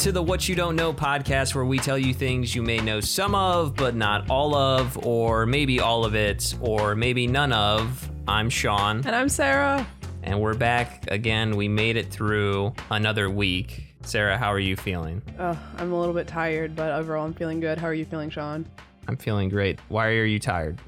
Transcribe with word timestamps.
To 0.00 0.12
the 0.12 0.22
What 0.22 0.48
You 0.48 0.54
Don't 0.54 0.76
Know 0.76 0.94
podcast, 0.94 1.54
where 1.54 1.64
we 1.66 1.78
tell 1.78 1.98
you 1.98 2.14
things 2.14 2.54
you 2.54 2.62
may 2.62 2.78
know 2.78 3.00
some 3.00 3.34
of, 3.34 3.76
but 3.76 3.94
not 3.94 4.30
all 4.30 4.54
of, 4.54 4.96
or 5.06 5.44
maybe 5.44 5.78
all 5.78 6.06
of 6.06 6.14
it, 6.14 6.54
or 6.62 6.94
maybe 6.94 7.26
none 7.26 7.52
of. 7.52 8.10
I'm 8.26 8.48
Sean, 8.48 8.98
And 9.06 9.14
I'm 9.14 9.28
Sarah. 9.28 9.86
and 10.22 10.40
we're 10.40 10.54
back 10.54 11.10
again. 11.10 11.54
We 11.54 11.68
made 11.68 11.96
it 11.98 12.06
through 12.10 12.72
another 12.90 13.28
week. 13.28 13.94
Sarah, 14.02 14.38
how 14.38 14.50
are 14.50 14.58
you 14.58 14.74
feeling? 14.74 15.20
Oh, 15.38 15.58
I'm 15.76 15.92
a 15.92 15.98
little 16.00 16.14
bit 16.14 16.26
tired, 16.26 16.74
but 16.74 16.92
overall 16.92 17.26
I'm 17.26 17.34
feeling 17.34 17.60
good. 17.60 17.76
How 17.76 17.88
are 17.88 17.94
you 17.94 18.06
feeling, 18.06 18.30
Sean? 18.30 18.64
I'm 19.06 19.18
feeling 19.18 19.50
great. 19.50 19.78
Why 19.88 20.06
are 20.08 20.24
you 20.24 20.38
tired? 20.38 20.78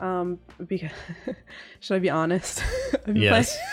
Um, 0.00 0.38
because 0.66 0.90
should 1.80 1.96
I 1.96 1.98
be 1.98 2.10
honest? 2.10 2.62
Yes. 3.12 3.54
play- 3.56 3.66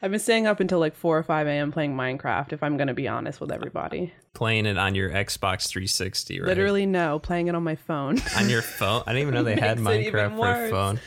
I've 0.00 0.10
been 0.12 0.20
staying 0.20 0.46
up 0.46 0.60
until 0.60 0.78
like 0.78 0.94
4 0.94 1.18
or 1.18 1.22
5 1.22 1.46
a.m. 1.48 1.72
playing 1.72 1.94
Minecraft, 1.96 2.52
if 2.52 2.62
I'm 2.62 2.76
going 2.76 2.86
to 2.88 2.94
be 2.94 3.08
honest 3.08 3.40
with 3.40 3.50
everybody. 3.50 4.12
Playing 4.32 4.66
it 4.66 4.78
on 4.78 4.94
your 4.94 5.10
Xbox 5.10 5.66
360, 5.68 6.40
right? 6.40 6.46
Literally, 6.46 6.86
no, 6.86 7.18
playing 7.18 7.48
it 7.48 7.54
on 7.56 7.64
my 7.64 7.74
phone. 7.74 8.18
on 8.36 8.48
your 8.48 8.62
phone. 8.78 9.02
I 9.06 9.12
didn't 9.12 9.22
even 9.22 9.34
know 9.34 9.42
they 9.42 9.56
had 9.56 9.80
Makes 9.80 10.06
it 10.06 10.08
even 10.08 10.30
Minecraft 10.32 10.68
for 10.68 10.70
phone. 10.70 11.00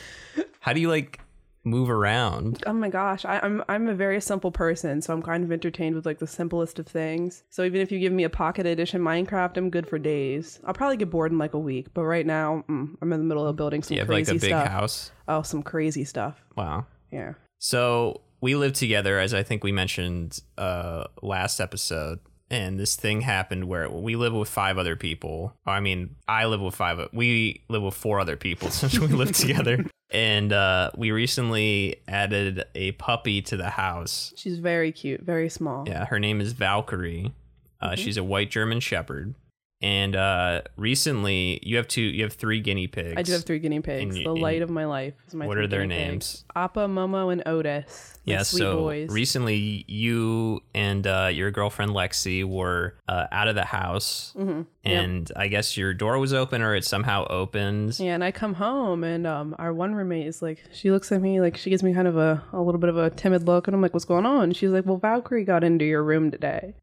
How 0.60 0.72
do 0.74 0.80
you 0.80 0.88
like 0.90 1.20
move 1.64 1.88
around? 1.88 2.62
oh 2.66 2.72
my 2.72 2.88
gosh, 2.88 3.24
I, 3.24 3.38
I'm 3.42 3.62
I'm 3.68 3.88
a 3.88 3.94
very 3.94 4.20
simple 4.20 4.50
person, 4.50 5.00
so 5.00 5.14
I'm 5.14 5.22
kind 5.22 5.42
of 5.44 5.50
entertained 5.52 5.94
with 5.96 6.04
like 6.04 6.18
the 6.18 6.26
simplest 6.26 6.78
of 6.78 6.86
things. 6.86 7.44
So 7.50 7.62
even 7.64 7.80
if 7.80 7.90
you 7.92 7.98
give 7.98 8.12
me 8.12 8.24
a 8.24 8.30
pocket 8.30 8.66
edition 8.66 9.00
Minecraft, 9.00 9.56
I'm 9.56 9.70
good 9.70 9.86
for 9.88 9.98
days. 9.98 10.60
I'll 10.64 10.74
probably 10.74 10.96
get 10.98 11.08
bored 11.10 11.32
in 11.32 11.38
like 11.38 11.54
a 11.54 11.58
week, 11.58 11.86
but 11.94 12.02
right 12.04 12.26
now 12.26 12.64
mm, 12.68 12.94
I'm 13.00 13.12
in 13.12 13.20
the 13.20 13.24
middle 13.24 13.46
of 13.46 13.56
building 13.56 13.82
some 13.82 13.94
You 13.94 14.00
have 14.00 14.08
like 14.10 14.26
crazy 14.26 14.36
a 14.36 14.40
big 14.40 14.50
stuff. 14.50 14.68
house. 14.68 15.12
Oh, 15.28 15.42
some 15.42 15.62
crazy 15.62 16.04
stuff. 16.04 16.42
Wow. 16.56 16.86
Yeah. 17.10 17.34
So 17.58 18.20
we 18.42 18.54
live 18.56 18.74
together, 18.74 19.18
as 19.18 19.32
I 19.32 19.42
think 19.42 19.64
we 19.64 19.72
mentioned 19.72 20.40
uh, 20.58 21.04
last 21.22 21.60
episode. 21.60 22.18
And 22.50 22.78
this 22.78 22.96
thing 22.96 23.22
happened 23.22 23.64
where 23.64 23.88
we 23.88 24.14
live 24.14 24.34
with 24.34 24.50
five 24.50 24.76
other 24.76 24.94
people. 24.94 25.54
I 25.64 25.80
mean, 25.80 26.16
I 26.28 26.44
live 26.44 26.60
with 26.60 26.74
five. 26.74 27.08
We 27.14 27.62
live 27.70 27.82
with 27.82 27.94
four 27.94 28.20
other 28.20 28.36
people 28.36 28.68
since 28.82 28.98
we 28.98 29.06
live 29.06 29.32
together. 29.32 29.86
And 30.10 30.52
uh, 30.52 30.90
we 30.94 31.12
recently 31.12 32.02
added 32.06 32.64
a 32.74 32.92
puppy 32.92 33.40
to 33.42 33.56
the 33.56 33.70
house. 33.70 34.34
She's 34.36 34.58
very 34.58 34.92
cute, 34.92 35.22
very 35.22 35.48
small. 35.48 35.88
Yeah, 35.88 36.04
her 36.04 36.18
name 36.18 36.42
is 36.42 36.52
Valkyrie. 36.52 37.32
Uh, 37.80 37.92
Mm-hmm. 37.92 37.94
She's 37.96 38.16
a 38.16 38.22
white 38.22 38.50
German 38.50 38.78
Shepherd. 38.80 39.34
And 39.82 40.14
uh, 40.14 40.62
recently, 40.76 41.58
you 41.62 41.76
have 41.76 41.88
two. 41.88 42.02
You 42.02 42.22
have 42.22 42.34
three 42.34 42.60
guinea 42.60 42.86
pigs. 42.86 43.14
I 43.16 43.22
do 43.22 43.32
have 43.32 43.42
three 43.44 43.58
guinea 43.58 43.80
pigs. 43.80 44.16
And- 44.16 44.24
the 44.24 44.30
and- 44.30 44.40
light 44.40 44.62
of 44.62 44.70
my 44.70 44.84
life 44.84 45.14
is 45.26 45.34
my 45.34 45.46
What 45.46 45.58
are 45.58 45.66
their 45.66 45.80
guinea 45.80 45.96
pigs. 45.96 46.08
names? 46.08 46.44
Appa, 46.54 46.86
Momo, 46.86 47.32
and 47.32 47.42
Otis. 47.46 48.18
Yeah, 48.24 48.44
so 48.44 48.76
boys. 48.78 49.10
recently 49.10 49.84
you 49.88 50.60
and 50.76 51.04
uh, 51.08 51.30
your 51.32 51.50
girlfriend 51.50 51.90
Lexi 51.90 52.44
were 52.44 52.94
uh, 53.08 53.26
out 53.32 53.48
of 53.48 53.56
the 53.56 53.64
house, 53.64 54.32
Mm-hmm. 54.38 54.62
and 54.84 55.32
I 55.34 55.48
guess 55.48 55.76
your 55.76 55.92
door 55.92 56.18
was 56.20 56.32
open 56.32 56.62
or 56.62 56.76
it 56.76 56.84
somehow 56.84 57.26
opened. 57.28 57.98
yeah, 57.98 58.14
and 58.14 58.22
I 58.22 58.30
come 58.30 58.54
home 58.54 59.02
and 59.02 59.26
um, 59.26 59.56
our 59.58 59.72
one 59.72 59.96
roommate 59.96 60.28
is 60.28 60.40
like, 60.40 60.62
she 60.72 60.92
looks 60.92 61.10
at 61.10 61.20
me 61.20 61.40
like 61.40 61.56
she 61.56 61.68
gives 61.70 61.82
me 61.82 61.92
kind 61.94 62.06
of 62.06 62.16
a, 62.16 62.44
a 62.52 62.60
little 62.62 62.78
bit 62.80 62.90
of 62.90 62.96
a 62.96 63.10
timid 63.10 63.42
look, 63.48 63.66
and 63.66 63.74
I'm 63.74 63.82
like, 63.82 63.92
what's 63.92 64.04
going 64.04 64.24
on? 64.24 64.52
She's 64.52 64.70
like, 64.70 64.86
well, 64.86 64.98
Valkyrie 64.98 65.42
got 65.44 65.64
into 65.64 65.84
your 65.84 66.04
room 66.04 66.30
today, 66.30 66.74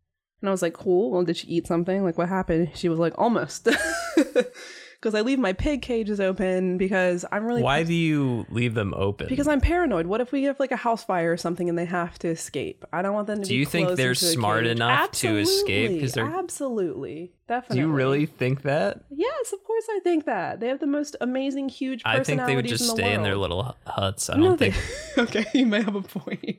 and 0.42 0.50
I 0.50 0.52
was 0.52 0.62
like, 0.62 0.74
cool. 0.74 1.12
Well, 1.12 1.24
did 1.24 1.38
she 1.38 1.48
eat 1.48 1.68
something? 1.68 2.04
Like, 2.04 2.18
what 2.18 2.30
happened? 2.30 2.72
She 2.76 2.90
was 2.90 3.00
like, 3.00 3.14
almost, 3.18 3.66
because 4.16 5.16
I 5.16 5.22
leave 5.22 5.40
my 5.40 5.54
pig 5.54 5.82
cages 5.82 6.20
open 6.20 6.78
because 6.78 7.26
I'm 7.32 7.46
really 7.46 7.62
Why 7.64 7.84
do 7.84 7.94
you 7.94 8.46
leave 8.50 8.74
them 8.74 8.94
open? 8.96 9.28
Because 9.28 9.48
I'm 9.48 9.62
paranoid. 9.62 10.08
What 10.08 10.22
if 10.22 10.32
we 10.32 10.44
have 10.44 10.60
like 10.60 10.72
a 10.72 10.76
house 10.78 11.04
fire 11.04 11.32
or 11.32 11.38
something 11.38 11.70
and 11.70 11.78
they 11.78 11.86
have 11.86 12.20
to 12.20 12.28
escape? 12.30 12.84
I 12.92 13.02
don't 13.02 13.14
want 13.14 13.28
them 13.28 13.42
to 13.42 13.48
Do 13.48 13.56
you 13.56 13.66
think 13.66 13.96
they're 13.96 14.16
smart 14.16 14.64
cage. 14.64 14.72
enough 14.72 15.12
to 15.12 15.38
escape? 15.38 16.00
'Cause 16.02 16.18
Absolutely. 16.18 16.22
they're- 16.32 16.40
absolutely, 16.40 17.32
do 17.70 17.78
you 17.78 17.88
really 17.88 18.26
think 18.26 18.62
that? 18.64 19.02
Yes, 19.10 19.54
of 19.54 19.64
course 19.64 19.86
I 19.90 20.00
think 20.04 20.26
that. 20.26 20.60
They 20.60 20.68
have 20.68 20.80
the 20.80 20.88
most 20.88 21.16
amazing, 21.22 21.70
huge 21.70 22.02
I 22.06 22.24
think 22.24 22.46
they 22.46 22.56
would 22.56 22.68
just 22.68 22.84
in 22.84 22.88
the 22.88 22.94
stay 22.94 23.14
in 23.14 23.24
their 23.24 23.36
little 23.36 23.76
huts. 23.86 24.30
I 24.30 24.38
don't 24.38 24.60
they, 24.60 24.72
think. 24.72 25.18
okay, 25.36 25.46
you 25.54 25.66
may 25.66 25.82
have 25.82 25.96
a 25.96 26.02
point. 26.02 26.58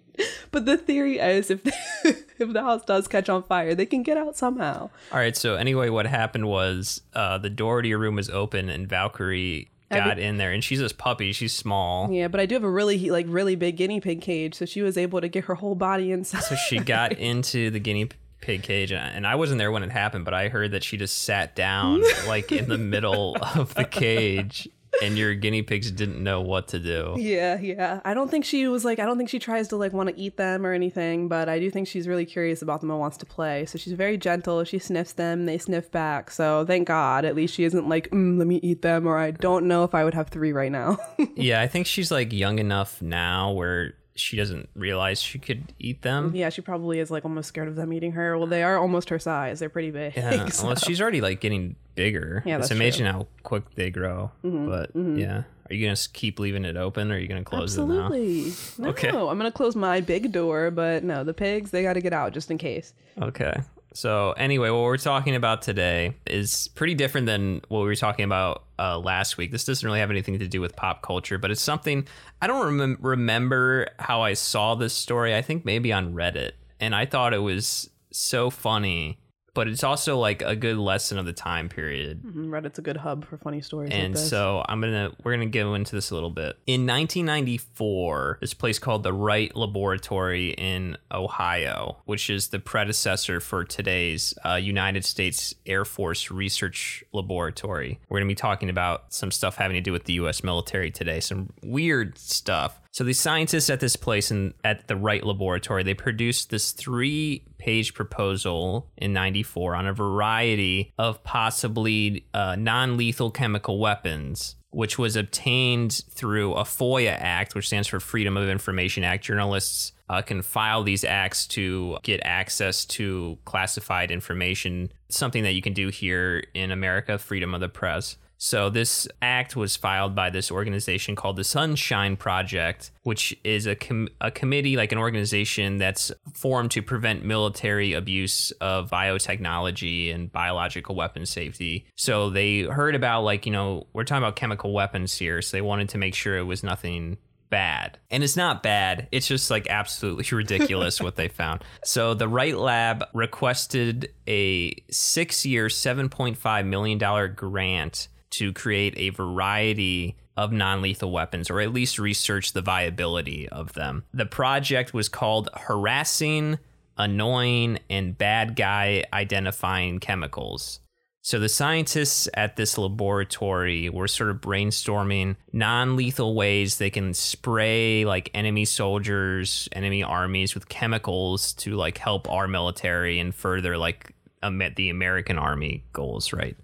But 0.51 0.67
the 0.67 0.77
theory 0.77 1.19
is 1.19 1.51
if 1.51 1.61
if 2.05 2.53
the 2.53 2.63
house 2.63 2.85
does 2.85 3.09
catch 3.09 3.29
on 3.29 3.43
fire, 3.43 3.75
they 3.75 3.87
can 3.87 4.03
get 4.03 4.17
out 4.17 4.37
somehow. 4.37 4.91
All 5.13 5.19
right. 5.19 5.37
So 5.37 5.55
anyway, 5.55 5.89
what 5.89 6.07
happened 6.07 6.49
was 6.49 7.03
uh, 7.15 7.39
the 7.39 7.51
door 7.51 7.83
to 7.83 7.89
your 7.89 7.99
room 7.99 8.17
was 8.17 8.29
open, 8.29 8.69
and 8.69 8.89
Valkyrie 8.89 9.71
got 9.91 10.19
in 10.19 10.37
there, 10.37 10.53
and 10.53 10.63
she's 10.63 10.79
this 10.79 10.93
puppy. 10.93 11.33
She's 11.33 11.53
small. 11.53 12.11
Yeah, 12.13 12.29
but 12.29 12.41
I 12.41 12.47
do 12.47 12.55
have 12.55 12.65
a 12.65 12.71
really 12.71 13.11
like 13.11 13.27
really 13.29 13.57
big 13.57 13.77
guinea 13.77 14.01
pig 14.01 14.21
cage, 14.21 14.55
so 14.55 14.65
she 14.65 14.83
was 14.83 14.97
able 14.97 15.21
to 15.21 15.29
get 15.29 15.45
her 15.45 15.55
whole 15.55 15.75
body 15.75 16.13
inside. 16.13 16.43
So 16.43 16.55
she 16.55 16.79
got 16.79 17.13
into 17.19 17.71
the 17.71 17.81
guinea 17.81 18.09
pig 18.41 18.63
cage, 18.63 18.93
and 18.93 19.17
and 19.17 19.27
I 19.27 19.35
wasn't 19.35 19.59
there 19.59 19.73
when 19.73 19.83
it 19.83 19.91
happened, 19.91 20.25
but 20.25 20.35
I 20.35 20.49
heard 20.49 20.73
that 20.73 20.85
she 20.85 20.97
just 20.97 21.23
sat 21.23 21.55
down 21.55 22.03
like 22.27 22.53
in 22.53 22.69
the 22.69 22.79
middle 22.79 23.37
of 23.55 23.75
the 23.75 23.85
cage, 23.85 24.69
and 25.03 25.17
your 25.17 25.35
guinea 25.35 25.63
pigs 25.63 25.91
didn't 25.91 26.23
know 26.23 26.41
what 26.41 26.69
to 26.69 26.79
do. 26.79 27.15
Yeah, 27.19 27.59
yeah. 27.61 28.01
I 28.05 28.15
don't 28.15 28.31
think 28.31 28.45
she 28.45 28.67
was 28.69 28.85
like 28.85 28.99
I 28.99 29.05
don't 29.07 29.17
think 29.17 29.29
she 29.31 29.39
tries 29.39 29.69
to 29.69 29.77
like 29.77 29.93
want 29.93 30.09
to 30.09 30.19
eat 30.19 30.37
them 30.37 30.67
or 30.67 30.73
anything, 30.73 31.29
but 31.29 31.49
I 31.49 31.59
do 31.59 31.71
think 31.71 31.89
she's 31.89 32.09
really 32.09 32.27
curious 32.27 32.63
about 32.63 32.81
them 32.81 32.91
and 32.91 32.99
wants 32.99 33.17
to 33.19 33.27
play. 33.27 33.67
So 33.67 33.79
she's 33.79 33.93
very 33.93 34.17
gentle. 34.17 34.65
She 34.65 34.79
sniffs 34.79 35.13
them, 35.13 35.47
they 35.47 35.59
sniff 35.59 35.91
back. 35.91 36.31
So 36.31 36.65
thank 36.67 36.89
God, 36.89 37.25
at 37.25 37.35
least 37.35 37.55
she 37.55 37.65
isn't 37.65 37.89
like, 37.89 38.11
mm, 38.11 38.39
let 38.39 38.47
me 38.47 38.57
eat 38.63 38.83
them, 38.83 39.07
or 39.07 39.19
I 39.19 39.31
don't 39.31 39.67
know 39.67 39.85
if 39.85 39.95
I 39.95 40.05
would 40.05 40.15
have 40.15 40.29
three 40.29 40.53
right 40.53 40.73
now. 40.73 40.99
Yeah, 41.37 41.61
I 41.61 41.69
think 41.69 41.87
she's 41.87 42.11
like 42.11 42.33
young 42.33 42.59
enough 42.59 43.01
now 43.01 43.53
where 43.53 43.95
she 44.21 44.37
doesn't 44.37 44.69
realize 44.75 45.21
she 45.21 45.39
could 45.39 45.73
eat 45.79 46.03
them. 46.03 46.33
yeah, 46.35 46.49
she 46.51 46.61
probably 46.61 46.99
is 47.01 47.11
like 47.11 47.25
almost 47.25 47.49
scared 47.49 47.69
of 47.69 47.77
them 47.77 47.93
eating 47.93 48.13
her. 48.13 48.37
Well, 48.39 48.47
they 48.47 48.63
are 48.63 48.79
almost 48.79 49.09
her 49.11 49.19
size. 49.19 49.59
They're 49.61 49.69
pretty 49.69 49.91
big. 49.91 50.17
Yeah, 50.17 50.47
so- 50.51 50.67
well, 50.69 50.77
she's 50.77 51.01
already 51.01 51.21
like 51.21 51.41
getting 51.41 51.77
bigger. 51.95 52.43
Yeah, 52.47 52.57
it's 52.59 52.69
that's 52.69 52.79
amazing 52.79 53.07
how 53.07 53.27
quick 53.43 53.75
they 53.75 53.91
grow. 53.91 54.31
Mm-hmm, 54.45 54.67
but 54.69 54.95
mm-hmm. 54.97 55.19
yeah, 55.19 55.43
are 55.69 55.75
you 55.75 55.87
gonna 55.87 55.97
keep 56.13 56.39
leaving 56.39 56.65
it 56.65 56.77
open, 56.77 57.11
or 57.11 57.15
are 57.15 57.19
you 57.19 57.29
gonna 57.29 57.45
close 57.45 57.77
it 57.77 57.85
now? 57.85 58.05
Absolutely. 58.07 58.53
No, 58.79 58.89
Okay. 58.91 59.09
I'm 59.09 59.39
gonna 59.39 59.53
close 59.53 59.75
my 59.77 60.01
big 60.01 60.33
door, 60.33 60.71
but 60.71 61.03
no, 61.05 61.25
the 61.25 61.35
pigs 61.35 61.71
they 61.71 61.83
got 61.83 61.95
to 61.95 62.01
get 62.01 62.13
out 62.13 62.33
just 62.33 62.51
in 62.51 62.59
case. 62.59 62.93
Okay. 63.21 63.55
So 63.93 64.33
anyway, 64.33 64.71
what 64.71 64.83
we're 64.83 64.97
talking 64.97 65.35
about 65.35 65.63
today 65.63 66.15
is 66.27 66.69
pretty 66.75 66.95
different 66.95 67.27
than 67.27 67.61
what 67.69 67.81
we 67.81 67.87
were 67.87 67.97
talking 67.97 68.25
about 68.25 68.65
uh, 68.79 68.99
last 68.99 69.37
week. 69.37 69.51
This 69.51 69.65
doesn't 69.65 69.85
really 69.85 69.99
have 69.99 70.11
anything 70.11 70.39
to 70.39 70.47
do 70.47 70.61
with 70.61 70.77
pop 70.77 71.03
culture, 71.03 71.39
but 71.39 71.51
it's 71.51 71.61
something 71.61 72.07
I 72.41 72.47
don't 72.47 72.65
remem- 72.65 72.99
remember 73.01 73.89
how 73.99 74.23
I 74.23 74.35
saw 74.35 74.75
this 74.75 74.95
story. 74.95 75.35
I 75.35 75.43
think 75.43 75.65
maybe 75.65 75.93
on 75.93 76.15
Reddit, 76.15 76.53
and 76.79 76.95
I 76.95 77.05
thought 77.05 77.35
it 77.35 77.39
was 77.39 77.91
so 78.13 78.49
funny. 78.51 79.19
But 79.53 79.69
it's 79.69 79.83
also 79.83 80.17
like 80.19 80.43
a 80.43 80.55
good 80.55 80.77
lesson 80.79 81.19
of 81.19 81.27
the 81.27 81.33
time 81.33 81.69
period. 81.69 82.23
Mm, 82.23 82.49
Reddit's 82.49 82.79
a 82.79 82.83
good 82.83 82.99
hub 82.99 83.25
for 83.25 83.37
funny 83.37 83.61
stories. 83.61 83.91
like 83.91 83.99
And 83.99 84.15
this. 84.15 84.29
so 84.31 84.65
I'm 84.69 84.81
gonna 84.81 85.13
we're 85.25 85.33
gonna 85.33 85.47
go 85.47 85.75
into 85.75 85.95
this 85.97 86.11
a 86.11 86.15
little 86.15 86.31
bit. 86.31 86.57
In 86.67 86.87
1994, 86.87 88.39
this 88.41 88.55
place 88.55 88.79
called 88.79 89.03
the 89.03 89.13
Wright 89.13 89.55
Laboratory 89.57 90.51
in 90.51 90.97
Ohio, 91.13 91.99
which 92.05 92.31
is 92.31 92.49
the 92.49 92.59
predecessor 92.59 93.41
for 93.41 93.65
today's 93.65 94.35
uh, 94.45 94.55
United 94.55 95.05
States 95.05 95.55
Air 95.67 95.85
Force 95.85 96.31
Research 96.31 97.05
Laboratory. 97.13 97.99
We're 98.09 98.19
gonna 98.21 98.29
be 98.29 98.35
talking 98.35 98.71
about 98.71 99.13
some 99.13 99.31
stuff 99.31 99.57
having 99.57 99.75
to 99.75 99.81
do 99.81 99.93
with 99.93 100.05
the 100.05 100.15
U.S. 100.15 100.43
military 100.45 100.91
today, 100.91 101.21
some 101.21 101.53
weird 101.63 102.19
stuff. 102.19 102.80
So 102.93 103.05
the 103.05 103.13
scientists 103.13 103.71
at 103.71 103.79
this 103.79 103.95
place 103.95 104.31
and 104.31 104.53
at 104.65 104.89
the 104.89 104.97
Wright 104.97 105.25
Laboratory, 105.25 105.85
they 105.85 105.95
produced 105.95 106.51
this 106.51 106.73
three-page 106.73 107.95
proposal 107.95 108.91
in 108.97 109.13
'94 109.13 109.77
on 109.77 109.87
a 109.87 109.93
variety 109.93 110.93
of 110.99 111.23
possibly 111.23 112.27
uh, 112.35 112.57
non-lethal 112.57 113.31
chemical 113.31 113.79
weapons, 113.79 114.57
which 114.71 114.99
was 114.99 115.15
obtained 115.15 116.03
through 116.11 116.55
a 116.55 116.65
FOIA 116.65 117.17
Act, 117.17 117.55
which 117.55 117.69
stands 117.69 117.87
for 117.87 118.01
Freedom 118.01 118.37
of 118.37 118.49
Information 118.49 119.05
Act. 119.05 119.25
Journalists 119.25 119.93
uh, 120.09 120.21
can 120.21 120.43
file 120.43 120.83
these 120.83 121.05
acts 121.05 121.47
to 121.47 121.97
get 122.03 122.21
access 122.25 122.85
to 122.85 123.39
classified 123.45 124.11
information. 124.11 124.91
Something 125.09 125.45
that 125.45 125.53
you 125.53 125.63
can 125.63 125.75
do 125.75 125.89
here 125.89 126.43
in 126.55 126.73
America, 126.73 127.19
freedom 127.19 127.55
of 127.55 127.61
the 127.61 127.69
press. 127.69 128.17
So 128.43 128.71
this 128.71 129.07
act 129.21 129.55
was 129.55 129.77
filed 129.77 130.15
by 130.15 130.31
this 130.31 130.51
organization 130.51 131.15
called 131.15 131.37
the 131.37 131.45
Sunshine 131.45 132.17
Project, 132.17 132.91
which 133.03 133.39
is 133.45 133.67
a 133.67 133.75
com- 133.75 134.09
a 134.19 134.31
committee 134.31 134.79
like 134.79 134.93
an 134.93 134.99
organization 134.99 135.77
that's 135.77 136.11
formed 136.33 136.71
to 136.71 136.81
prevent 136.81 137.23
military 137.23 137.93
abuse 137.93 138.51
of 138.63 138.91
biotechnology 138.91 140.13
and 140.15 140.33
biological 140.33 140.95
weapon 140.95 141.27
safety. 141.27 141.85
So 141.97 142.31
they 142.31 142.63
heard 142.63 142.95
about 142.95 143.25
like, 143.25 143.45
you 143.45 143.53
know, 143.53 143.87
we're 143.93 144.05
talking 144.05 144.23
about 144.23 144.37
chemical 144.37 144.73
weapons 144.73 145.19
here, 145.19 145.43
so 145.43 145.59
they 145.59 145.61
wanted 145.61 145.91
to 145.91 145.99
make 145.99 146.15
sure 146.15 146.39
it 146.39 146.45
was 146.45 146.63
nothing 146.63 147.19
bad. 147.51 147.99
And 148.11 148.25
it's 148.25 148.39
not 148.39 148.63
bad. 148.63 149.07
It's 149.13 149.27
just 149.27 149.51
like 149.51 149.67
absolutely 149.69 150.25
ridiculous 150.35 150.99
what 150.99 151.17
they 151.17 151.29
found. 151.29 151.63
So 151.85 152.15
the 152.15 152.27
Wright 152.27 152.57
Lab 152.57 153.05
requested 153.13 154.15
a 154.27 154.75
six 154.91 155.45
year, 155.45 155.67
$7.5 155.67 156.67
million 156.67 157.35
grant 157.35 158.09
to 158.31 158.53
create 158.53 158.95
a 158.97 159.11
variety 159.11 160.17
of 160.37 160.53
non 160.53 160.83
lethal 160.83 161.11
weapons, 161.11 161.51
or 161.51 161.61
at 161.61 161.73
least 161.73 161.99
research 161.99 162.53
the 162.53 162.63
viability 162.63 163.49
of 163.49 163.75
them. 163.75 164.05
The 164.15 164.27
project 164.27 164.95
was 164.95 165.09
called 165.09 165.49
Harassing 165.55 166.59
annoying, 167.01 167.79
and 167.89 168.17
bad 168.17 168.55
guy 168.55 169.05
identifying 169.13 169.99
chemicals. 169.99 170.81
So 171.23 171.39
the 171.39 171.49
scientists 171.51 172.29
at 172.35 172.57
this 172.57 172.79
laboratory 172.79 173.91
were 173.91 174.09
sort 174.09 174.31
of 174.31 174.41
brainstorming 174.41 175.37
non-lethal 175.53 176.35
ways 176.35 176.79
they 176.79 176.89
can 176.89 177.13
spray 177.13 178.07
like 178.07 178.31
enemy 178.33 178.65
soldiers, 178.65 179.69
enemy 179.73 180.03
armies 180.03 180.55
with 180.55 180.69
chemicals 180.69 181.53
to 181.55 181.75
like 181.75 181.99
help 181.99 182.31
our 182.31 182.49
military 182.49 183.19
and 183.19 183.35
further 183.35 183.77
like 183.77 184.15
the 184.41 184.89
American 184.89 185.39
army 185.39 185.85
goals, 185.93 186.33
right? 186.33 186.57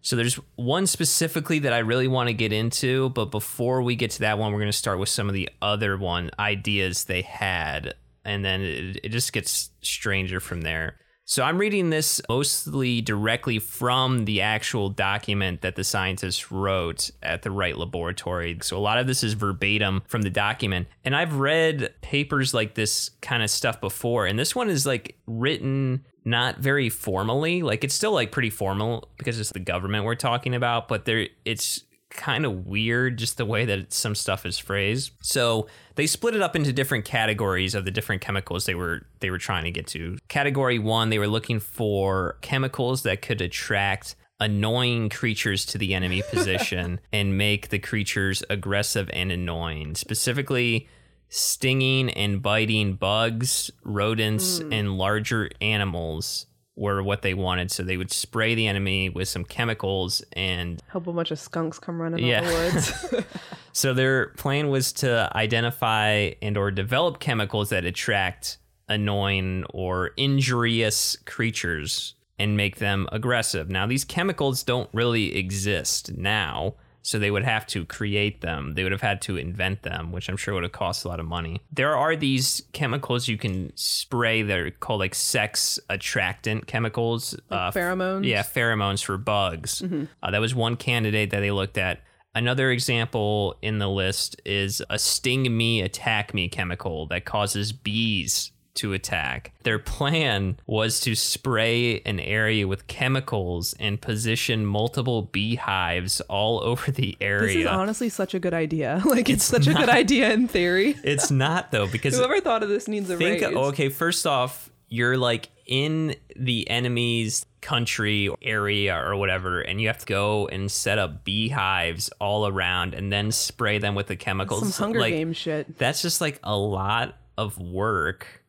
So 0.00 0.16
there's 0.16 0.36
one 0.56 0.86
specifically 0.86 1.60
that 1.60 1.72
I 1.72 1.78
really 1.78 2.08
want 2.08 2.28
to 2.28 2.34
get 2.34 2.52
into, 2.52 3.10
but 3.10 3.26
before 3.26 3.82
we 3.82 3.96
get 3.96 4.10
to 4.12 4.20
that 4.20 4.38
one, 4.38 4.52
we're 4.52 4.58
going 4.58 4.70
to 4.72 4.76
start 4.76 4.98
with 4.98 5.08
some 5.08 5.28
of 5.28 5.34
the 5.34 5.48
other 5.60 5.96
one 5.96 6.30
ideas 6.38 7.04
they 7.04 7.22
had, 7.22 7.94
and 8.24 8.44
then 8.44 8.60
it, 8.60 9.00
it 9.04 9.08
just 9.10 9.32
gets 9.32 9.70
stranger 9.82 10.40
from 10.40 10.62
there. 10.62 10.96
So 11.32 11.42
I'm 11.42 11.56
reading 11.56 11.88
this 11.88 12.20
mostly 12.28 13.00
directly 13.00 13.58
from 13.58 14.26
the 14.26 14.42
actual 14.42 14.90
document 14.90 15.62
that 15.62 15.76
the 15.76 15.82
scientists 15.82 16.52
wrote 16.52 17.10
at 17.22 17.40
the 17.40 17.50
Wright 17.50 17.74
Laboratory. 17.74 18.58
So 18.60 18.76
a 18.76 18.78
lot 18.78 18.98
of 18.98 19.06
this 19.06 19.24
is 19.24 19.32
verbatim 19.32 20.02
from 20.06 20.20
the 20.20 20.28
document. 20.28 20.88
And 21.06 21.16
I've 21.16 21.36
read 21.36 21.94
papers 22.02 22.52
like 22.52 22.74
this 22.74 23.08
kind 23.22 23.42
of 23.42 23.48
stuff 23.48 23.80
before, 23.80 24.26
and 24.26 24.38
this 24.38 24.54
one 24.54 24.68
is 24.68 24.84
like 24.84 25.16
written 25.26 26.04
not 26.22 26.58
very 26.58 26.90
formally. 26.90 27.62
Like 27.62 27.82
it's 27.82 27.94
still 27.94 28.12
like 28.12 28.30
pretty 28.30 28.50
formal 28.50 29.08
because 29.16 29.40
it's 29.40 29.52
the 29.52 29.58
government 29.58 30.04
we're 30.04 30.16
talking 30.16 30.54
about, 30.54 30.86
but 30.86 31.06
there 31.06 31.28
it's 31.46 31.84
kind 32.14 32.44
of 32.46 32.66
weird 32.66 33.18
just 33.18 33.36
the 33.36 33.44
way 33.44 33.64
that 33.64 33.92
some 33.92 34.14
stuff 34.14 34.44
is 34.46 34.58
phrased. 34.58 35.12
So 35.20 35.66
they 35.96 36.06
split 36.06 36.34
it 36.34 36.42
up 36.42 36.54
into 36.54 36.72
different 36.72 37.04
categories 37.04 37.74
of 37.74 37.84
the 37.84 37.90
different 37.90 38.22
chemicals 38.22 38.66
they 38.66 38.74
were 38.74 39.02
they 39.20 39.30
were 39.30 39.38
trying 39.38 39.64
to 39.64 39.70
get 39.70 39.86
to. 39.88 40.18
Category 40.28 40.78
1, 40.78 41.10
they 41.10 41.18
were 41.18 41.26
looking 41.28 41.60
for 41.60 42.36
chemicals 42.42 43.02
that 43.02 43.22
could 43.22 43.40
attract 43.40 44.14
annoying 44.40 45.08
creatures 45.08 45.64
to 45.66 45.78
the 45.78 45.94
enemy 45.94 46.22
position 46.30 47.00
and 47.12 47.38
make 47.38 47.68
the 47.68 47.78
creatures 47.78 48.42
aggressive 48.50 49.08
and 49.12 49.30
annoying. 49.32 49.94
Specifically 49.94 50.88
stinging 51.28 52.10
and 52.10 52.42
biting 52.42 52.94
bugs, 52.94 53.70
rodents, 53.84 54.58
Hmm. 54.58 54.72
and 54.72 54.98
larger 54.98 55.50
animals 55.60 56.46
were 56.76 57.02
what 57.02 57.22
they 57.22 57.34
wanted. 57.34 57.70
So 57.70 57.82
they 57.82 57.96
would 57.96 58.10
spray 58.10 58.54
the 58.54 58.66
enemy 58.66 59.08
with 59.10 59.28
some 59.28 59.44
chemicals 59.44 60.22
and 60.32 60.80
Hope 60.90 61.06
a 61.06 61.12
bunch 61.12 61.30
of 61.30 61.38
skunks 61.38 61.78
come 61.78 62.00
running 62.00 62.24
Yeah. 62.24 62.38
out 62.38 62.44
the 62.44 63.14
woods. 63.14 63.26
so 63.72 63.92
their 63.94 64.28
plan 64.28 64.68
was 64.68 64.92
to 64.94 65.30
identify 65.36 66.32
and 66.40 66.56
or 66.56 66.70
develop 66.70 67.20
chemicals 67.20 67.68
that 67.70 67.84
attract 67.84 68.58
annoying 68.88 69.64
or 69.70 70.08
injurious 70.16 71.16
creatures 71.26 72.14
and 72.38 72.56
make 72.56 72.76
them 72.76 73.06
aggressive. 73.12 73.68
Now 73.70 73.86
these 73.86 74.04
chemicals 74.04 74.62
don't 74.62 74.88
really 74.92 75.36
exist 75.36 76.16
now, 76.16 76.74
so 77.02 77.18
they 77.18 77.30
would 77.30 77.44
have 77.44 77.66
to 77.66 77.84
create 77.84 78.40
them. 78.40 78.74
They 78.74 78.84
would 78.84 78.92
have 78.92 79.00
had 79.02 79.20
to 79.22 79.36
invent 79.36 79.82
them, 79.82 80.12
which 80.12 80.28
I'm 80.28 80.36
sure 80.36 80.54
would 80.54 80.62
have 80.62 80.72
cost 80.72 81.04
a 81.04 81.08
lot 81.08 81.20
of 81.20 81.26
money. 81.26 81.60
There 81.72 81.96
are 81.96 82.14
these 82.16 82.62
chemicals 82.72 83.26
you 83.28 83.36
can 83.36 83.72
spray 83.74 84.42
that 84.42 84.58
are 84.58 84.70
called 84.70 85.00
like 85.00 85.14
sex 85.14 85.80
attractant 85.90 86.66
chemicals. 86.66 87.34
uh, 87.50 87.72
pheromones? 87.72 88.26
Yeah, 88.26 88.42
pheromones 88.42 89.04
for 89.04 89.18
bugs. 89.18 89.82
Uh, 90.22 90.30
that 90.30 90.40
was 90.40 90.54
one 90.54 90.76
candidate 90.76 91.30
that 91.30 91.40
they 91.40 91.50
looked 91.50 91.76
at. 91.76 92.00
Another 92.34 92.70
example 92.70 93.56
in 93.60 93.78
the 93.78 93.88
list 93.88 94.40
is 94.46 94.82
a 94.88 94.98
sting 94.98 95.54
me, 95.54 95.82
attack 95.82 96.32
me 96.32 96.48
chemical 96.48 97.06
that 97.08 97.26
causes 97.26 97.72
bees 97.72 98.51
to 98.74 98.92
attack. 98.92 99.52
Their 99.62 99.78
plan 99.78 100.58
was 100.66 101.00
to 101.00 101.14
spray 101.14 102.00
an 102.00 102.20
area 102.20 102.66
with 102.66 102.86
chemicals 102.86 103.74
and 103.78 104.00
position 104.00 104.64
multiple 104.66 105.22
beehives 105.22 106.20
all 106.22 106.60
over 106.64 106.90
the 106.90 107.16
area. 107.20 107.46
This 107.48 107.56
is 107.56 107.66
honestly 107.66 108.08
such 108.08 108.34
a 108.34 108.38
good 108.38 108.54
idea. 108.54 109.02
Like 109.12 109.28
it's, 109.28 109.44
such 109.44 109.66
a 109.66 109.74
good 109.74 109.90
idea 109.90 110.32
in 110.32 110.48
theory. 110.48 110.96
it's 111.04 111.30
not 111.30 111.70
though 111.70 111.86
because 111.86 112.16
Whoever 112.16 112.40
thought 112.40 112.62
of 112.62 112.70
this 112.70 112.88
needs 112.88 113.10
a 113.10 113.16
think 113.18 113.42
raise. 113.42 113.54
okay 113.54 113.88
first 113.90 114.26
off 114.26 114.70
you're 114.88 115.18
like 115.18 115.50
in 115.66 116.14
the 116.34 116.68
enemy's 116.70 117.44
country 117.60 118.28
or 118.28 118.36
area 118.40 118.96
or 118.96 119.16
whatever 119.16 119.60
and 119.60 119.80
you 119.80 119.88
have 119.88 119.98
to 119.98 120.06
go 120.06 120.48
and 120.48 120.70
set 120.70 120.98
up 120.98 121.24
beehives 121.24 122.08
all 122.20 122.46
around 122.46 122.94
and 122.94 123.12
then 123.12 123.30
spray 123.30 123.78
them 123.78 123.94
with 123.94 124.06
the 124.06 124.16
chemicals 124.16 124.74
Some 124.74 124.86
Hunger 124.86 125.00
like, 125.00 125.12
Game 125.12 125.32
shit. 125.34 125.78
that's 125.78 126.00
just 126.00 126.20
like 126.22 126.40
a 126.42 126.56
lot 126.56 127.16
of 127.36 127.58
work 127.58 128.41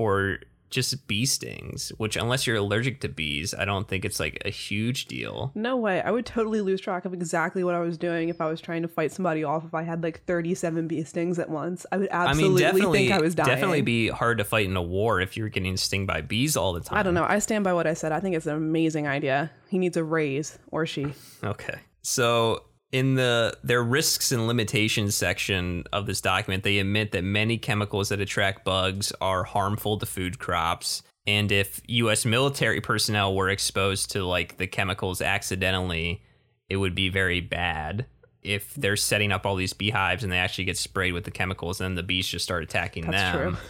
for 0.00 0.38
just 0.70 1.06
bee 1.08 1.26
stings 1.26 1.90
which 1.98 2.14
unless 2.16 2.46
you're 2.46 2.56
allergic 2.56 3.00
to 3.00 3.08
bees 3.08 3.52
i 3.58 3.64
don't 3.64 3.88
think 3.88 4.04
it's 4.04 4.20
like 4.20 4.40
a 4.44 4.50
huge 4.50 5.06
deal 5.06 5.50
No 5.56 5.76
way. 5.76 6.00
I 6.00 6.10
would 6.12 6.24
totally 6.24 6.60
lose 6.60 6.80
track 6.80 7.04
of 7.04 7.12
exactly 7.12 7.64
what 7.64 7.74
I 7.74 7.80
was 7.80 7.98
doing 7.98 8.28
if 8.28 8.40
I 8.40 8.46
was 8.46 8.60
trying 8.60 8.82
to 8.82 8.88
fight 8.88 9.10
somebody 9.10 9.42
off. 9.42 9.64
If 9.64 9.74
I 9.74 9.82
had 9.82 10.02
like 10.06 10.24
37 10.26 10.86
bee 10.86 11.02
stings 11.02 11.38
at 11.40 11.50
once, 11.50 11.84
I 11.90 11.96
would 11.98 12.10
I 12.10 12.26
absolutely 12.30 12.62
mean, 12.62 12.72
definitely, 12.72 12.98
think 13.00 13.12
I 13.12 13.20
was 13.20 13.34
dying. 13.34 13.48
definitely 13.48 13.82
be 13.82 14.08
hard 14.08 14.38
to 14.38 14.44
fight 14.44 14.66
in 14.66 14.76
a 14.76 14.82
war 14.82 15.20
if 15.20 15.36
you're 15.36 15.48
getting 15.48 15.76
stung 15.76 16.06
by 16.06 16.20
bees 16.20 16.56
all 16.56 16.72
the 16.72 16.80
time. 16.80 16.98
I 16.98 17.02
don't 17.02 17.14
know. 17.14 17.26
I 17.28 17.40
stand 17.40 17.64
by 17.64 17.72
what 17.74 17.86
I 17.88 17.94
said. 17.94 18.12
I 18.12 18.20
think 18.20 18.36
it's 18.36 18.46
an 18.46 18.54
amazing 18.56 19.06
idea. 19.08 19.50
He 19.68 19.78
needs 19.78 19.96
a 19.96 20.04
raise, 20.04 20.58
or 20.70 20.86
she. 20.86 21.12
Okay. 21.42 21.78
So 22.02 22.62
in 22.92 23.14
the 23.14 23.56
their 23.62 23.82
risks 23.82 24.32
and 24.32 24.46
limitations 24.46 25.14
section 25.14 25.84
of 25.92 26.06
this 26.06 26.20
document, 26.20 26.64
they 26.64 26.78
admit 26.78 27.12
that 27.12 27.22
many 27.22 27.56
chemicals 27.56 28.08
that 28.08 28.20
attract 28.20 28.64
bugs 28.64 29.12
are 29.20 29.44
harmful 29.44 29.98
to 29.98 30.06
food 30.06 30.38
crops. 30.38 31.02
And 31.26 31.52
if 31.52 31.80
US 31.86 32.24
military 32.24 32.80
personnel 32.80 33.34
were 33.34 33.48
exposed 33.48 34.10
to 34.12 34.24
like 34.24 34.56
the 34.56 34.66
chemicals 34.66 35.20
accidentally, 35.22 36.22
it 36.68 36.76
would 36.76 36.94
be 36.94 37.08
very 37.08 37.40
bad. 37.40 38.06
If 38.42 38.74
they're 38.74 38.96
setting 38.96 39.32
up 39.32 39.44
all 39.44 39.54
these 39.54 39.74
beehives 39.74 40.24
and 40.24 40.32
they 40.32 40.38
actually 40.38 40.64
get 40.64 40.78
sprayed 40.78 41.12
with 41.12 41.24
the 41.24 41.30
chemicals, 41.30 41.78
then 41.78 41.94
the 41.94 42.02
bees 42.02 42.26
just 42.26 42.44
start 42.44 42.62
attacking 42.64 43.10
That's 43.10 43.36
them. 43.36 43.52
true. 43.52 43.62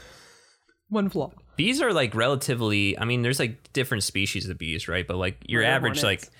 One 0.88 1.08
flaw. 1.10 1.32
Bees 1.56 1.82
are 1.82 1.92
like 1.92 2.14
relatively. 2.14 2.98
I 2.98 3.04
mean, 3.04 3.22
there's 3.22 3.38
like 3.38 3.72
different 3.72 4.04
species 4.04 4.48
of 4.48 4.58
bees, 4.58 4.88
right? 4.88 5.06
But 5.06 5.16
like 5.16 5.38
your 5.46 5.62
average, 5.62 6.00
hornets. 6.00 6.24
like 6.24 6.32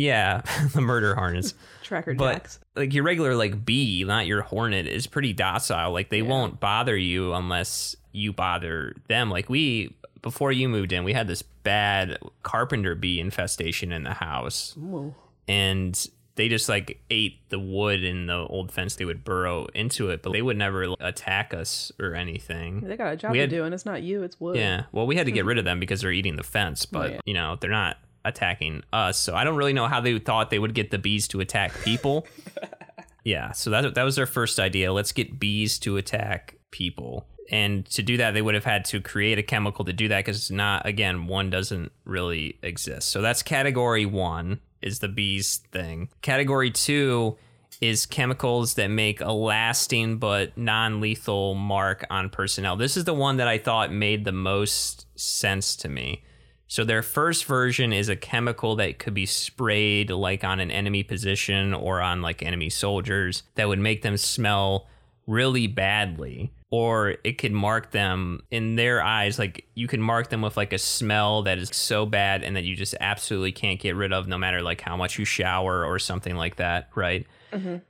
yeah, 0.00 0.40
the 0.74 0.80
murder 0.80 1.14
hornets. 1.14 1.54
Tracker 1.82 2.14
but 2.14 2.32
jacks. 2.34 2.60
like 2.76 2.94
your 2.94 3.02
regular 3.04 3.34
like 3.34 3.64
bee, 3.64 4.04
not 4.04 4.26
your 4.26 4.42
hornet, 4.42 4.86
is 4.86 5.06
pretty 5.06 5.32
docile. 5.32 5.92
Like 5.92 6.08
they 6.08 6.18
Yeah. 6.22 6.28
won't 6.28 6.60
bother 6.60 6.96
you 6.96 7.34
unless 7.34 7.96
you 8.12 8.32
bother 8.32 8.94
them. 9.08 9.28
Like 9.30 9.48
we 9.50 9.96
before 10.22 10.52
you 10.52 10.68
moved 10.68 10.92
in, 10.92 11.02
we 11.04 11.12
had 11.12 11.26
this 11.28 11.42
bad 11.42 12.18
carpenter 12.42 12.94
bee 12.94 13.18
infestation 13.20 13.90
in 13.92 14.04
the 14.04 14.14
house, 14.14 14.74
Whoa. 14.76 15.14
and 15.48 16.06
they 16.36 16.48
just 16.48 16.68
like 16.68 17.00
ate 17.10 17.38
the 17.50 17.58
wood 17.58 18.04
in 18.04 18.26
the 18.26 18.36
old 18.36 18.70
fence. 18.72 18.96
They 18.96 19.04
would 19.04 19.24
burrow 19.24 19.66
into 19.74 20.10
it, 20.10 20.22
but 20.22 20.32
they 20.32 20.42
would 20.42 20.56
never 20.56 20.88
like, 20.88 20.98
attack 21.00 21.52
us 21.52 21.90
or 21.98 22.14
anything. 22.14 22.80
They 22.82 22.96
got 22.96 23.12
a 23.12 23.16
job 23.16 23.32
We 23.32 23.38
to 23.38 23.42
had- 23.42 23.50
do, 23.50 23.64
and 23.64 23.74
it's 23.74 23.84
not 23.84 24.02
you, 24.02 24.22
it's 24.22 24.38
wood. 24.40 24.56
Yeah. 24.56 24.84
Well, 24.92 25.06
we 25.06 25.16
had 25.16 25.26
to 25.26 25.32
get 25.32 25.44
rid 25.50 25.58
of 25.58 25.64
them 25.64 25.80
because 25.80 26.00
they're 26.02 26.12
eating 26.12 26.36
the 26.36 26.42
fence, 26.44 26.86
but 26.86 27.10
yeah. 27.10 27.20
you 27.26 27.34
know, 27.34 27.56
they're 27.60 27.68
not 27.70 27.98
attacking 28.24 28.82
us. 28.92 29.18
So 29.18 29.34
I 29.34 29.44
don't 29.44 29.56
really 29.56 29.72
know 29.72 29.86
how 29.86 30.00
they 30.00 30.18
thought 30.18 30.50
they 30.50 30.58
would 30.58 30.74
get 30.74 30.90
the 30.90 30.98
bees 30.98 31.28
to 31.28 31.40
attack 31.40 31.72
people. 31.82 32.26
yeah, 33.24 33.52
so 33.52 33.70
that 33.70 33.94
that 33.94 34.02
was 34.02 34.16
their 34.16 34.26
first 34.26 34.58
idea. 34.58 34.92
Let's 34.92 35.12
get 35.12 35.38
bees 35.38 35.78
to 35.80 35.96
attack 35.96 36.56
people. 36.70 37.26
And 37.50 37.84
to 37.86 38.02
do 38.02 38.16
that, 38.18 38.32
they 38.32 38.42
would 38.42 38.54
have 38.54 38.64
had 38.64 38.84
to 38.86 39.00
create 39.00 39.38
a 39.38 39.42
chemical 39.42 39.84
to 39.84 39.92
do 39.92 40.06
that 40.08 40.24
because 40.24 40.36
it's 40.36 40.50
not 40.50 40.86
again, 40.86 41.26
one 41.26 41.50
doesn't 41.50 41.92
really 42.04 42.58
exist. 42.62 43.08
So 43.10 43.20
that's 43.20 43.42
category 43.42 44.06
1 44.06 44.60
is 44.82 45.00
the 45.00 45.08
bees 45.08 45.58
thing. 45.72 46.08
Category 46.22 46.70
2 46.70 47.36
is 47.80 48.06
chemicals 48.06 48.74
that 48.74 48.88
make 48.88 49.20
a 49.20 49.32
lasting 49.32 50.18
but 50.18 50.56
non-lethal 50.56 51.54
mark 51.54 52.06
on 52.10 52.28
personnel. 52.28 52.76
This 52.76 52.96
is 52.96 53.04
the 53.04 53.14
one 53.14 53.38
that 53.38 53.48
I 53.48 53.58
thought 53.58 53.92
made 53.92 54.24
the 54.24 54.32
most 54.32 55.06
sense 55.18 55.76
to 55.76 55.88
me. 55.88 56.22
So 56.70 56.84
their 56.84 57.02
first 57.02 57.46
version 57.46 57.92
is 57.92 58.08
a 58.08 58.14
chemical 58.14 58.76
that 58.76 59.00
could 59.00 59.12
be 59.12 59.26
sprayed 59.26 60.08
like 60.08 60.44
on 60.44 60.60
an 60.60 60.70
enemy 60.70 61.02
position 61.02 61.74
or 61.74 62.00
on 62.00 62.22
like 62.22 62.44
enemy 62.44 62.70
soldiers 62.70 63.42
that 63.56 63.66
would 63.66 63.80
make 63.80 64.02
them 64.02 64.16
smell 64.16 64.86
really 65.26 65.66
badly 65.66 66.52
or 66.70 67.16
it 67.24 67.36
could 67.38 67.52
mark 67.52 67.90
them 67.90 68.40
in 68.50 68.76
their 68.76 69.02
eyes 69.02 69.38
like 69.38 69.66
you 69.74 69.88
can 69.88 70.00
mark 70.00 70.30
them 70.30 70.40
with 70.42 70.56
like 70.56 70.72
a 70.72 70.78
smell 70.78 71.42
that 71.42 71.58
is 71.58 71.68
so 71.72 72.06
bad 72.06 72.42
and 72.44 72.54
that 72.56 72.64
you 72.64 72.76
just 72.76 72.94
absolutely 73.00 73.50
can't 73.52 73.80
get 73.80 73.96
rid 73.96 74.12
of 74.12 74.28
no 74.28 74.38
matter 74.38 74.62
like 74.62 74.80
how 74.80 74.96
much 74.96 75.18
you 75.18 75.24
shower 75.24 75.84
or 75.84 75.98
something 75.98 76.36
like 76.36 76.56
that 76.56 76.88
right 76.94 77.26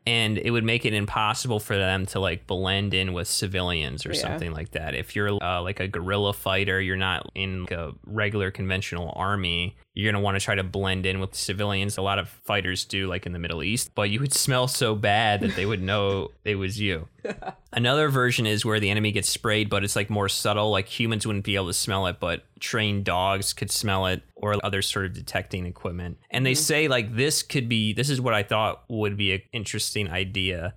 and 0.06 0.38
it 0.38 0.50
would 0.52 0.64
make 0.64 0.86
it 0.86 0.94
impossible 0.94 1.60
for 1.60 1.76
them 1.76 2.06
to 2.06 2.18
like 2.18 2.46
blend 2.46 2.94
in 2.94 3.12
with 3.12 3.28
civilians 3.28 4.06
or 4.06 4.12
Yeah. 4.14 4.20
something 4.22 4.52
like 4.52 4.70
that 4.70 4.94
if 4.94 5.14
you're 5.14 5.32
uh, 5.44 5.60
like 5.60 5.80
a 5.80 5.86
guerrilla 5.86 6.32
fighter 6.32 6.80
you're 6.80 6.96
not 6.96 7.30
in 7.34 7.62
like, 7.64 7.72
a 7.72 7.92
regular 8.06 8.50
conventional 8.50 9.12
army 9.14 9.76
you're 9.92 10.10
going 10.10 10.18
to 10.18 10.24
want 10.24 10.38
to 10.38 10.42
try 10.42 10.54
to 10.54 10.62
blend 10.62 11.04
in 11.04 11.18
with 11.18 11.34
civilians. 11.34 11.98
A 11.98 12.02
lot 12.02 12.20
of 12.20 12.28
fighters 12.28 12.84
do, 12.84 13.08
like 13.08 13.26
in 13.26 13.32
the 13.32 13.40
Middle 13.40 13.60
East, 13.62 13.90
but 13.96 14.08
you 14.08 14.20
would 14.20 14.32
smell 14.46 14.68
so 14.68 14.94
bad 14.94 15.40
that 15.40 15.56
they 15.56 15.66
would 15.66 15.82
know 15.82 16.30
it 16.44 16.54
was 16.54 16.80
you. 16.80 17.08
Another 17.72 18.08
version 18.08 18.46
is 18.46 18.64
where 18.64 18.80
the 18.80 18.90
enemy 18.90 19.12
gets 19.12 19.28
sprayed, 19.28 19.70
but 19.70 19.84
it's 19.84 19.94
like 19.94 20.10
more 20.10 20.28
subtle. 20.28 20.70
Like 20.70 20.88
humans 20.88 21.26
wouldn't 21.26 21.44
be 21.44 21.54
able 21.54 21.68
to 21.68 21.72
smell 21.72 22.06
it, 22.06 22.18
but 22.18 22.44
trained 22.58 23.04
dogs 23.04 23.52
could 23.52 23.70
smell 23.70 24.06
it 24.06 24.22
or 24.34 24.56
other 24.64 24.82
sort 24.82 25.06
of 25.06 25.12
detecting 25.12 25.66
equipment. 25.66 26.18
And 26.30 26.44
they 26.44 26.52
mm-hmm. 26.52 26.58
say, 26.58 26.88
like, 26.88 27.14
this 27.14 27.42
could 27.42 27.68
be, 27.68 27.92
this 27.92 28.10
is 28.10 28.20
what 28.20 28.34
I 28.34 28.42
thought 28.42 28.82
would 28.88 29.16
be 29.16 29.34
an 29.34 29.42
interesting 29.52 30.10
idea 30.10 30.74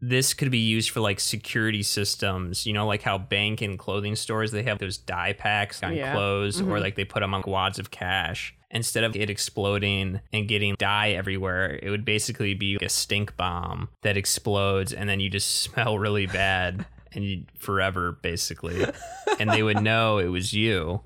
this 0.00 0.32
could 0.32 0.50
be 0.50 0.58
used 0.58 0.90
for 0.90 1.00
like 1.00 1.20
security 1.20 1.82
systems 1.82 2.66
you 2.66 2.72
know 2.72 2.86
like 2.86 3.02
how 3.02 3.18
bank 3.18 3.60
and 3.60 3.78
clothing 3.78 4.16
stores 4.16 4.50
they 4.50 4.62
have 4.62 4.78
those 4.78 4.96
dye 4.96 5.32
packs 5.32 5.82
on 5.82 5.94
Yeah. 5.94 6.12
clothes 6.14 6.60
or 6.60 6.64
mm-hmm. 6.64 6.82
like 6.82 6.94
they 6.94 7.04
put 7.04 7.20
them 7.20 7.34
on 7.34 7.42
wads 7.46 7.78
of 7.78 7.90
cash 7.90 8.54
instead 8.70 9.04
of 9.04 9.16
it 9.16 9.28
exploding 9.30 10.20
and 10.32 10.48
getting 10.48 10.74
dye 10.78 11.10
everywhere 11.10 11.78
it 11.82 11.90
would 11.90 12.04
basically 12.04 12.54
be 12.54 12.74
like 12.74 12.82
a 12.82 12.88
stink 12.88 13.36
bomb 13.36 13.88
that 14.02 14.16
explodes 14.16 14.92
and 14.92 15.08
then 15.08 15.20
you 15.20 15.28
just 15.30 15.60
smell 15.62 15.98
really 15.98 16.26
bad 16.26 16.84
and 17.12 17.24
you 17.24 17.44
forever 17.58 18.12
basically 18.22 18.84
and 19.38 19.50
they 19.50 19.62
would 19.62 19.82
know 19.82 20.18
it 20.18 20.28
was 20.28 20.52
you 20.52 21.00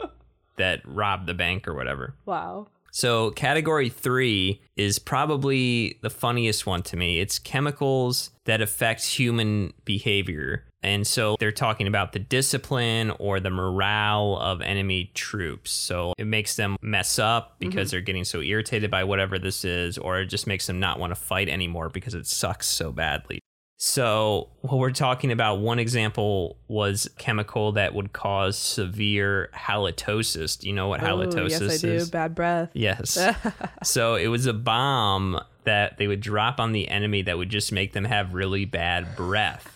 that 0.57 0.81
robbed 0.85 1.27
the 1.27 1.35
bank 1.35 1.67
or 1.67 1.75
whatever 1.75 2.15
Wow. 2.27 2.69
so, 2.91 3.31
category 3.33 3.89
three 3.89 4.61
is 4.77 4.99
probably 5.01 5.99
the 6.03 6.11
funniest 6.11 6.65
one 6.67 6.83
to 6.85 6.97
me. 6.97 7.19
It's 7.19 7.39
chemicals 7.41 8.31
that 8.45 8.61
affect 8.61 9.05
human 9.05 9.73
behavior. 9.85 10.65
And 10.85 11.07
so 11.07 11.37
they're 11.41 11.51
talking 11.51 11.87
about 11.87 12.13
the 12.13 12.19
discipline 12.19 13.11
or 13.19 13.41
the 13.41 13.51
morale 13.51 14.37
of 14.39 14.61
enemy 14.61 15.11
troops. 15.15 15.71
So 15.71 16.13
it 16.19 16.27
makes 16.27 16.57
them 16.57 16.77
mess 16.83 17.19
up 17.19 17.57
because 17.59 17.89
mm-hmm. 17.89 17.91
they're 17.91 18.01
getting 18.03 18.25
so 18.25 18.41
irritated 18.41 18.91
by 18.91 19.05
whatever 19.05 19.39
this 19.39 19.65
is, 19.65 19.97
or 19.97 20.21
it 20.21 20.27
just 20.27 20.47
makes 20.47 20.67
them 20.67 20.79
not 20.79 20.99
want 20.99 21.11
to 21.11 21.17
fight 21.17 21.49
anymore 21.49 21.89
because 21.89 22.15
it 22.15 22.27
sucks 22.27 22.69
so 22.69 22.93
badly. 22.93 23.41
So, 23.77 24.51
what 24.61 24.79
we're 24.79 24.93
talking 24.93 25.33
about, 25.33 25.57
one 25.57 25.79
example 25.79 26.57
was 26.69 27.11
chemical 27.19 27.73
that 27.73 27.93
would 27.93 28.13
cause 28.13 28.57
severe 28.57 29.51
halitosis. 29.53 30.59
Do 30.59 30.69
you 30.69 30.75
know 30.75 30.89
what 30.89 31.01
halitosis 31.01 31.61
Oh, 31.61 31.65
yes, 31.65 31.85
I 31.85 31.87
do. 31.87 31.93
is? 31.93 32.11
Bad 32.11 32.35
breath. 32.35 32.71
Yes. 32.73 33.19
so 33.83 34.15
it 34.15 34.29
was 34.29 34.47
a 34.47 34.53
bomb 34.53 35.41
that 35.65 35.99
they 35.99 36.07
would 36.07 36.21
drop 36.21 36.61
on 36.61 36.73
the 36.73 36.89
enemy 36.89 37.23
that 37.23 37.37
would 37.37 37.51
just 37.51 37.73
make 37.73 37.93
them 37.93 38.05
have 38.05 38.33
really 38.33 38.65
bad 38.65 39.17
breath. 39.17 39.74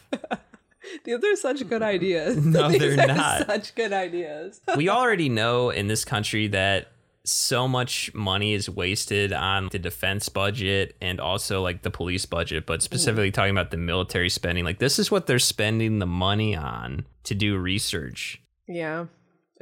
These 1.09 1.25
are 1.25 1.37
such 1.37 1.69
good 1.69 1.81
mm-hmm. 1.81 1.83
ideas. 1.83 2.37
No, 2.45 2.69
they're 2.79 3.07
not. 3.07 3.47
Such 3.47 3.75
good 3.75 3.93
ideas. 3.93 4.61
we 4.77 4.89
already 4.89 5.29
know 5.29 5.71
in 5.71 5.87
this 5.87 6.05
country 6.05 6.49
that 6.49 6.89
so 7.25 7.69
much 7.69 8.13
money 8.15 8.55
is 8.55 8.71
wasted 8.71 9.33
on 9.33 9.69
the 9.71 9.79
defense 9.79 10.29
budget 10.29 10.97
and 11.01 11.21
also 11.21 11.63
like 11.63 11.83
the 11.83 11.91
police 11.91 12.27
budget, 12.27 12.65
but 12.67 12.83
specifically 12.83 13.31
talking 13.31 13.51
about 13.51 13.71
the 13.71 13.77
military 13.77 14.31
spending. 14.31 14.65
Like 14.65 14.79
this 14.79 14.99
is 14.99 15.11
what 15.11 15.27
they're 15.27 15.39
spending 15.39 15.99
the 15.99 16.07
money 16.07 16.57
on 16.57 17.07
to 17.25 17.35
do 17.35 17.57
research. 17.59 18.41
Yeah. 18.67 19.07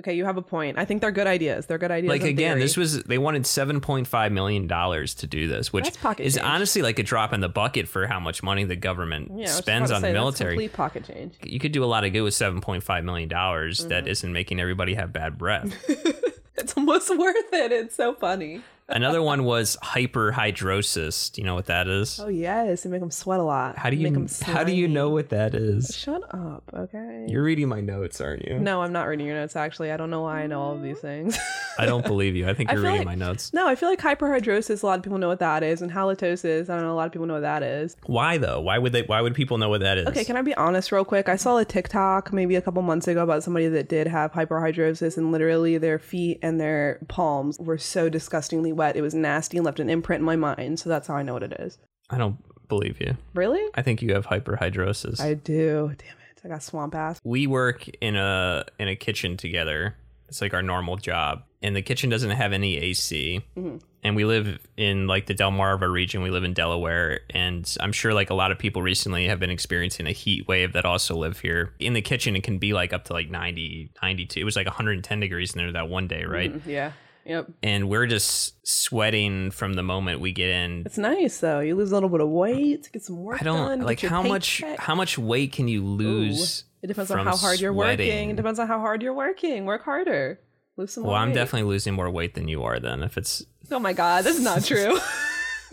Okay, 0.00 0.15
you 0.15 0.25
have 0.26 0.37
a 0.37 0.43
point. 0.43 0.79
I 0.79 0.85
think 0.85 1.00
they're 1.00 1.11
good 1.11 1.26
ideas. 1.26 1.67
They're 1.67 1.79
good 1.79 1.91
ideas. 1.91 2.11
like 2.11 2.23
again 2.23 2.53
theory. 2.57 2.61
this 2.61 2.76
was 2.76 3.03
they 3.05 3.17
wanted 3.19 3.45
7.5 3.45 4.33
million 4.33 4.67
dollars 4.67 5.15
to 5.15 5.26
do 5.26 5.49
this 5.49 5.73
which 5.73 5.88
is 5.88 5.97
change. 6.35 6.38
honestly 6.38 6.83
like 6.83 6.99
a 6.99 7.03
drop 7.03 7.33
in 7.33 7.41
the 7.41 7.49
bucket 7.49 7.88
for 7.88 8.07
how 8.07 8.21
much 8.21 8.43
money 8.43 8.65
the 8.65 8.76
government 8.76 9.29
yeah, 9.31 9.37
I 9.37 9.41
was 9.41 9.49
just 9.53 9.59
spends 9.62 9.91
on 9.91 10.03
say, 10.03 10.09
the 10.09 10.12
military 10.15 10.53
complete 10.55 10.73
pocket 10.75 11.05
change. 11.07 11.35
you 11.43 11.59
could 11.59 11.73
do 11.73 11.83
a 11.83 11.87
lot 11.87 12.05
of 12.05 12.12
good 12.12 12.21
with 12.23 12.35
7.5 12.35 13.05
million 13.05 13.29
dollars 13.29 13.81
Mm-hmm. 13.81 13.88
that 13.88 14.07
isn't 14.07 14.33
making 14.33 14.61
everybody 14.61 14.95
have 14.95 15.12
bad 15.12 15.38
breath 15.38 15.73
It's 16.59 16.75
almost 16.76 17.11
worth 17.19 17.53
it. 17.53 17.71
It's 17.71 17.95
so 17.95 18.15
funny. 18.15 18.62
Another 18.88 19.21
one 19.23 19.45
was 19.45 19.76
hyperhidrosis 19.83 21.33
do 21.33 21.40
you 21.40 21.47
know 21.47 21.55
what 21.55 21.66
that 21.66 21.88
is 21.88 22.21
Oh 22.21 22.28
yes, 22.28 22.83
they 22.83 22.90
make 22.90 23.00
them 23.00 23.11
sweat 23.11 23.40
a 23.40 23.43
lot. 23.43 23.76
how 23.78 23.90
do 23.90 23.97
Make 23.97 24.12
you 24.12 24.16
'em 24.16 24.28
how 24.43 24.64
do 24.64 24.73
you 24.73 24.85
slimy. 24.87 24.95
know 24.95 25.11
what 25.11 25.28
that 25.31 25.55
is 25.55 25.95
Shut 25.97 26.23
up, 26.35 26.62
okay? 26.75 27.26
you're 27.28 27.43
reading 27.43 27.69
my 27.69 27.81
notes 27.81 28.21
aren't 28.21 28.45
you 28.47 28.59
no, 28.59 28.83
I'm 28.83 28.93
not 28.93 29.05
reading 29.09 29.26
your 29.26 29.37
notes. 29.37 29.57
Actually, 29.57 29.90
I 29.93 29.97
don't 29.97 30.11
know 30.11 30.23
why 30.23 30.43
I 30.43 30.47
know 30.47 30.61
all 30.61 30.75
of 30.75 30.83
these 30.83 30.99
things. 30.99 31.38
i 31.78 31.85
don't 31.87 32.05
believe 32.12 32.37
you 32.37 32.49
i 32.49 32.55
think 32.55 32.71
I 32.71 32.75
you're 32.75 32.83
feel 32.83 32.93
reading 32.93 33.07
like- 33.07 33.19
my 33.19 33.26
notes 33.26 33.52
no, 33.52 33.66
I 33.66 33.75
feel 33.75 33.88
like 33.88 34.00
hyperhidrosis. 34.00 34.83
A 34.83 34.87
lot 34.87 34.99
of 34.99 35.02
people 35.02 35.19
know 35.19 35.28
what 35.28 35.38
that 35.40 35.62
is, 35.62 35.83
and 35.83 35.90
halitosis. 35.90 36.69
I 36.71 36.75
don't 36.75 36.83
know. 36.85 36.93
A 36.93 36.95
lot 36.95 37.07
of 37.07 37.12
people 37.12 37.26
know 37.26 37.35
what 37.35 37.40
that 37.40 37.62
is. 37.62 37.97
why 38.07 38.38
though 38.38 38.61
why 38.61 38.78
would 38.78 38.93
they 38.93 39.02
why 39.02 39.21
would 39.21 39.35
people 39.35 39.59
know 39.59 39.69
what 39.69 39.81
that 39.81 39.99
is 39.99 40.07
Okay, 40.09 40.25
can 40.25 40.37
I 40.37 40.43
be 40.43 40.55
honest 40.55 40.93
real 40.93 41.05
quick? 41.05 41.28
I 41.28 41.37
saw 41.37 41.57
a 41.59 41.64
TikTok 41.64 42.33
maybe 42.33 42.55
a 42.57 42.62
couple 42.62 42.83
months 42.83 43.09
ago 43.09 43.23
about 43.23 43.43
somebody 43.43 43.69
that 43.69 43.88
did 43.88 44.07
have 44.07 44.33
hyperhidrosis 44.33 45.16
and 45.16 45.33
literally 45.33 45.78
their 45.78 45.99
feet 45.99 46.38
and 46.43 46.61
their 46.61 46.99
palms 47.09 47.59
were 47.59 47.78
so 47.78 48.09
disgustingly 48.09 48.73
wet. 48.76 48.97
It 48.97 49.02
was 49.02 49.14
nasty 49.14 49.56
and 49.56 49.64
left 49.64 49.80
an 49.80 49.88
imprint 49.90 50.21
in 50.21 50.25
my 50.26 50.37
mind. 50.37 50.78
So 50.80 50.88
that's 50.88 51.09
how 51.09 51.14
I 51.16 51.23
know 51.23 51.35
what 51.35 51.42
it 51.42 51.52
is. 51.59 51.78
i 52.11 52.18
don't 52.18 52.37
believe 52.68 53.00
you 53.00 53.16
Really? 53.35 53.62
i 53.76 53.83
think 53.83 54.02
you 54.02 54.12
have 54.14 54.26
hyperhidrosis 54.26 55.21
I 55.21 55.35
do. 55.35 55.92
Damn 55.99 56.09
it. 56.09 56.40
I 56.45 56.49
got 56.49 56.62
swamp 56.62 56.95
ass. 56.95 57.21
we 57.25 57.47
work 57.47 57.88
in 58.00 58.14
a 58.16 58.64
in 58.78 58.88
a 58.88 58.97
kitchen 58.97 59.37
together. 59.37 59.97
It's 60.28 60.40
like 60.40 60.54
our 60.54 60.62
normal 60.62 60.97
job, 60.97 61.45
and 61.62 61.76
the 61.76 61.83
kitchen 61.83 62.11
doesn't 62.11 62.30
have 62.30 62.52
any 62.52 62.76
AC. 62.78 63.40
Mm-hmm. 63.56 63.76
And 64.02 64.16
we 64.16 64.25
live 64.25 64.59
in 64.76 65.06
like 65.06 65.26
the 65.26 65.35
Delmarva 65.35 65.88
region. 65.90 66.21
We 66.23 66.30
live 66.30 66.42
in 66.45 66.52
Delaware, 66.52 67.21
and 67.30 67.73
I'm 67.80 67.92
sure 67.92 68.12
like 68.12 68.30
a 68.30 68.35
lot 68.35 68.50
of 68.50 68.59
people 68.59 68.83
recently 68.83 69.28
have 69.28 69.38
been 69.38 69.50
experiencing 69.50 70.06
a 70.09 70.12
heat 70.12 70.47
wave 70.49 70.73
that 70.73 70.85
also 70.85 71.14
live 71.16 71.38
here. 71.40 71.73
In 71.78 71.92
the 71.92 72.02
kitchen, 72.02 72.35
it 72.35 72.42
can 72.42 72.59
be 72.59 72.73
like 72.73 72.92
up 72.92 73.04
to 73.04 73.12
like 73.12 73.30
90, 73.30 73.90
92. 74.02 74.40
It 74.40 74.45
was 74.45 74.56
like 74.56 74.66
110 74.66 75.21
degrees 75.21 75.52
in 75.54 75.59
there 75.59 75.73
that 75.73 75.88
one 75.88 76.09
day, 76.09 76.25
right? 76.25 76.52
Mm-hmm. 76.52 76.71
Yeah. 76.71 76.92
Yep. 77.26 77.49
And 77.62 77.88
we're 77.88 78.06
just 78.06 78.54
sweating 78.66 79.50
from 79.50 79.75
the 79.75 79.83
moment 79.83 80.21
we 80.21 80.33
get 80.33 80.49
in. 80.50 80.83
It's 80.87 80.99
nice 80.99 81.40
though. 81.40 81.61
You 81.61 81.75
lose 81.75 81.90
a 81.90 81.95
little 81.95 82.09
bit 82.09 82.21
of 82.21 82.28
weight, 82.28 82.85
to 82.85 82.90
get 82.90 83.02
some 83.02 83.18
work 83.23 83.40
I 83.40 83.45
done. 83.45 83.68
don't 83.68 83.78
get 83.80 83.87
like 83.87 84.00
how 84.00 84.23
much 84.23 84.62
how 84.78 84.95
much 84.95 85.18
weight 85.18 85.52
can 85.52 85.66
you 85.68 85.85
lose? 85.85 86.64
It 86.83 86.87
depends 86.87 87.11
on 87.11 87.25
how 87.26 87.37
hard 87.37 87.59
you're 87.61 87.73
working. 87.73 88.30
It 88.30 88.37
depends 88.37 88.59
on 88.61 88.68
how 88.68 88.78
hard 88.78 89.02
you're 89.02 89.14
working. 89.14 89.64
Work 89.64 89.83
harder. 89.85 90.40
Lose 90.76 90.92
some 90.92 91.04
Well, 91.04 91.12
more 91.14 91.21
I'm 91.21 91.33
definitely 91.33 91.68
losing 91.68 91.95
more 91.95 92.11
weight 92.11 92.35
than 92.35 92.49
you 92.49 92.62
are. 92.62 92.78
Then, 92.78 93.02
if 93.02 93.16
it's 93.18 93.45
Oh 93.71 93.78
my 93.78 93.92
god, 93.92 94.25
that's 94.25 94.38
not 94.38 94.62
true. 94.64 94.99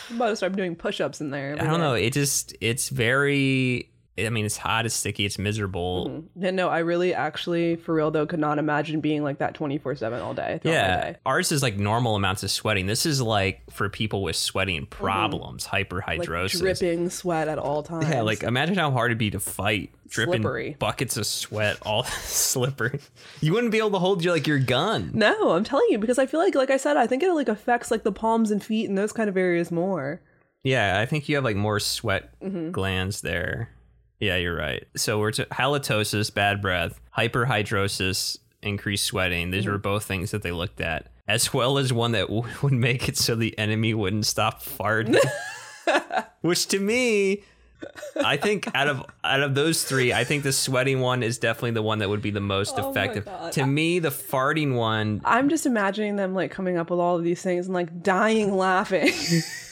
I'm 0.08 0.16
about 0.16 0.28
to 0.28 0.36
start 0.36 0.54
doing 0.54 0.76
push-ups 0.76 1.20
in 1.20 1.30
there. 1.30 1.56
I 1.58 1.64
don't 1.64 1.80
know. 1.80 1.94
It 1.94 2.12
just 2.12 2.56
it's 2.60 2.88
very. 2.88 3.90
I 4.18 4.30
mean, 4.30 4.46
it's 4.46 4.56
hot, 4.56 4.86
it's 4.86 4.94
sticky, 4.94 5.26
it's 5.26 5.38
miserable. 5.38 6.24
Yeah, 6.36 6.50
no, 6.50 6.68
I 6.68 6.78
really 6.78 7.12
actually, 7.12 7.76
for 7.76 7.94
real 7.94 8.10
though, 8.10 8.24
could 8.26 8.40
not 8.40 8.58
imagine 8.58 9.00
being 9.00 9.22
like 9.22 9.38
that 9.38 9.54
24/7 9.54 10.22
all 10.22 10.32
day. 10.32 10.58
Yeah, 10.64 11.12
day. 11.12 11.16
ours 11.26 11.52
is 11.52 11.62
like 11.62 11.76
normal 11.76 12.16
amounts 12.16 12.42
of 12.42 12.50
sweating. 12.50 12.86
This 12.86 13.04
is 13.04 13.20
like 13.20 13.60
for 13.70 13.88
people 13.90 14.22
with 14.22 14.36
sweating 14.36 14.86
problems, 14.86 15.68
like 15.72 15.88
hyperhidrosis. 15.90 16.58
dripping 16.60 17.10
sweat 17.10 17.48
at 17.48 17.58
all 17.58 17.82
times. 17.82 18.06
yeah, 18.10 18.22
like 18.22 18.42
imagine 18.42 18.76
how 18.76 18.90
hard 18.90 19.10
it'd 19.10 19.18
be 19.18 19.30
to 19.32 19.40
fight 19.40 19.92
dripping 20.08 20.40
Slippery. 20.42 20.76
buckets 20.78 21.16
of 21.16 21.26
sweat, 21.26 21.76
all 21.82 22.04
slippery. 22.22 23.00
You 23.40 23.52
wouldn't 23.52 23.72
be 23.72 23.78
able 23.78 23.90
to 23.90 23.98
hold 23.98 24.24
your 24.24 24.32
like 24.32 24.46
your 24.46 24.58
gun. 24.60 25.10
no, 25.14 25.50
I'm 25.52 25.64
telling 25.64 25.88
you 25.90 25.98
because 25.98 26.18
I 26.18 26.26
feel 26.26 26.40
like, 26.40 26.54
like 26.54 26.70
I 26.70 26.76
said, 26.78 26.96
I 26.96 27.06
think 27.06 27.22
it 27.22 27.32
like 27.32 27.48
affects 27.48 27.90
like 27.90 28.02
the 28.04 28.12
palms 28.12 28.50
and 28.50 28.62
feet 28.64 28.88
and 28.88 28.96
those 28.96 29.12
kind 29.12 29.28
of 29.28 29.36
areas 29.36 29.70
more. 29.70 30.22
Yeah, 30.62 30.98
I 31.00 31.06
think 31.06 31.28
you 31.28 31.34
have 31.36 31.44
like 31.44 31.56
more 31.56 31.78
sweat 31.80 32.30
Mm-hmm. 32.42 32.70
glands 32.70 33.20
there. 33.20 33.70
Yeah, 34.20 34.36
you're 34.36 34.56
right. 34.56 34.86
So 34.96 35.18
we're 35.18 35.32
to 35.32 35.44
halitosis, 35.46 36.32
bad 36.32 36.62
breath, 36.62 37.00
hyperhidrosis, 37.16 38.38
increased 38.62 39.04
sweating. 39.04 39.50
These 39.50 39.66
were 39.66 39.78
mm. 39.78 39.82
both 39.82 40.04
things 40.04 40.30
that 40.30 40.42
they 40.42 40.52
looked 40.52 40.80
at, 40.80 41.08
as 41.28 41.52
well 41.52 41.78
as 41.78 41.92
one 41.92 42.12
that 42.12 42.28
w- 42.28 42.44
would 42.62 42.72
make 42.72 43.08
it 43.08 43.16
so 43.16 43.34
the 43.34 43.56
enemy 43.58 43.94
wouldn't 43.94 44.26
stop 44.26 44.62
farting. 44.62 45.18
Which 46.40 46.66
to 46.68 46.80
me, 46.80 47.42
I 48.22 48.36
think 48.36 48.68
out 48.74 48.88
of 48.88 49.04
out 49.22 49.42
of 49.42 49.54
those 49.54 49.84
three, 49.84 50.12
I 50.12 50.24
think 50.24 50.42
the 50.42 50.52
sweating 50.52 51.00
one 51.00 51.22
is 51.22 51.38
definitely 51.38 51.72
the 51.72 51.82
one 51.82 51.98
that 51.98 52.08
would 52.08 52.22
be 52.22 52.30
the 52.30 52.40
most 52.40 52.74
Oh 52.78 52.90
effective. 52.90 53.28
To 53.52 53.66
me, 53.66 53.98
the 53.98 54.08
farting 54.08 54.74
one 54.74 55.20
I'm 55.24 55.48
just 55.48 55.66
imagining 55.66 56.16
them 56.16 56.34
like 56.34 56.50
coming 56.50 56.78
up 56.78 56.90
with 56.90 57.00
all 57.00 57.16
of 57.16 57.24
these 57.24 57.42
things 57.42 57.66
and 57.66 57.74
like 57.74 58.02
dying 58.02 58.56
laughing. 58.56 59.12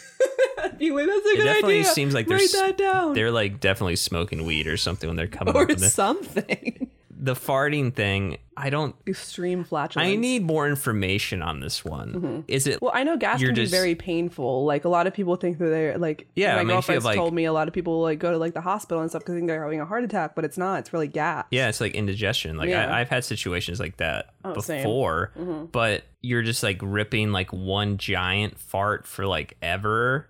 Like, 0.90 1.06
that's 1.06 1.26
a 1.26 1.36
good 1.36 1.44
definitely 1.44 1.80
idea. 1.80 1.90
seems 1.90 2.14
like 2.14 2.26
they're 2.26 2.38
write 2.38 2.52
that 2.52 2.76
down 2.78 3.14
they're 3.14 3.30
like 3.30 3.60
definitely 3.60 3.96
smoking 3.96 4.44
weed 4.44 4.66
or 4.66 4.76
something 4.76 5.08
when 5.08 5.16
they're 5.16 5.26
coming 5.26 5.50
up 5.54 5.62
or 5.62 5.66
with 5.66 5.82
it. 5.82 5.90
something. 5.90 6.90
The 7.16 7.34
farting 7.34 7.94
thing, 7.94 8.36
I 8.56 8.70
don't 8.70 8.94
Extreme 9.06 9.64
flatulence. 9.64 10.08
I 10.08 10.14
need 10.16 10.44
more 10.44 10.68
information 10.68 11.42
on 11.42 11.60
this 11.60 11.84
one. 11.84 12.12
Mm-hmm. 12.12 12.40
Is 12.48 12.66
it 12.66 12.80
Well, 12.80 12.92
I 12.94 13.02
know 13.02 13.16
gas 13.16 13.40
can 13.42 13.54
just- 13.54 13.72
be 13.72 13.76
very 13.76 13.94
painful. 13.94 14.64
Like 14.64 14.84
a 14.84 14.88
lot 14.88 15.06
of 15.06 15.14
people 15.14 15.34
think 15.36 15.58
that 15.58 15.66
they're 15.66 15.98
like. 15.98 16.26
Yeah, 16.36 16.54
my 16.54 16.60
I 16.60 16.64
mean, 16.64 16.66
if 16.66 16.68
you 16.70 16.74
girlfriend's 16.76 17.04
like- 17.04 17.16
told 17.16 17.34
me 17.34 17.44
a 17.46 17.52
lot 17.52 17.66
of 17.68 17.74
people 17.74 18.00
like 18.02 18.18
go 18.20 18.30
to 18.30 18.38
like 18.38 18.54
the 18.54 18.60
hospital 18.60 19.00
and 19.00 19.10
stuff 19.10 19.22
because 19.22 19.34
they 19.34 19.38
think 19.40 19.48
they're 19.48 19.62
having 19.62 19.80
a 19.80 19.86
heart 19.86 20.04
attack, 20.04 20.34
but 20.36 20.44
it's 20.44 20.56
not. 20.56 20.78
It's 20.80 20.92
really 20.92 21.08
gas. 21.08 21.46
yeah, 21.50 21.68
it's 21.68 21.80
like 21.80 21.94
indigestion. 21.94 22.56
Like 22.56 22.68
Yeah. 22.68 22.86
I, 22.94 23.00
I've 23.00 23.08
had 23.08 23.24
situations 23.24 23.80
like 23.80 23.96
that 23.96 24.34
Oh, 24.44 24.54
before, 24.54 25.32
mm-hmm. 25.38 25.64
but 25.66 26.04
you're 26.22 26.42
just 26.42 26.62
like 26.62 26.78
ripping 26.82 27.32
like 27.32 27.52
one 27.52 27.98
giant 27.98 28.58
fart 28.58 29.06
for 29.06 29.26
like 29.26 29.56
ever, 29.62 30.28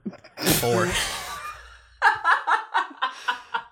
or 0.64 0.88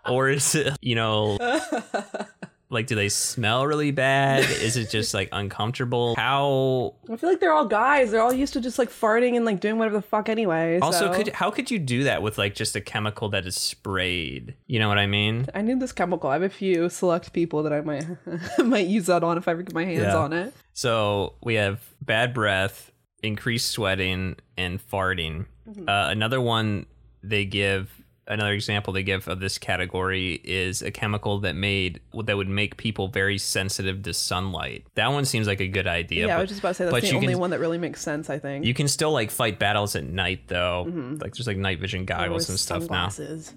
or 0.08 0.28
is 0.28 0.54
it 0.54 0.76
you 0.80 0.94
know 0.94 1.38
Like, 2.72 2.86
do 2.86 2.94
they 2.94 3.08
smell 3.10 3.66
really 3.66 3.90
bad? 3.90 4.40
Is 4.50 4.76
it 4.76 4.90
just 4.90 5.12
like 5.14 5.28
uncomfortable? 5.30 6.14
How 6.16 6.94
I 7.10 7.16
feel 7.16 7.28
like 7.30 7.38
they're 7.40 7.52
all 7.52 7.66
guys. 7.66 8.10
They're 8.10 8.20
all 8.22 8.32
used 8.32 8.54
to 8.54 8.60
just 8.60 8.78
like 8.78 8.88
farting 8.90 9.36
and 9.36 9.44
like 9.44 9.60
doing 9.60 9.78
whatever 9.78 9.96
the 9.96 10.02
fuck 10.02 10.28
anyway. 10.28 10.78
also 10.80 11.12
so- 11.12 11.14
could 11.16 11.28
how 11.34 11.50
could 11.50 11.70
you 11.70 11.78
do 11.78 12.04
that 12.04 12.22
with 12.22 12.38
like 12.38 12.54
just 12.54 12.74
a 12.74 12.80
chemical 12.80 13.28
that 13.28 13.46
is 13.46 13.56
sprayed? 13.56 14.54
You 14.66 14.78
know 14.78 14.88
what 14.88 14.98
I 14.98 15.06
mean? 15.06 15.46
I 15.54 15.62
need 15.62 15.80
this 15.80 15.92
chemical. 15.92 16.30
I 16.30 16.34
have 16.34 16.42
a 16.42 16.48
few 16.48 16.88
select 16.88 17.32
people 17.32 17.62
that 17.64 17.72
I 17.72 17.80
might 17.82 18.06
might 18.64 18.86
use 18.86 19.06
that 19.06 19.22
on 19.22 19.36
if 19.38 19.46
I 19.46 19.52
ever 19.52 19.62
get 19.62 19.74
my 19.74 19.84
hands 19.84 20.00
Yeah. 20.02 20.16
on 20.16 20.32
it. 20.32 20.54
So 20.72 21.34
we 21.42 21.54
have 21.54 21.80
bad 22.00 22.32
breath, 22.32 22.90
increased 23.22 23.70
sweating, 23.70 24.36
and 24.56 24.80
farting. 24.90 25.44
Uh, 25.86 26.08
another 26.10 26.40
one 26.40 26.86
they 27.22 27.44
give, 27.44 28.01
another 28.32 28.52
example 28.52 28.92
they 28.92 29.02
give 29.02 29.28
of 29.28 29.40
this 29.40 29.58
category 29.58 30.40
is 30.44 30.82
a 30.82 30.90
chemical 30.90 31.40
that 31.40 31.54
made 31.54 32.00
that 32.24 32.36
would 32.36 32.48
make 32.48 32.76
people 32.76 33.08
very 33.08 33.38
sensitive 33.38 34.02
to 34.02 34.14
sunlight. 34.14 34.84
That 34.94 35.08
one 35.08 35.24
seems 35.24 35.46
like 35.46 35.60
a 35.60 35.68
good 35.68 35.86
idea. 35.86 36.26
Yeah, 36.26 36.38
I 36.38 36.40
was 36.40 36.48
just 36.48 36.60
about 36.60 36.70
to 36.70 36.74
say 36.74 36.84
that's 36.90 37.10
the 37.10 37.16
only 37.16 37.28
can- 37.28 37.38
one 37.38 37.50
that 37.50 37.60
really 37.60 37.78
makes 37.78 38.00
sense. 38.00 38.30
I 38.30 38.38
think. 38.38 38.64
you 38.64 38.74
can 38.74 38.88
still 38.88 39.12
like 39.12 39.30
fight 39.30 39.58
battles 39.58 39.94
at 39.96 40.04
night 40.04 40.48
though. 40.48 40.86
Mm-hmm. 40.88 41.16
Like 41.20 41.34
there's 41.34 41.46
like 41.46 41.56
night 41.56 41.80
vision 41.80 42.04
goggles 42.04 42.48
and 42.48 42.58
stuff 42.58 42.90
now. 42.90 43.10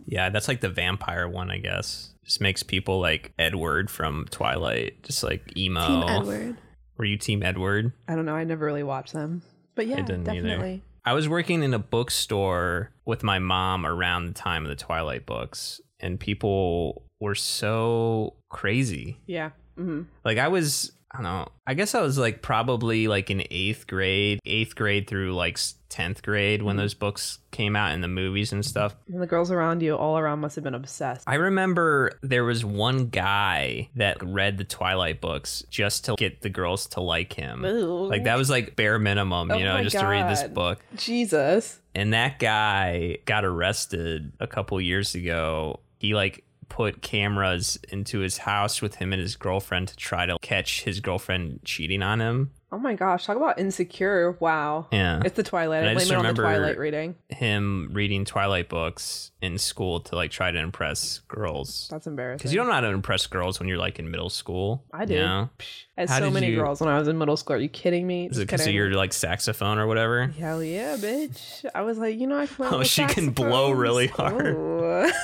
Yeah, 0.06 0.30
that's 0.30 0.48
like 0.48 0.62
the 0.62 0.70
vampire 0.70 1.28
one, 1.28 1.50
I 1.50 1.58
guess. 1.58 2.12
Just 2.24 2.42
makes 2.42 2.64
people 2.64 3.00
like 3.00 3.34
Edward 3.38 3.90
from 3.92 4.26
Twilight, 4.32 5.04
just 5.04 5.24
like 5.24 5.56
emo. 5.58 5.88
Team 5.88 6.04
Edward. 6.10 6.58
Were 6.98 7.06
you 7.06 7.18
Team 7.18 7.44
Edward? 7.44 7.94
I 8.08 8.16
don't 8.16 8.26
know. 8.26 8.36
I 8.36 8.44
never 8.46 8.66
really 8.66 8.84
watched 8.84 9.14
them, 9.14 9.42
but 9.76 9.86
yeah, 9.88 10.02
didn't 10.02 10.28
either. 10.30 10.82
I 11.06 11.14
was 11.14 11.30
working 11.30 11.62
in 11.62 11.74
a 11.74 11.80
bookstore 11.80 12.92
with 13.06 13.22
my 13.24 13.38
mom 13.40 13.86
around 13.86 14.26
the 14.26 14.34
time 14.34 14.64
of 14.64 14.70
the 14.70 14.76
Twilight 14.76 15.26
books, 15.26 15.80
and 16.00 16.20
people 16.20 17.04
were 17.20 17.36
so 17.36 18.36
crazy. 18.50 19.20
Yeah. 19.28 19.52
hmm 19.78 20.04
Like 20.24 20.38
I 20.40 20.48
was, 20.48 20.92
I 21.16 21.22
don't 21.22 21.24
know. 21.24 21.48
I 21.66 21.74
guess 21.76 21.96
I 21.96 22.02
was 22.02 22.18
like 22.18 22.42
probably 22.42 23.08
like 23.08 23.30
in 23.30 23.44
eighth 23.50 23.88
grade, 23.88 24.40
eighth 24.46 24.76
grade 24.76 25.08
through 25.08 25.34
like 25.34 25.58
tenth 25.88 26.22
grade 26.22 26.62
when 26.62 26.74
mm-hmm. 26.74 26.82
those 26.82 26.94
books 26.94 27.40
came 27.52 27.76
out 27.76 27.94
and 27.94 28.04
the 28.04 28.10
movies 28.10 28.52
and 28.52 28.66
stuff. 28.66 28.96
And 29.12 29.22
the 29.22 29.28
girls 29.28 29.50
around 29.50 29.82
you, 29.82 29.96
all 29.96 30.18
around, 30.18 30.40
must 30.40 30.56
have 30.56 30.64
been 30.64 30.76
obsessed. 30.76 31.24
I 31.26 31.36
remember 31.36 32.20
there 32.22 32.44
was 32.44 32.66
one 32.66 33.08
guy 33.08 33.90
that 33.96 34.22
read 34.22 34.58
the 34.58 34.66
Twilight 34.66 35.22
books 35.22 35.64
just 35.70 36.06
to 36.06 36.16
get 36.18 36.42
the 36.42 36.50
girls 36.50 36.88
to 36.88 37.02
like 37.02 37.32
him. 37.32 37.64
Ooh. 37.64 38.08
Like 38.08 38.26
that 38.26 38.38
was 38.38 38.50
like 38.50 38.76
bare 38.76 39.00
minimum, 39.00 39.52
Oh 39.52 39.58
you 39.58 39.64
know, 39.64 39.82
just 39.84 39.98
to 39.98 40.06
read 40.06 40.30
this 40.30 40.44
book. 40.44 40.80
Jesus. 40.98 41.80
And 41.94 42.14
that 42.14 42.40
guy 42.40 43.20
got 43.24 43.46
arrested 43.46 44.34
a 44.42 44.48
couple 44.48 44.80
years 44.82 45.16
ago. 45.16 45.80
He 45.98 46.14
like 46.14 46.44
put 46.70 47.02
cameras 47.02 47.78
into 47.90 48.20
his 48.20 48.40
house 48.40 48.82
with 48.82 48.96
him 48.96 49.14
and 49.14 49.22
his 49.22 49.36
girlfriend 49.36 49.88
to 49.90 49.96
try 49.96 50.26
to 50.26 50.38
catch 50.42 50.84
his 50.84 51.00
girlfriend 51.00 51.62
cheating 51.64 52.02
on 52.04 52.20
him. 52.22 52.52
Oh 52.72 52.78
my 52.80 52.94
gosh, 52.94 53.26
talk 53.26 53.38
about 53.38 53.58
insecure. 53.58 54.36
Wow. 54.42 54.88
Yeah. 54.92 55.22
It's 55.24 55.38
the 55.38 55.44
Twilight. 55.44 55.82
And 55.82 55.90
I 55.90 55.92
I 55.92 55.96
just 55.96 56.12
remember- 56.12 56.44
Twilight 56.44 56.78
reading. 56.78 57.16
Him 57.30 57.90
reading 57.94 58.26
Twilight 58.26 58.68
books 58.68 59.32
in 59.42 59.58
school 59.58 60.02
to 60.02 60.16
like 60.16 60.30
try 60.32 60.52
to 60.52 60.60
impress 60.60 61.20
girls. 61.20 61.88
That's 61.90 62.06
embarrassing. 62.06 62.38
Because 62.40 62.52
you 62.54 62.58
don't 62.58 62.68
know 62.68 62.74
how 62.74 62.82
to 62.82 62.88
impress 62.90 63.28
girls 63.28 63.60
when 63.60 63.70
you're 63.70 63.78
like 63.78 63.98
in 64.00 64.12
middle 64.12 64.30
school. 64.30 64.84
I 64.92 65.02
you 65.02 65.08
did. 65.08 65.20
know? 65.22 65.50
I 65.98 66.06
How 66.06 66.20
so 66.20 66.30
many 66.32 66.48
you- 66.50 66.58
girls 66.58 66.82
when 66.82 66.90
I 66.90 67.00
was 67.00 67.08
in 67.08 67.18
middle 67.18 67.38
school. 67.38 67.56
Are 67.56 67.60
you 67.60 67.70
kidding 67.70 68.06
me? 68.06 68.26
Is 68.28 68.40
it 68.40 68.42
because 68.48 68.68
of 68.68 68.74
your 68.74 68.92
like 68.92 69.14
saxophone 69.14 69.78
or 69.78 69.88
whatever? 69.88 70.28
Hell 70.28 70.62
yeah, 70.62 70.98
bitch. 70.98 71.64
I 71.74 71.84
was 71.84 71.98
like, 71.98 72.20
you 72.20 72.28
know, 72.28 72.40
I 72.40 72.48
can 72.48 72.66
Oh, 72.74 72.84
she 72.84 73.06
can 73.06 73.30
blow 73.30 73.72
really 73.72 74.08
hard. 74.08 74.58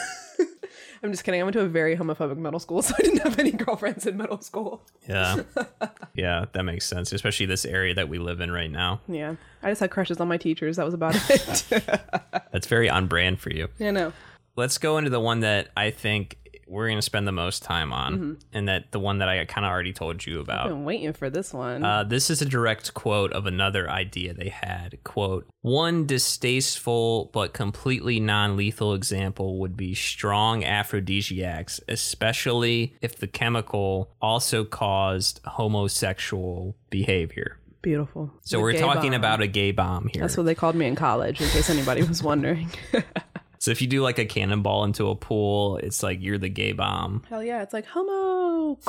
I'm 1.03 1.11
just 1.11 1.23
kidding. 1.23 1.41
I 1.41 1.43
went 1.43 1.53
to 1.53 1.61
a 1.61 1.67
very 1.67 1.95
homophobic 1.97 2.37
middle 2.37 2.59
school, 2.59 2.81
so 2.83 2.93
I 2.97 3.01
didn't 3.01 3.19
have 3.19 3.39
any 3.39 3.51
girlfriends 3.51 4.05
in 4.05 4.17
middle 4.17 4.41
school. 4.41 4.83
Yeah. 5.07 5.41
yeah, 6.13 6.45
that 6.51 6.63
makes 6.63 6.85
sense. 6.85 7.11
Especially 7.11 7.45
this 7.45 7.65
area 7.65 7.93
that 7.95 8.07
we 8.07 8.19
live 8.19 8.39
in 8.39 8.51
right 8.51 8.69
now. 8.69 9.01
Yeah. 9.07 9.35
I 9.63 9.69
just 9.71 9.81
had 9.81 9.91
crushes 9.91 10.19
on 10.19 10.27
my 10.27 10.37
teachers. 10.37 10.77
That 10.77 10.85
was 10.85 10.93
about 10.93 11.15
it. 11.29 11.65
That's 12.51 12.67
very 12.67 12.89
on 12.89 13.07
brand 13.07 13.39
for 13.39 13.51
you. 13.51 13.67
yeah, 13.79 13.91
no. 13.91 14.13
Let's 14.55 14.77
go 14.77 14.97
into 14.97 15.09
the 15.09 15.19
one 15.19 15.39
that 15.39 15.69
I 15.77 15.91
think 15.91 16.37
we're 16.71 16.87
going 16.87 16.97
to 16.97 17.01
spend 17.01 17.27
the 17.27 17.31
most 17.33 17.63
time 17.63 17.91
on, 17.91 18.13
Mm-hmm. 18.13 18.33
and 18.53 18.67
that 18.69 18.91
the 18.91 18.99
one 18.99 19.17
that 19.19 19.27
I 19.29 19.43
kind 19.45 19.65
of 19.65 19.71
already 19.71 19.91
told 19.93 20.25
you 20.25 20.39
about. 20.39 20.65
I've 20.67 20.69
been 20.71 20.85
waiting 20.85 21.11
for 21.13 21.29
this 21.29 21.53
one. 21.53 21.83
Uh, 21.83 22.03
this 22.03 22.29
is 22.29 22.41
a 22.41 22.45
direct 22.45 22.93
quote 22.93 23.33
of 23.33 23.45
another 23.45 23.89
idea 23.89 24.33
they 24.33 24.49
had. 24.49 24.97
Quote, 25.03 25.47
one 25.61 26.05
distasteful 26.05 27.29
but 27.33 27.53
completely 27.53 28.19
non 28.19 28.55
lethal 28.55 28.93
example 28.93 29.59
would 29.59 29.75
be 29.75 29.93
strong 29.93 30.63
aphrodisiacs, 30.63 31.79
especially 31.87 32.95
if 33.01 33.15
the 33.17 33.27
chemical 33.27 34.11
also 34.21 34.63
caused 34.63 35.41
homosexual 35.45 36.75
behavior. 36.89 37.57
Beautiful. 37.81 38.31
So 38.41 38.57
The 38.57 38.61
we're 38.61 38.79
talking 38.79 39.11
bomb. 39.11 39.19
about 39.19 39.41
a 39.41 39.47
gay 39.47 39.71
bomb 39.71 40.07
here. 40.13 40.21
That's 40.21 40.37
what 40.37 40.45
they 40.45 40.53
called 40.55 40.75
me 40.75 40.85
in 40.85 40.95
college, 40.95 41.41
in 41.41 41.47
case 41.49 41.69
anybody 41.69 42.03
was 42.03 42.21
wondering. 42.23 42.69
so 43.61 43.69
if 43.69 43.79
you 43.79 43.85
do 43.85 44.01
like 44.01 44.17
a 44.17 44.25
cannonball 44.25 44.85
into 44.85 45.07
a 45.09 45.15
pool, 45.15 45.77
it's 45.77 46.01
like 46.01 46.17
you're 46.19 46.39
the 46.39 46.49
gay 46.49 46.71
bomb. 46.71 47.21
Hell 47.29 47.43
yeah, 47.43 47.61
it's 47.61 47.73
like 47.73 47.85
homo. 47.85 48.79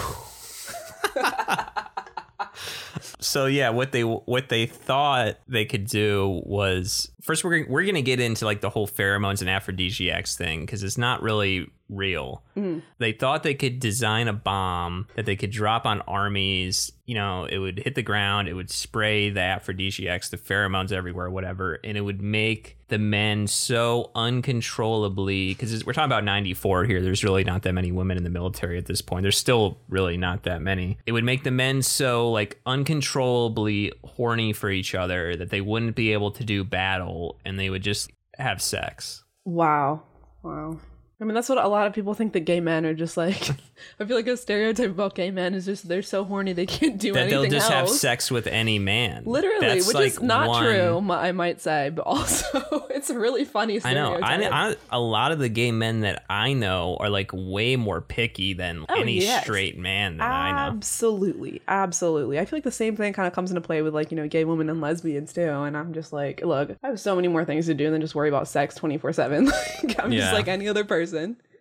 So 3.21 3.47
yeah, 3.47 3.71
what 3.71 3.93
they 3.93 4.03
what 4.03 4.49
they 4.49 4.67
thought 4.67 5.37
they 5.47 5.65
could 5.65 5.87
do 5.87 6.43
was 6.45 7.11
first 7.21 7.45
we're 7.45 7.67
we're 7.69 7.85
gonna 7.85 8.03
get 8.03 8.19
into 8.19 8.45
like 8.45 8.61
the 8.61 8.71
whole 8.71 8.87
pheromones 8.89 9.41
and 9.41 9.49
aphrodisiacs 9.49 10.37
thing 10.37 10.61
because 10.63 10.83
it's 10.83 10.99
not 10.99 11.23
really 11.23 11.71
real. 11.93 12.43
Mm. 12.57 12.83
They 12.99 13.13
thought 13.13 13.43
they 13.43 13.55
could 13.55 13.81
design 13.81 14.29
a 14.29 14.33
bomb 14.33 15.07
that 15.15 15.27
they 15.27 15.37
could 15.37 15.51
drop 15.51 15.87
on 15.87 16.01
armies. 16.03 16.93
You 17.07 17.15
know, 17.15 17.45
it 17.45 17.59
would 17.59 17.81
hit 17.81 17.95
the 17.95 18.03
ground, 18.03 18.49
it 18.49 18.55
would 18.55 18.71
spray 18.71 19.31
the 19.31 19.41
aphrodisiacs, 19.41 20.31
the 20.31 20.39
pheromones 20.39 20.93
everywhere, 20.93 21.31
whatever, 21.31 21.79
and 21.85 21.97
it 21.97 22.01
would 22.01 22.23
make 22.23 22.79
the 22.89 22.99
men 22.99 23.47
so 23.47 24.11
uncontrollably 24.15 25.55
because 25.55 25.85
we're 25.87 25.95
talking 25.95 26.05
about 26.05 26.25
94 26.25 26.85
here 26.85 27.01
there's 27.01 27.25
really 27.25 27.43
not 27.43 27.63
that 27.63 27.73
many 27.73 27.91
women 27.91 28.19
in 28.19 28.23
the 28.23 28.29
military 28.29 28.77
at 28.77 28.85
this 28.85 29.01
point 29.01 29.23
there's 29.23 29.39
still 29.39 29.79
really 29.89 30.19
not 30.19 30.43
that 30.43 30.61
many 30.61 30.99
it 31.07 31.13
would 31.13 31.25
make 31.25 31.43
the 31.43 31.51
men 31.51 31.81
so 31.81 32.31
like 32.31 32.61
uncontrollably 32.67 33.91
horny 34.05 34.53
for 34.53 34.69
each 34.69 34.95
other 34.95 35.35
that 35.37 35.49
they 35.49 35.63
wouldn't 35.63 35.97
be 35.97 36.13
able 36.13 36.31
to 36.31 36.45
do 36.45 36.65
battle 36.65 37.39
and 37.47 37.59
they 37.59 37.71
would 37.71 37.83
just 37.83 38.11
have 38.37 38.61
sex 38.61 39.25
Wow. 39.45 40.03
Wow. 40.43 40.79
I 41.23 41.25
mean, 41.25 41.35
that's 41.35 41.49
what 41.49 41.59
a 41.59 41.69
lot 41.69 41.87
of 41.87 41.93
people 41.93 42.15
think 42.15 42.33
that 42.33 42.41
gay 42.41 42.59
men 42.61 42.85
are 42.85 42.95
just 42.95 43.17
like. 43.17 43.51
I 44.01 44.05
feel 44.05 44.17
like 44.17 44.29
a 44.29 44.37
stereotype 44.37 44.91
about 44.91 45.17
gay 45.17 45.33
men 45.33 45.55
is 45.55 45.65
just 45.65 45.89
they're 45.89 46.03
so 46.03 46.23
horny 46.25 46.53
they 46.53 46.67
can't 46.67 46.99
do 46.99 47.17
anything. 47.17 47.43
they'll 47.43 47.51
just 47.51 47.69
have 47.71 47.89
sex 47.89 48.31
with 48.31 48.47
any 48.47 48.79
man 48.79 49.25
Literally, 49.25 49.59
That's, 49.67 49.89
which 49.89 49.95
like, 49.97 50.07
is 50.13 50.21
not 50.23 50.47
one- 50.49 50.63
true, 50.63 51.11
I 51.11 51.33
might 51.33 51.61
say, 51.61 51.91
but 51.91 52.03
also 52.07 52.87
it's 52.91 53.11
a 53.11 53.19
really 53.19 53.45
funny 53.45 53.81
I 53.85 53.95
know. 53.95 54.17
stereotype. 54.21 54.53
I, 54.53 54.71
I, 54.71 54.77
a 54.91 55.01
lot 55.01 55.33
of 55.33 55.41
the 55.41 55.49
gay 55.49 55.73
men 55.73 56.01
that 56.03 56.25
I 56.31 56.53
know 56.53 56.97
are 57.01 57.09
like 57.11 57.31
way 57.35 57.75
more 57.75 58.01
picky 58.01 58.53
than 58.53 58.85
Oh, 58.89 59.01
any 59.01 59.21
yes. 59.21 59.43
straight 59.43 59.77
man 59.77 60.19
that 60.19 60.31
I 60.31 60.53
know. 60.53 60.77
Absolutely, 60.77 61.61
absolutely. 61.67 62.39
I 62.39 62.45
feel 62.45 62.59
like 62.59 62.65
the 62.65 62.71
same 62.71 62.95
thing 62.95 63.13
kind 63.13 63.27
of 63.27 63.33
comes 63.33 63.51
into 63.51 63.61
play 63.63 63.83
with 63.83 63.95
like 63.95 64.11
you 64.13 64.17
know 64.17 64.29
gay 64.29 64.45
women 64.45 64.71
and 64.71 64.81
lesbians 64.81 65.33
too. 65.33 65.41
And 65.43 65.77
I'm 65.77 65.93
just 65.93 66.13
like, 66.13 66.45
look, 66.45 66.71
I 66.85 66.87
have 66.89 67.01
so 67.01 67.17
many 67.17 67.27
more 67.29 67.45
things 67.45 67.67
to 67.67 67.75
do 67.75 67.91
than 67.91 68.01
just 68.01 68.15
worry 68.15 68.29
about 68.29 68.47
sex 68.47 68.77
24 68.77 69.13
seven. 69.15 69.51
I'm 69.99 70.13
Yeah. 70.13 70.21
just 70.21 70.33
like 70.35 70.47
any 70.49 70.69
other 70.69 70.85
person. 70.85 71.12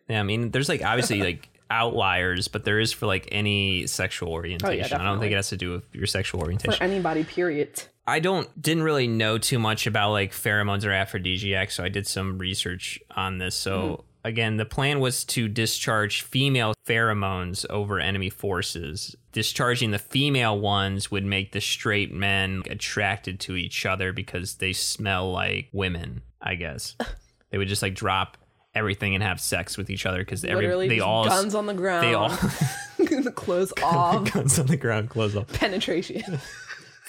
Yeah, 0.10 0.20
I 0.20 0.24
mean, 0.24 0.52
there's 0.52 0.70
like 0.70 0.84
obviously 0.84 1.20
like 1.24 1.50
outliers, 1.72 2.48
but 2.48 2.66
there 2.66 2.80
is 2.80 2.92
for 2.92 3.06
like 3.08 3.30
any 3.32 3.88
sexual 3.88 4.30
oh, 4.30 4.34
orientation. 4.34 4.70
I 4.70 4.76
don't 4.76 4.90
definitely. 4.90 5.20
think 5.20 5.32
it 5.32 5.36
has 5.38 5.50
to 5.50 5.58
do 5.58 5.72
with 5.72 5.84
your 5.94 6.06
sexual 6.06 6.42
orientation. 6.42 6.78
For 6.78 6.84
anybody, 6.84 7.24
period. 7.24 7.84
I 8.06 8.20
don't 8.20 8.62
didn't 8.62 8.84
really 8.84 9.08
know 9.08 9.38
too 9.38 9.60
much 9.60 9.88
about 9.88 10.12
like 10.12 10.34
pheromones 10.34 10.86
or 10.86 10.92
aphrodisiacs, 10.92 11.76
so 11.76 11.84
I 11.84 11.90
did 11.90 12.08
some 12.08 12.38
research 12.38 13.00
on 13.12 13.38
this. 13.38 13.56
So 13.56 13.80
mm-hmm. 13.82 14.28
again, 14.28 14.58
the 14.58 14.66
plan 14.66 15.00
was 15.00 15.24
to 15.26 15.48
discharge 15.48 16.24
female 16.24 16.74
pheromones 16.86 17.66
over 17.70 18.00
enemy 18.00 18.30
forces. 18.30 19.16
Discharging 19.32 19.92
the 19.92 20.00
female 20.00 20.60
ones 20.60 21.10
would 21.10 21.24
make 21.24 21.54
the 21.54 21.62
straight 21.62 22.14
men 22.14 22.64
attracted 22.70 23.40
to 23.42 23.56
each 23.56 23.86
other 23.86 24.12
because 24.12 24.56
they 24.56 24.74
smell 24.74 25.32
like 25.32 25.70
women, 25.72 26.22
I 26.42 26.56
guess. 26.56 26.96
they 27.50 27.58
would 27.58 27.70
just 27.70 27.82
like 27.82 27.96
drop 27.96 28.36
everything 28.74 29.14
and 29.16 29.24
have 29.24 29.40
sex 29.42 29.78
with 29.78 29.90
each 29.90 30.06
other 30.06 30.20
because 30.20 30.44
every 30.46 30.64
Literally, 30.66 30.88
they 30.88 31.00
all 31.00 31.26
guns 31.26 31.54
on 31.56 31.66
the 31.66 31.74
ground. 31.74 32.08
they 32.08 32.14
all 32.14 32.30
the 32.98 33.32
clothes 33.36 33.74
off. 33.84 34.32
guns 34.34 34.58
on 34.60 34.68
the 34.68 34.78
ground 34.78 35.10
close 35.10 35.36
off. 35.36 35.52
Penetration. 35.54 36.40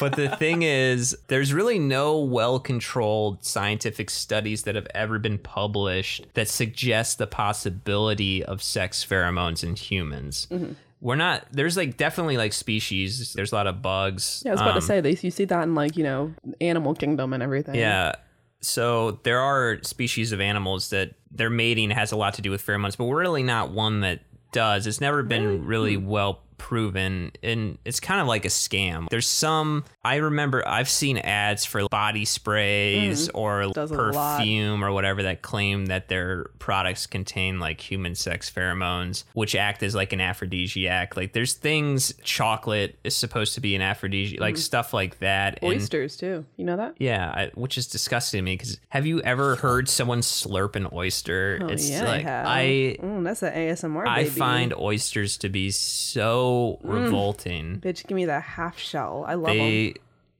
But 0.00 0.16
the 0.16 0.34
thing 0.36 0.62
is, 0.62 1.16
there's 1.28 1.52
really 1.52 1.78
no 1.78 2.18
well 2.18 2.58
controlled 2.58 3.44
scientific 3.44 4.10
studies 4.10 4.64
that 4.64 4.74
have 4.74 4.88
ever 4.94 5.18
been 5.20 5.38
published 5.38 6.26
that 6.34 6.48
suggest 6.48 7.18
the 7.18 7.26
possibility 7.28 8.42
of 8.44 8.62
sex 8.62 9.04
pheromones 9.08 9.62
in 9.62 9.76
humans. 9.76 10.48
Mm-hmm. 10.50 10.72
We're 11.00 11.16
not, 11.16 11.46
there's 11.52 11.76
like 11.76 11.96
definitely 11.96 12.36
like 12.36 12.52
species, 12.52 13.32
there's 13.34 13.52
a 13.52 13.54
lot 13.56 13.66
of 13.66 13.82
bugs. 13.82 14.42
Yeah, 14.44 14.52
I 14.52 14.54
was 14.54 14.60
about 14.60 14.74
Um, 14.74 14.80
to 14.80 14.86
say 14.86 15.00
they 15.00 15.16
you 15.20 15.30
see 15.30 15.44
that 15.44 15.62
in 15.64 15.74
like 15.74 15.96
you 15.96 16.04
know 16.04 16.32
animal 16.60 16.94
kingdom 16.94 17.32
and 17.32 17.42
everything. 17.42 17.74
Yeah. 17.76 18.12
So 18.60 19.20
there 19.24 19.40
are 19.40 19.78
species 19.82 20.32
of 20.32 20.40
animals 20.40 20.90
that 20.90 21.14
their 21.34 21.50
mating 21.50 21.90
has 21.90 22.12
a 22.12 22.16
lot 22.16 22.34
to 22.34 22.42
do 22.42 22.50
with 22.50 22.64
pheromones, 22.64 22.96
but 22.96 23.04
we're 23.04 23.20
really 23.20 23.42
not 23.42 23.70
one 23.70 24.00
that 24.00 24.20
does. 24.52 24.86
It's 24.86 25.00
never 25.00 25.22
been 25.22 25.64
really 25.64 25.94
hmm. 25.94 26.06
well 26.06 26.42
proven 26.58 27.32
and 27.42 27.78
it's 27.84 28.00
kind 28.00 28.20
of 28.20 28.26
like 28.26 28.44
a 28.44 28.48
scam. 28.48 29.08
There's 29.08 29.26
some 29.26 29.84
I 30.04 30.16
remember 30.16 30.66
I've 30.66 30.88
seen 30.88 31.18
ads 31.18 31.64
for 31.64 31.86
body 31.88 32.24
sprays 32.24 33.28
or 33.30 33.62
a 33.62 33.68
lot. 33.68 34.38
perfume 34.38 34.84
or 34.84 34.92
whatever 34.92 35.22
that 35.24 35.42
claim 35.42 35.86
that 35.86 36.08
their 36.08 36.44
products 36.58 37.06
contain 37.06 37.60
like 37.60 37.80
human 37.80 38.14
sex 38.14 38.50
pheromones 38.50 39.24
which 39.34 39.54
act 39.54 39.82
as 39.82 39.94
like 39.94 40.12
an 40.12 40.20
aphrodisiac. 40.20 41.16
Like 41.16 41.32
there's 41.32 41.54
things 41.54 42.12
chocolate 42.22 42.98
is 43.04 43.16
supposed 43.16 43.54
to 43.54 43.60
be 43.60 43.74
an 43.74 43.82
aphrodisiac 43.82 44.40
like 44.40 44.56
stuff 44.56 44.92
like 44.92 45.18
that 45.20 45.58
and 45.62 45.74
Oysters 45.74 46.16
too. 46.16 46.44
You 46.56 46.64
know 46.64 46.76
that? 46.76 46.94
yeah, 46.98 47.30
I, 47.30 47.50
which 47.54 47.78
is 47.78 47.86
disgusting 47.86 48.38
to 48.38 48.42
me 48.42 48.54
because 48.56 48.78
have 48.88 49.06
you 49.06 49.20
ever 49.22 49.56
heard 49.56 49.88
someone 49.88 50.20
slurp 50.20 50.76
an 50.76 50.88
oyster? 50.92 51.58
Oh, 51.62 51.66
it's 51.68 51.88
yeah, 51.88 52.04
like 52.04 52.26
I 52.26 52.28
have. 52.28 52.46
I 52.46 52.96
Mm, 53.02 53.24
that's 53.24 53.42
an 53.42 53.52
ASMR. 53.52 54.06
I 54.06 54.24
find 54.24 54.74
oysters 54.74 55.38
to 55.38 55.48
be 55.48 55.70
so 55.70 56.41
Mm. 56.42 56.78
revolting. 56.82 57.80
Bitch, 57.80 58.06
give 58.06 58.16
me 58.16 58.26
that 58.26 58.42
half 58.42 58.78
shell. 58.78 59.24
I 59.26 59.34
love 59.34 59.48
them. 59.48 59.58
They 59.58 59.94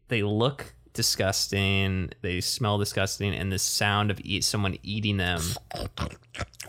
they 0.08 0.22
look 0.22 0.74
disgusting. 0.92 2.10
They 2.20 2.40
smell 2.40 2.78
disgusting, 2.78 3.34
and 3.34 3.50
the 3.50 3.58
sound 3.58 4.10
of 4.10 4.20
eat 4.24 4.44
someone 4.44 4.76
eating 4.82 5.16
them. 5.16 5.42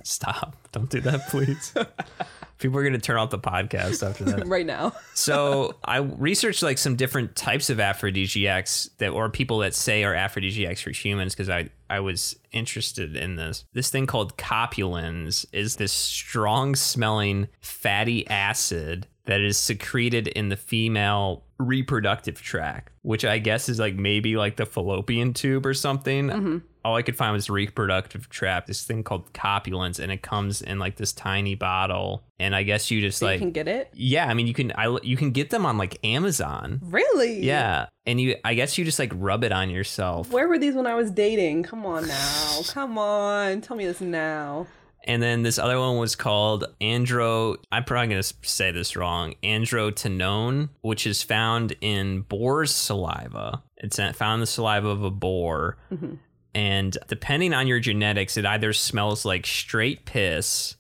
Stop! 0.04 0.56
Don't 0.72 0.90
do 0.90 1.02
that, 1.02 1.28
please. 1.30 1.74
People 2.60 2.80
are 2.80 2.84
gonna 2.84 2.98
turn 2.98 3.18
off 3.18 3.30
the 3.30 3.40
podcast 3.40 4.08
after 4.08 4.24
that. 4.26 4.48
right 4.48 4.66
now. 4.66 4.94
So 5.14 5.76
I 5.84 5.98
researched 5.98 6.64
like 6.64 6.78
some 6.78 6.96
different 6.96 7.36
types 7.36 7.70
of 7.70 7.80
aphrodisiacs 7.80 8.90
that 9.00 9.10
or 9.10 9.30
people 9.30 9.60
that 9.60 9.74
say 9.74 10.04
are 10.04 10.14
aphrodisiacs 10.14 10.82
for 10.82 10.92
humans 10.92 11.34
because 11.34 11.50
I 11.50 11.70
I 11.90 12.00
was 12.00 12.38
interested 12.52 13.18
in 13.18 13.36
this. 13.36 13.66
This 13.74 13.90
thing 13.90 14.08
called 14.08 14.38
copulins 14.38 15.46
is 15.52 15.76
this 15.76 15.92
strong 15.92 16.76
smelling 16.76 17.50
fatty 17.60 18.26
acid 18.28 19.08
that 19.26 19.42
is 19.42 19.58
secreted 19.58 20.28
in 20.28 20.50
the 20.50 20.58
female 20.58 21.44
reproductive 21.58 22.42
tract, 22.42 22.92
which 23.04 23.24
I 23.24 23.38
guess 23.38 23.70
is 23.70 23.80
like 23.80 23.96
maybe 23.96 24.36
like 24.36 24.58
the 24.58 24.66
fallopian 24.66 25.34
tube 25.34 25.66
or 25.66 25.74
something. 25.74 26.28
Mm-hmm. 26.28 26.58
All 26.86 26.98
I 26.98 27.02
could 27.02 27.16
find 27.16 27.32
was 27.32 27.50
reproductive 27.50 28.28
tract, 28.28 28.68
this 28.68 28.84
thing 28.84 29.04
called 29.04 29.32
copulins, 29.32 30.00
and 30.00 30.12
it 30.12 30.22
comes 30.22 30.62
in 30.62 30.80
like 30.80 30.98
this 30.98 31.14
tiny 31.14 31.56
bottle. 31.56 32.24
And 32.40 32.54
I 32.54 32.64
guess 32.64 32.92
you 32.92 33.00
just 33.00 33.22
you 33.22 33.28
like 33.28 33.36
you 33.36 33.46
can 33.46 33.52
get 33.52 33.70
it. 33.70 33.90
yeah, 33.94 34.28
I 34.28 34.34
mean 34.34 34.48
you 34.48 34.54
can 34.54 34.74
I 34.74 34.98
you 35.02 35.16
can 35.16 35.32
get 35.32 35.50
them 35.50 35.66
on 35.66 35.78
like 35.78 35.98
Amazon. 36.04 36.82
Really? 36.84 37.40
Yeah, 37.42 37.86
and 38.06 38.20
you 38.20 38.36
I 38.44 38.56
guess 38.56 38.78
you 38.78 38.84
just 38.84 39.00
like 39.00 39.14
rub 39.16 39.46
it 39.46 39.54
on 39.54 39.70
yourself. 39.70 40.30
Where 40.32 40.50
were 40.50 40.60
these 40.60 40.76
when 40.76 40.86
I 40.86 40.96
was 40.96 41.10
dating? 41.10 41.64
Come 41.64 41.86
on 41.86 42.06
now. 42.06 42.60
Come 42.68 42.98
on. 42.98 43.62
Tell 43.62 43.78
me 43.78 43.86
this 43.86 44.02
now. 44.02 44.68
And 45.06 45.22
then 45.22 45.44
this 45.44 45.60
other 45.60 45.80
one 45.80 45.98
was 45.98 46.16
called 46.16 46.66
andro 46.80 47.58
I'm 47.72 47.84
probably 47.84 48.08
going 48.08 48.22
to 48.22 48.34
say 48.42 48.72
this 48.72 48.96
wrong. 48.96 49.36
Androtenone, 49.44 50.70
which 50.82 51.06
is 51.06 51.22
found 51.24 51.76
in 51.82 52.22
boar's 52.22 52.74
saliva. 52.74 53.64
It's 53.78 53.98
found 53.98 54.36
in 54.36 54.40
the 54.40 54.48
saliva 54.48 54.88
of 54.90 55.04
a 55.04 55.12
boar. 55.12 55.78
Mm-hmm. 55.92 56.16
And 56.56 56.98
depending 57.08 57.54
on 57.54 57.68
your 57.68 57.80
genetics, 57.80 58.38
it 58.38 58.46
either 58.46 58.74
smells 58.74 59.26
like 59.26 59.46
straight 59.46 60.06
piss 60.06 60.76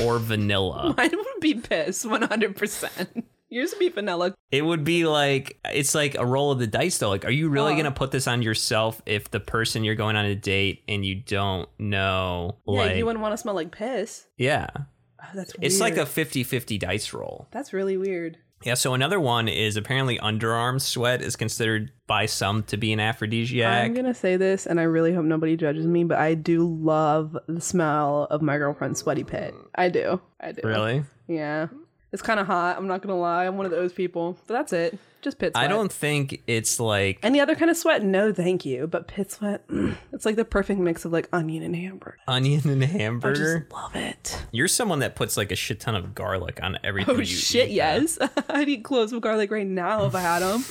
or 0.00 0.18
vanilla. 0.18 0.94
Mine 0.98 1.10
would 1.12 1.40
be 1.40 1.54
piss 1.54 2.04
100%. 2.04 3.24
Yours 3.54 3.70
would 3.72 3.78
be 3.78 3.88
vanilla. 3.88 4.34
It 4.50 4.64
would 4.64 4.82
be 4.84 5.06
like 5.06 5.58
it's 5.72 5.94
like 5.94 6.16
a 6.16 6.26
roll 6.26 6.50
of 6.50 6.58
the 6.58 6.66
dice 6.66 6.98
though. 6.98 7.08
Like, 7.10 7.24
are 7.24 7.30
you 7.30 7.48
really 7.48 7.72
Oh. 7.74 7.76
gonna 7.76 7.90
put 7.92 8.10
this 8.10 8.26
on 8.26 8.42
yourself 8.42 9.00
if 9.06 9.30
the 9.30 9.40
person 9.40 9.84
you're 9.84 9.94
going 9.94 10.16
on 10.16 10.24
a 10.24 10.34
date 10.34 10.82
and 10.88 11.04
you 11.06 11.14
don't 11.14 11.68
know? 11.78 12.58
Yeah, 12.66 12.74
Like, 12.80 12.96
you 12.96 13.06
wouldn't 13.06 13.22
want 13.22 13.32
to 13.32 13.36
smell 13.38 13.54
like 13.54 13.70
piss. 13.70 14.26
yeah, 14.36 14.66
Oh, 14.76 15.26
that's 15.34 15.56
weird. 15.56 15.64
it's 15.64 15.80
like 15.80 15.96
a 15.96 16.04
50-50 16.04 16.78
dice 16.78 17.12
roll. 17.12 17.46
That's 17.52 17.72
really 17.72 17.96
weird. 17.96 18.38
Yeah. 18.64 18.74
So 18.74 18.94
another 18.94 19.20
one 19.20 19.46
is 19.46 19.76
apparently 19.76 20.18
underarm 20.18 20.80
sweat 20.80 21.20
is 21.22 21.36
considered 21.36 21.90
by 22.06 22.24
some 22.26 22.62
to 22.64 22.76
be 22.78 22.92
an 22.94 23.00
aphrodisiac. 23.00 23.84
I'm 23.84 23.94
gonna 23.94 24.14
say 24.14 24.36
this, 24.36 24.66
and 24.66 24.80
I 24.80 24.84
really 24.84 25.12
hope 25.14 25.26
nobody 25.26 25.56
judges 25.56 25.86
me, 25.86 26.02
but 26.04 26.18
I 26.18 26.34
do 26.34 26.66
love 26.66 27.36
the 27.46 27.60
smell 27.60 28.26
of 28.30 28.40
my 28.42 28.56
girlfriend's 28.58 29.00
sweaty 29.00 29.22
pit. 29.24 29.54
I 29.74 29.90
do. 29.90 30.20
I 30.40 30.52
do. 30.52 30.62
really? 30.64 31.04
Yeah. 31.28 31.68
It's 32.14 32.22
kind 32.22 32.38
of 32.38 32.46
hot. 32.46 32.76
I'm 32.78 32.86
not 32.86 33.02
gonna 33.02 33.18
lie. 33.18 33.44
I'm 33.44 33.56
one 33.56 33.66
of 33.66 33.72
those 33.72 33.92
people. 33.92 34.38
But 34.46 34.54
that's 34.54 34.72
it. 34.72 34.96
Just 35.20 35.38
pit 35.40 35.52
sweat. 35.52 35.64
I 35.64 35.66
don't 35.68 35.90
think 35.90 36.42
it's 36.46 36.78
like 36.78 37.18
Any 37.24 37.40
other 37.40 37.56
kind 37.56 37.70
of 37.70 37.76
sweat? 37.76 38.04
No, 38.04 38.32
thank 38.32 38.64
you. 38.64 38.86
But 38.86 39.08
pit 39.08 39.32
sweat, 39.32 39.66
mm, 39.66 39.96
it's 40.12 40.24
like 40.24 40.36
the 40.36 40.44
perfect 40.44 40.78
mix 40.78 41.04
of 41.04 41.10
like 41.12 41.28
onion 41.32 41.64
and 41.64 41.74
hamburger. 41.74 42.18
onion 42.28 42.60
and 42.68 42.84
hamburger. 42.84 42.94
I 42.94 43.02
hamburger. 43.02 43.58
just 43.60 43.72
love 43.72 43.96
it. 43.96 44.46
You're 44.52 44.68
someone 44.68 45.00
that 45.00 45.16
puts 45.16 45.36
like 45.36 45.50
a 45.50 45.56
shit 45.56 45.80
ton 45.80 45.96
of 45.96 46.14
garlic 46.14 46.60
on 46.62 46.78
everything. 46.84 47.16
Oh 47.16 47.18
you 47.18 47.24
shit, 47.24 47.68
eat, 47.68 47.74
yes. 47.74 48.16
I'd 48.48 48.68
eat 48.68 48.84
cloves 48.84 49.12
of 49.12 49.20
garlic 49.20 49.50
right 49.50 49.66
now 49.66 50.04
if 50.06 50.14
I 50.14 50.20
had 50.20 50.38
them. 50.40 50.62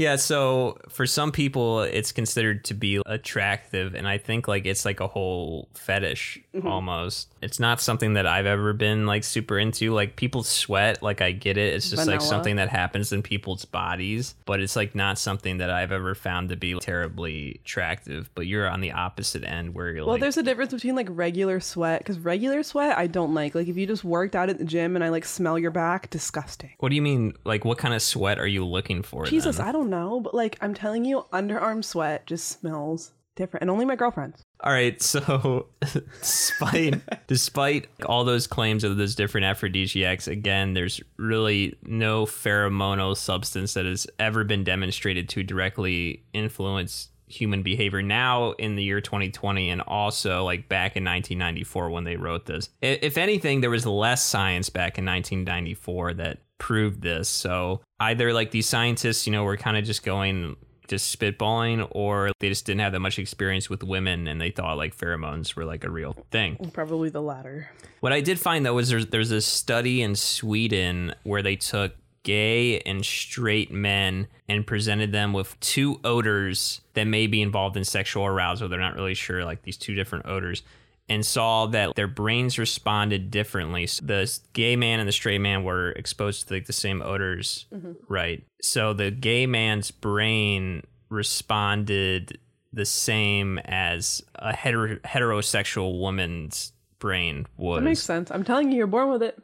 Yeah, 0.00 0.16
so 0.16 0.78
for 0.88 1.04
some 1.04 1.30
people 1.30 1.82
it's 1.82 2.10
considered 2.10 2.64
to 2.64 2.74
be 2.74 3.02
attractive 3.04 3.94
and 3.94 4.08
I 4.08 4.16
think 4.16 4.48
like 4.48 4.64
it's 4.64 4.86
like 4.86 5.00
a 5.00 5.06
whole 5.06 5.68
fetish 5.74 6.40
Mm-hmm. 6.54 6.66
almost. 6.66 7.32
It's 7.42 7.60
not 7.60 7.80
something 7.80 8.14
that 8.14 8.26
I've 8.26 8.44
ever 8.44 8.72
been 8.72 9.06
like 9.06 9.22
super 9.22 9.56
into. 9.56 9.94
Like 9.94 10.16
people 10.16 10.42
sweat, 10.42 11.00
like 11.00 11.20
I 11.20 11.30
get 11.30 11.56
it. 11.56 11.74
It's 11.74 11.88
just 11.88 12.08
like 12.08 12.20
something 12.20 12.56
that 12.56 12.68
happens 12.68 13.12
in 13.12 13.22
people's 13.22 13.64
bodies, 13.64 14.34
but 14.46 14.60
it's 14.60 14.74
like 14.74 14.96
not 14.96 15.16
something 15.16 15.58
that 15.58 15.70
I've 15.70 15.92
ever 15.92 16.16
found 16.16 16.48
to 16.48 16.56
be 16.56 16.76
terribly 16.80 17.60
attractive. 17.62 18.30
But 18.34 18.48
you're 18.48 18.68
on 18.68 18.80
the 18.80 18.90
opposite 18.90 19.44
end 19.44 19.76
where 19.76 19.92
you're 19.92 20.04
Well, 20.04 20.14
like 20.14 20.20
there's 20.20 20.38
a 20.38 20.42
difference 20.42 20.72
between 20.72 20.96
like 20.96 21.06
regular 21.08 21.60
sweat, 21.60 22.00
because 22.00 22.18
regular 22.18 22.64
sweat 22.64 22.98
I 22.98 23.06
don't 23.06 23.32
like. 23.32 23.54
Like 23.54 23.68
if 23.68 23.76
you 23.76 23.86
just 23.86 24.02
worked 24.02 24.34
out 24.34 24.48
at 24.48 24.58
the 24.58 24.64
gym 24.64 24.96
and 24.96 25.04
I 25.04 25.10
like 25.10 25.24
smell 25.24 25.56
your 25.56 25.70
back, 25.70 26.10
disgusting. 26.10 26.72
What 26.80 26.88
do 26.88 26.96
you 26.96 27.02
mean 27.02 27.34
like 27.44 27.64
what 27.64 27.78
kind 27.78 27.94
of 27.94 28.02
sweat 28.02 28.40
are 28.40 28.46
you 28.46 28.66
looking 28.66 29.04
for? 29.04 29.24
Jesus, 29.24 29.58
then? 29.58 29.68
I 29.68 29.72
don't 29.90 30.00
know, 30.00 30.20
but 30.20 30.34
like 30.34 30.56
I'm 30.60 30.74
telling 30.74 31.04
you, 31.04 31.24
underarm 31.32 31.84
sweat 31.84 32.26
just 32.26 32.60
smells 32.60 33.12
different, 33.36 33.62
and 33.62 33.70
only 33.70 33.84
my 33.84 33.96
girlfriend's. 33.96 34.42
All 34.62 34.72
right, 34.72 35.00
so 35.00 35.66
despite 36.20 37.00
despite 37.26 37.88
all 38.06 38.24
those 38.24 38.46
claims 38.46 38.84
of 38.84 38.96
those 38.96 39.14
different 39.14 39.46
aphrodisiacs, 39.46 40.28
again, 40.28 40.74
there's 40.74 41.00
really 41.16 41.76
no 41.82 42.26
pheromonal 42.26 43.16
substance 43.16 43.74
that 43.74 43.86
has 43.86 44.06
ever 44.18 44.44
been 44.44 44.64
demonstrated 44.64 45.28
to 45.30 45.42
directly 45.42 46.24
influence 46.32 47.08
human 47.26 47.62
behavior 47.62 48.02
now 48.02 48.50
in 48.52 48.74
the 48.74 48.82
year 48.82 49.00
2020 49.00 49.70
and 49.70 49.80
also 49.82 50.42
like 50.42 50.68
back 50.68 50.96
in 50.96 51.04
1994 51.04 51.88
when 51.88 52.02
they 52.02 52.16
wrote 52.16 52.46
this. 52.46 52.70
If 52.82 53.16
anything, 53.16 53.60
there 53.60 53.70
was 53.70 53.86
less 53.86 54.26
science 54.26 54.68
back 54.68 54.98
in 54.98 55.04
1994 55.04 56.14
that 56.14 56.38
proved 56.60 57.02
this. 57.02 57.28
So 57.28 57.80
either 57.98 58.32
like 58.32 58.52
these 58.52 58.68
scientists, 58.68 59.26
you 59.26 59.32
know, 59.32 59.42
were 59.42 59.56
kind 59.56 59.76
of 59.76 59.84
just 59.84 60.04
going 60.04 60.54
just 60.86 61.16
spitballing 61.16 61.86
or 61.92 62.32
they 62.40 62.48
just 62.48 62.66
didn't 62.66 62.80
have 62.80 62.92
that 62.92 63.00
much 63.00 63.18
experience 63.18 63.70
with 63.70 63.84
women 63.84 64.26
and 64.26 64.40
they 64.40 64.50
thought 64.50 64.76
like 64.76 64.96
pheromones 64.96 65.54
were 65.54 65.64
like 65.64 65.84
a 65.84 65.90
real 65.90 66.16
thing. 66.32 66.70
Probably 66.72 67.08
the 67.08 67.22
latter. 67.22 67.70
What 68.00 68.12
I 68.12 68.20
did 68.20 68.40
find 68.40 68.66
though 68.66 68.74
was 68.74 68.90
there's 68.90 69.06
there's 69.06 69.30
a 69.30 69.40
study 69.40 70.02
in 70.02 70.16
Sweden 70.16 71.14
where 71.22 71.42
they 71.42 71.56
took 71.56 71.94
gay 72.22 72.80
and 72.80 73.04
straight 73.04 73.72
men 73.72 74.26
and 74.48 74.66
presented 74.66 75.12
them 75.12 75.32
with 75.32 75.58
two 75.60 76.00
odors 76.04 76.80
that 76.94 77.04
may 77.04 77.26
be 77.26 77.40
involved 77.40 77.76
in 77.76 77.84
sexual 77.84 78.26
arousal. 78.26 78.68
They're 78.68 78.78
not 78.78 78.94
really 78.94 79.14
sure, 79.14 79.44
like 79.44 79.62
these 79.62 79.76
two 79.76 79.94
different 79.94 80.26
odors, 80.26 80.62
and 81.10 81.26
saw 81.26 81.66
that 81.66 81.96
their 81.96 82.06
brains 82.06 82.56
responded 82.56 83.32
differently. 83.32 83.86
So 83.88 84.06
the 84.06 84.38
gay 84.52 84.76
man 84.76 85.00
and 85.00 85.08
the 85.08 85.12
straight 85.12 85.40
man 85.40 85.64
were 85.64 85.90
exposed 85.90 86.46
to 86.48 86.54
like 86.54 86.66
the 86.66 86.72
same 86.72 87.02
odors, 87.02 87.66
mm-hmm. 87.74 87.92
right? 88.08 88.44
So 88.62 88.94
the 88.94 89.10
gay 89.10 89.46
man's 89.46 89.90
brain 89.90 90.84
responded 91.08 92.38
the 92.72 92.86
same 92.86 93.58
as 93.58 94.22
a 94.36 94.54
hetero- 94.54 95.00
heterosexual 95.04 95.98
woman's 95.98 96.72
brain 97.00 97.46
was. 97.56 97.80
That 97.80 97.84
makes 97.84 98.02
sense. 98.02 98.30
I'm 98.30 98.44
telling 98.44 98.70
you, 98.70 98.78
you're 98.78 98.86
born 98.86 99.10
with 99.10 99.24
it. 99.24 99.36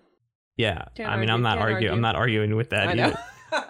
Yeah, 0.57 0.85
Can't 0.95 1.11
I 1.11 1.17
mean, 1.17 1.29
argue, 1.29 1.35
I'm 1.35 1.43
not 1.43 1.59
arguing. 1.59 1.75
argue. 1.75 1.93
I'm 1.93 2.01
not 2.01 2.15
arguing 2.15 2.57
with 2.57 2.71
that 2.71 2.89
I 2.89 2.95
know. 2.95 3.07
either. 3.07 3.19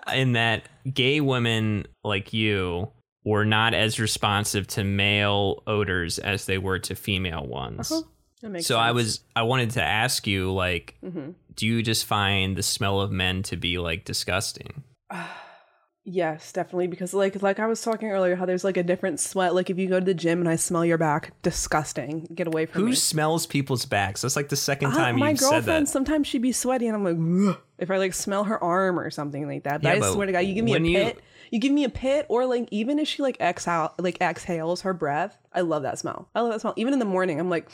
In 0.14 0.32
that 0.34 0.68
gay 0.92 1.20
women 1.20 1.86
like 2.04 2.32
you 2.32 2.90
were 3.26 3.44
not 3.44 3.74
as 3.74 3.98
responsive 4.00 4.66
to 4.68 4.84
male 4.84 5.62
odors 5.66 6.18
as 6.20 6.46
they 6.46 6.56
were 6.56 6.78
to 6.78 6.94
female 6.94 7.44
ones. 7.46 7.92
Uh-huh. 7.92 8.02
That 8.40 8.50
makes 8.50 8.66
So 8.66 8.76
sense. 8.76 8.82
I 8.84 8.92
was, 8.92 9.20
I 9.34 9.42
wanted 9.42 9.70
to 9.72 9.82
ask 9.82 10.26
you, 10.26 10.52
like, 10.52 10.94
Mhm. 11.04 11.34
do 11.54 11.66
you 11.66 11.82
just 11.82 12.04
find 12.06 12.56
the 12.56 12.62
smell 12.62 13.00
of 13.00 13.10
men 13.10 13.42
to 13.44 13.56
be 13.56 13.78
like 13.78 14.04
disgusting? 14.04 14.84
Yes, 16.08 16.52
definitely. 16.52 16.86
Because 16.86 17.12
like 17.12 17.42
like 17.42 17.58
I 17.58 17.66
was 17.66 17.82
talking 17.82 18.08
earlier, 18.12 18.36
how 18.36 18.46
there's 18.46 18.62
like 18.62 18.76
a 18.76 18.84
different 18.84 19.18
sweat. 19.18 19.56
Like 19.56 19.70
if 19.70 19.76
you 19.78 19.88
go 19.88 19.98
to 19.98 20.06
the 20.06 20.14
gym 20.14 20.38
and 20.38 20.48
I 20.48 20.54
smell 20.54 20.84
your 20.84 20.98
back, 20.98 21.32
disgusting. 21.42 22.28
Get 22.32 22.46
away 22.46 22.66
from 22.66 22.82
Who 22.82 22.88
me. 22.90 22.94
smells 22.94 23.44
people's 23.44 23.84
backs? 23.86 24.22
That's 24.22 24.36
like 24.36 24.48
the 24.48 24.54
second 24.54 24.92
Uh, 24.92 24.98
time 24.98 25.18
you've 25.18 25.36
said 25.40 25.50
girlfriend 25.50 25.86
that. 25.88 25.90
sometimes 25.90 26.28
she'd 26.28 26.42
be 26.42 26.52
sweaty 26.52 26.86
and 26.86 26.94
I'm 26.94 27.02
like 27.02 27.50
"Ugh," 27.56 27.60
if 27.78 27.90
I 27.90 27.96
like 27.98 28.14
smell 28.14 28.44
her 28.44 28.62
arm 28.62 29.00
or 29.00 29.10
something 29.10 29.48
like 29.48 29.64
that. 29.64 29.82
But 29.82 29.88
Yeah, 29.88 29.94
I 29.96 29.98
but 29.98 30.12
swear 30.12 30.26
to 30.26 30.32
God, 30.32 30.38
you 30.40 30.54
give 30.54 30.64
me 30.64 30.70
a 30.70 30.74
when 30.74 30.84
you- 30.84 30.96
pit. 30.98 31.18
You 31.50 31.58
give 31.58 31.72
me 31.72 31.84
a 31.84 31.88
pit 31.88 32.26
or 32.28 32.46
like 32.46 32.68
even 32.70 32.98
if 32.98 33.08
she 33.08 33.22
like 33.22 33.40
exhale 33.40 33.94
like 33.98 34.20
exhales 34.20 34.82
her 34.82 34.92
breath, 34.92 35.38
I 35.52 35.60
love 35.60 35.82
that 35.82 35.98
smell. 35.98 36.28
I 36.34 36.40
love 36.40 36.52
that 36.52 36.60
smell. 36.60 36.74
Even 36.76 36.92
in 36.92 36.98
the 36.98 37.04
morning, 37.04 37.38
I'm 37.40 37.50
like 37.50 37.68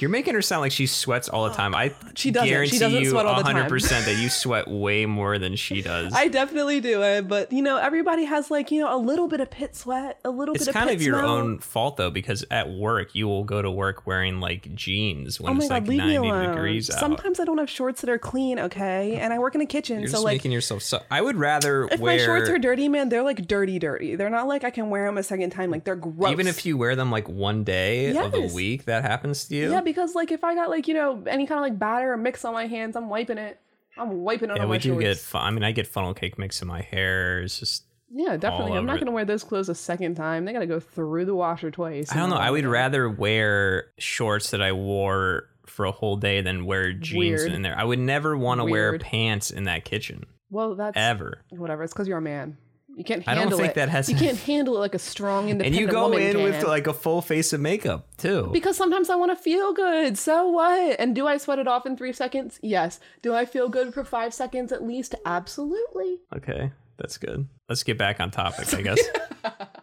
You're 0.00 0.10
making 0.10 0.34
her 0.34 0.42
sound 0.42 0.62
like 0.62 0.72
she 0.72 0.86
sweats 0.86 1.28
all 1.28 1.44
the 1.44 1.50
oh, 1.52 1.54
time. 1.54 1.74
I 1.74 1.92
She 2.14 2.30
doesn't. 2.30 2.46
She 2.46 2.50
guarantee 2.52 2.78
doesn't 2.78 3.02
you 3.02 3.10
sweat 3.10 3.26
all 3.26 3.36
the 3.36 3.42
time. 3.42 3.68
100% 3.70 4.04
that 4.06 4.16
you 4.22 4.28
sweat 4.28 4.68
way 4.68 5.06
more 5.06 5.38
than 5.38 5.56
she 5.56 5.82
does. 5.82 6.12
I 6.14 6.28
definitely 6.28 6.80
do 6.80 7.02
it, 7.02 7.28
but 7.28 7.52
you 7.52 7.62
know, 7.62 7.76
everybody 7.76 8.24
has 8.24 8.50
like 8.50 8.70
you 8.70 8.80
know 8.80 8.94
a 8.94 8.98
little 8.98 9.28
bit 9.28 9.40
of 9.40 9.50
pit 9.50 9.76
sweat, 9.76 10.18
a 10.24 10.30
little 10.30 10.54
it's 10.54 10.64
bit 10.64 10.74
of 10.74 10.76
It's 10.76 10.84
kind 10.84 10.94
of 10.96 11.02
your 11.02 11.18
smell. 11.18 11.30
own 11.30 11.58
fault 11.58 11.96
though, 11.96 12.10
because 12.10 12.44
at 12.50 12.70
work 12.70 13.14
you 13.14 13.26
will 13.28 13.44
go 13.44 13.60
to 13.62 13.70
work 13.70 14.06
wearing 14.06 14.40
like 14.40 14.74
jeans 14.74 15.40
when 15.40 15.52
Oh 15.52 15.56
it's 15.56 15.68
god, 15.68 15.74
like 15.74 15.86
leave 15.88 16.02
me 16.04 16.14
90 16.14 16.28
alone. 16.28 16.48
degrees 16.54 16.90
out. 16.90 16.98
Sometimes 16.98 17.40
I 17.40 17.44
don't 17.44 17.58
have 17.58 17.70
shorts 17.70 18.00
that 18.00 18.10
are 18.10 18.18
clean, 18.18 18.58
okay, 18.58 19.16
and 19.16 19.32
I 19.32 19.38
work 19.38 19.54
in 19.54 19.60
a 19.60 19.66
kitchen, 19.66 20.00
You're 20.00 20.08
so 20.08 20.12
just 20.14 20.24
like. 20.24 20.34
making 20.34 20.52
yourself 20.52 20.82
so. 20.82 21.02
I 21.10 21.20
would 21.20 21.36
rather 21.36 21.84
if 21.90 22.00
wear 22.00 22.16
my 22.18 22.24
shorts 22.24 22.48
are 22.48 22.58
dirty, 22.58 22.88
man, 22.88 23.08
they're 23.10 23.22
like 23.22 23.46
dirty, 23.46 23.78
dirty. 23.78 24.16
They're 24.16 24.30
not 24.30 24.46
like 24.48 24.64
I 24.64 24.70
can 24.70 24.90
wear 24.90 25.06
them 25.06 25.18
a 25.18 25.22
second 25.22 25.50
time. 25.50 25.70
Like 25.70 25.84
they're 25.84 25.96
gross. 25.96 26.30
even 26.32 26.46
if 26.46 26.64
you 26.64 26.76
wear 26.78 26.96
them 26.96 27.10
like 27.10 27.28
one 27.28 27.64
day 27.64 28.16
of 28.16 28.32
the 28.32 28.50
week. 28.54 28.84
That 28.86 29.02
happens 29.02 29.44
to 29.46 29.56
you. 29.56 29.70
yeah, 29.72 29.80
because 29.90 30.14
like 30.14 30.30
if 30.32 30.44
I 30.44 30.54
got 30.54 30.70
like 30.70 30.88
you 30.88 30.94
know 30.94 31.22
any 31.26 31.46
kind 31.46 31.58
of 31.58 31.62
like 31.64 31.78
batter 31.78 32.12
or 32.12 32.16
mix 32.16 32.44
on 32.44 32.54
my 32.54 32.66
hands, 32.66 32.96
I'm 32.96 33.08
wiping 33.08 33.38
it. 33.38 33.58
I'm 33.98 34.22
wiping 34.22 34.50
it 34.50 34.56
Yeah, 34.56 34.62
on 34.62 34.68
we 34.68 34.74
my 34.76 34.78
do 34.78 35.00
shorts. 35.00 35.32
get. 35.32 35.38
I 35.40 35.50
mean, 35.50 35.64
I 35.64 35.72
get 35.72 35.86
funnel 35.86 36.14
cake 36.14 36.38
mix 36.38 36.62
in 36.62 36.68
my 36.68 36.80
hair. 36.80 37.40
It's 37.42 37.58
just. 37.58 37.84
yeah, 38.10 38.36
definitely. 38.36 38.78
I'm 38.78 38.86
not 38.86 38.98
gonna 39.00 39.10
wear 39.10 39.24
those 39.24 39.44
clothes 39.44 39.68
a 39.68 39.74
second 39.74 40.14
time. 40.14 40.44
They 40.44 40.52
gotta 40.52 40.66
go 40.66 40.80
through 40.80 41.24
the 41.26 41.34
washer 41.34 41.70
twice. 41.70 42.10
I 42.12 42.16
don't 42.16 42.30
know. 42.30 42.36
I 42.36 42.50
would 42.50 42.64
rather. 42.64 43.08
rather 43.08 43.10
wear 43.10 43.86
shorts 43.98 44.50
that 44.52 44.62
I 44.62 44.72
wore 44.72 45.48
for 45.66 45.84
a 45.84 45.92
whole 45.92 46.16
day 46.16 46.40
than 46.40 46.64
wear 46.66 46.92
jeans 46.92 47.42
Weird. 47.42 47.52
in 47.52 47.62
there. 47.62 47.76
I 47.78 47.84
would 47.84 47.98
never 48.00 48.36
want 48.36 48.60
to 48.60 48.64
wear 48.64 48.90
Weird. 48.90 49.02
pants 49.02 49.50
in 49.52 49.64
that 49.64 49.84
kitchen 49.84 50.24
Well, 50.50 50.74
that's 50.74 50.96
ever. 50.96 51.42
whatever. 51.50 51.82
It's 51.84 51.92
because 51.92 52.08
you're 52.08 52.18
a 52.18 52.22
man. 52.22 52.56
You 53.00 53.04
can't 53.04 53.26
I 53.26 53.32
don't 53.34 53.44
handle 53.44 53.58
think 53.60 53.70
it. 53.70 53.74
that 53.76 53.88
has- 53.88 54.10
You 54.10 54.14
can't 54.14 54.36
handle 54.52 54.76
it 54.76 54.80
like 54.80 54.94
a 54.94 54.98
strong, 54.98 55.48
And 55.48 55.74
you 55.74 55.86
go 55.86 56.12
in 56.12 56.34
can. 56.34 56.42
with 56.42 56.62
like 56.64 56.86
a 56.86 56.92
full 56.92 57.22
face 57.22 57.54
of 57.54 57.58
makeup 57.62 58.06
too. 58.18 58.50
because 58.52 58.76
sometimes 58.76 59.08
I 59.08 59.14
want 59.16 59.30
to 59.32 59.42
feel 59.42 59.72
good. 59.72 60.18
So 60.18 60.46
what? 60.48 61.00
And 61.00 61.14
do 61.14 61.26
I 61.26 61.38
sweat 61.38 61.58
it 61.58 61.66
off 61.66 61.86
in 61.86 61.96
three 61.96 62.12
seconds? 62.12 62.58
Yes. 62.62 63.00
Do 63.22 63.34
I 63.34 63.46
feel 63.46 63.70
good 63.70 63.94
for 63.94 64.04
five 64.04 64.34
seconds 64.34 64.70
at 64.70 64.82
least? 64.84 65.14
Absolutely. 65.24 66.18
Okay, 66.36 66.72
that's 66.98 67.16
good. 67.16 67.48
Let's 67.70 67.82
get 67.84 67.96
back 67.96 68.20
on 68.20 68.30
topic, 68.30 68.74
I 68.74 68.82
guess. 68.88 69.00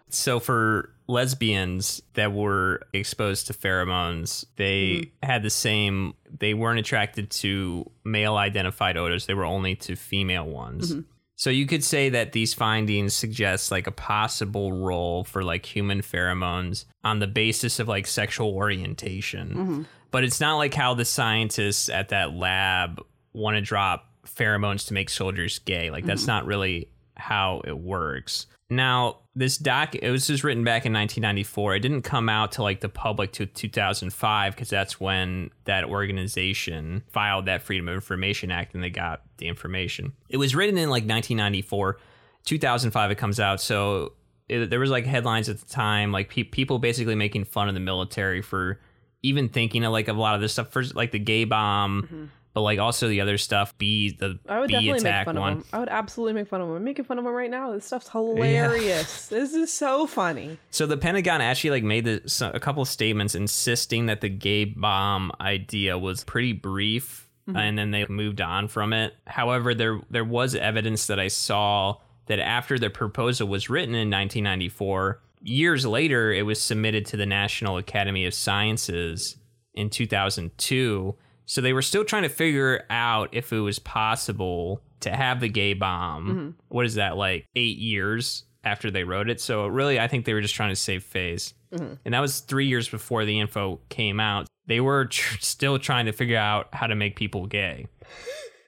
so 0.10 0.40
for 0.40 0.92
lesbians 1.08 2.04
that 2.14 2.34
were 2.34 2.82
exposed 2.94 3.48
to 3.48 3.54
pheromones, 3.54 4.46
they 4.58 4.84
mm-hmm. 4.84 5.26
had 5.26 5.42
the 5.42 5.50
same 5.50 6.14
they 6.38 6.54
weren't 6.54 6.78
attracted 6.80 7.32
to 7.32 7.90
male 8.04 8.36
identified 8.38 8.96
odors, 8.96 9.26
they 9.26 9.34
were 9.34 9.44
only 9.46 9.76
to 9.78 9.96
female 9.96 10.46
ones. 10.46 10.92
Mm-hmm. 10.92 11.02
So 11.38 11.52
you 11.52 11.68
could 11.68 11.84
say 11.84 12.10
that 12.10 12.32
these 12.32 12.56
findings 12.56 13.14
suggest 13.14 13.72
like 13.72 13.86
a 13.86 13.92
possible 13.92 14.74
role 14.74 15.24
for 15.24 15.44
like 15.44 15.66
human 15.66 16.02
pheromones 16.02 16.86
on 17.04 17.20
the 17.20 17.28
basis 17.28 17.80
of 17.80 17.88
like 17.88 18.08
sexual 18.08 18.50
orientation. 18.50 19.50
Mm-hmm. 19.50 19.82
But 20.10 20.24
it's 20.24 20.42
not 20.42 20.56
like 20.56 20.74
how 20.74 20.96
the 20.96 21.06
scientists 21.06 21.90
at 21.90 22.10
that 22.10 22.34
lab 22.34 23.00
want 23.34 23.56
to 23.56 23.62
drop 23.62 24.10
pheromones 24.26 24.88
to 24.88 24.96
make 24.96 25.12
soldiers 25.12 25.60
gay. 25.60 25.92
Like 25.92 26.06
that's 26.06 26.24
mm-hmm. 26.24 26.32
not 26.32 26.46
really 26.48 26.90
how 27.16 27.62
it 27.66 27.78
works. 27.78 28.48
Now, 28.70 29.20
this 29.34 29.58
doc 29.58 29.96
it 29.96 30.10
was 30.10 30.28
just 30.28 30.44
written 30.44 30.64
back 30.64 30.86
in 30.86 30.94
1994. 30.94 31.76
It 31.76 31.80
didn't 31.80 32.02
come 32.02 32.28
out 32.28 32.54
to 32.54 32.64
like 32.64 32.82
the 32.82 32.90
public 32.90 33.32
to 33.34 33.46
2005 33.46 34.56
because 34.56 34.70
that's 34.70 35.00
when 35.00 35.52
that 35.66 35.86
organization 35.86 37.04
filed 37.08 37.46
that 37.46 37.62
Freedom 37.62 37.88
of 37.88 37.96
Information 37.96 38.52
Act 38.52 38.74
and 38.74 38.84
they 38.84 38.90
got 38.90 39.22
the 39.38 39.48
information. 39.48 40.14
It 40.28 40.38
was 40.38 40.56
written 40.56 40.78
in 40.78 40.90
like 40.90 41.04
1994. 41.04 41.98
2005 42.44 43.12
it 43.12 43.18
comes 43.18 43.40
out. 43.40 43.62
So 43.62 44.14
it, 44.50 44.70
there 44.70 44.80
was 44.80 44.90
like 44.90 45.06
headlines 45.06 45.50
at 45.50 45.60
the 45.60 45.66
time 45.66 46.12
like 46.12 46.30
pe- 46.30 46.44
people 46.44 46.80
basically 46.80 47.16
making 47.16 47.46
fun 47.46 47.68
of 47.68 47.74
the 47.74 47.80
military 47.80 48.42
for 48.42 48.80
even 49.24 49.50
thinking 49.50 49.84
of 49.84 49.92
like 49.92 50.08
a 50.08 50.14
lot 50.14 50.36
of 50.36 50.42
this 50.42 50.54
stuff 50.54 50.72
first 50.72 50.96
like 50.96 51.12
the 51.12 51.20
gay 51.20 51.44
bomb 51.44 52.04
mm-hmm. 52.04 52.26
But 52.58 52.64
like 52.64 52.80
also 52.80 53.08
the 53.08 53.22
other 53.22 53.38
stuff 53.38 53.78
b 53.78 54.10
the 54.20 54.30
Mm-hmm. 54.30 54.52
I 54.52 54.60
would 54.60 54.68
bee 54.70 54.74
definitely 54.74 54.94
make 54.94 55.02
attack 55.02 55.26
fun 55.26 55.40
one 55.40 55.52
of 55.52 55.58
him. 55.60 55.66
I 55.74 55.78
would 55.80 55.90
absolutely 55.90 56.34
make 56.34 56.48
fun 56.48 56.60
of 56.60 56.70
him. 56.70 56.76
I'm 56.78 56.84
making 56.84 57.06
fun 57.06 57.20
of 57.20 57.26
him 57.28 57.32
right 57.32 57.52
now. 57.52 57.72
This 57.72 57.86
stuff's 57.86 58.10
hilarious. 58.10 59.28
this 59.28 59.54
is 59.54 59.72
so 59.72 60.08
funny. 60.08 60.58
So 60.72 60.88
the 60.88 60.98
Pentagon 60.98 61.40
actually 61.40 61.70
like 61.70 61.84
made 61.84 62.06
the, 62.06 62.24
so- 62.26 62.50
a 62.52 62.60
couple 62.60 62.82
of 62.82 62.88
statements 62.88 63.36
insisting 63.36 64.08
that 64.08 64.22
the 64.22 64.30
gay 64.30 64.66
bomb 64.66 65.32
idea 65.40 66.00
was 66.00 66.24
pretty 66.24 66.52
brief, 66.54 67.30
and 67.54 67.78
then 67.78 67.92
they 67.92 68.08
moved 68.08 68.42
on 68.42 68.68
from 68.70 68.92
it. 68.92 69.14
However, 69.28 69.76
there 69.76 70.02
there 70.10 70.26
was 70.26 70.56
evidence 70.56 71.06
that 71.06 71.20
I 71.20 71.28
saw 71.28 71.98
that 72.26 72.40
after 72.40 72.80
the 72.80 72.90
proposal 72.90 73.48
was 73.48 73.70
written 73.70 73.94
in 73.94 74.10
1994, 74.10 75.22
years 75.44 75.86
later 75.86 76.34
it 76.34 76.42
was 76.42 76.60
submitted 76.60 77.06
to 77.06 77.18
the 77.18 77.28
National 77.28 77.78
Academy 77.78 78.26
of 78.26 78.34
Sciences 78.34 79.36
in 79.76 79.92
2002. 79.92 81.16
So 81.48 81.62
they 81.62 81.74
were 81.74 81.82
still 81.82 82.04
trying 82.04 82.24
to 82.24 82.30
figure 82.30 82.84
out 82.90 83.30
if 83.32 83.52
it 83.52 83.60
was 83.62 83.80
possible 83.80 84.84
to 85.00 85.10
have 85.10 85.40
the 85.40 85.50
gay 85.50 85.74
bomb. 85.74 86.28
Mm-hmm. 86.28 86.50
What 86.68 86.86
is 86.86 86.96
that 86.96 87.18
like? 87.18 87.46
Eight 87.56 87.78
years 87.78 88.44
after 88.64 88.92
they 88.92 89.06
wrote 89.06 89.30
it. 89.30 89.40
So 89.40 89.66
really, 89.66 90.00
I 90.00 90.08
think 90.08 90.26
they 90.26 90.34
were 90.34 90.42
just 90.42 90.56
trying 90.56 90.72
to 90.72 90.76
save 90.76 91.04
face. 91.04 91.54
Mm-hmm. 91.74 91.94
And 92.04 92.14
that 92.14 92.20
was 92.20 92.42
three 92.42 92.68
years 92.68 92.90
before 92.90 93.24
the 93.24 93.40
info 93.40 93.80
came 93.90 94.20
out. 94.20 94.48
They 94.68 94.82
were 94.82 95.06
tr- 95.06 95.38
still 95.40 95.80
trying 95.80 96.06
to 96.08 96.12
figure 96.12 96.38
out 96.38 96.68
how 96.74 96.88
to 96.88 96.96
make 96.96 97.16
people 97.16 97.48
gay, 97.48 97.88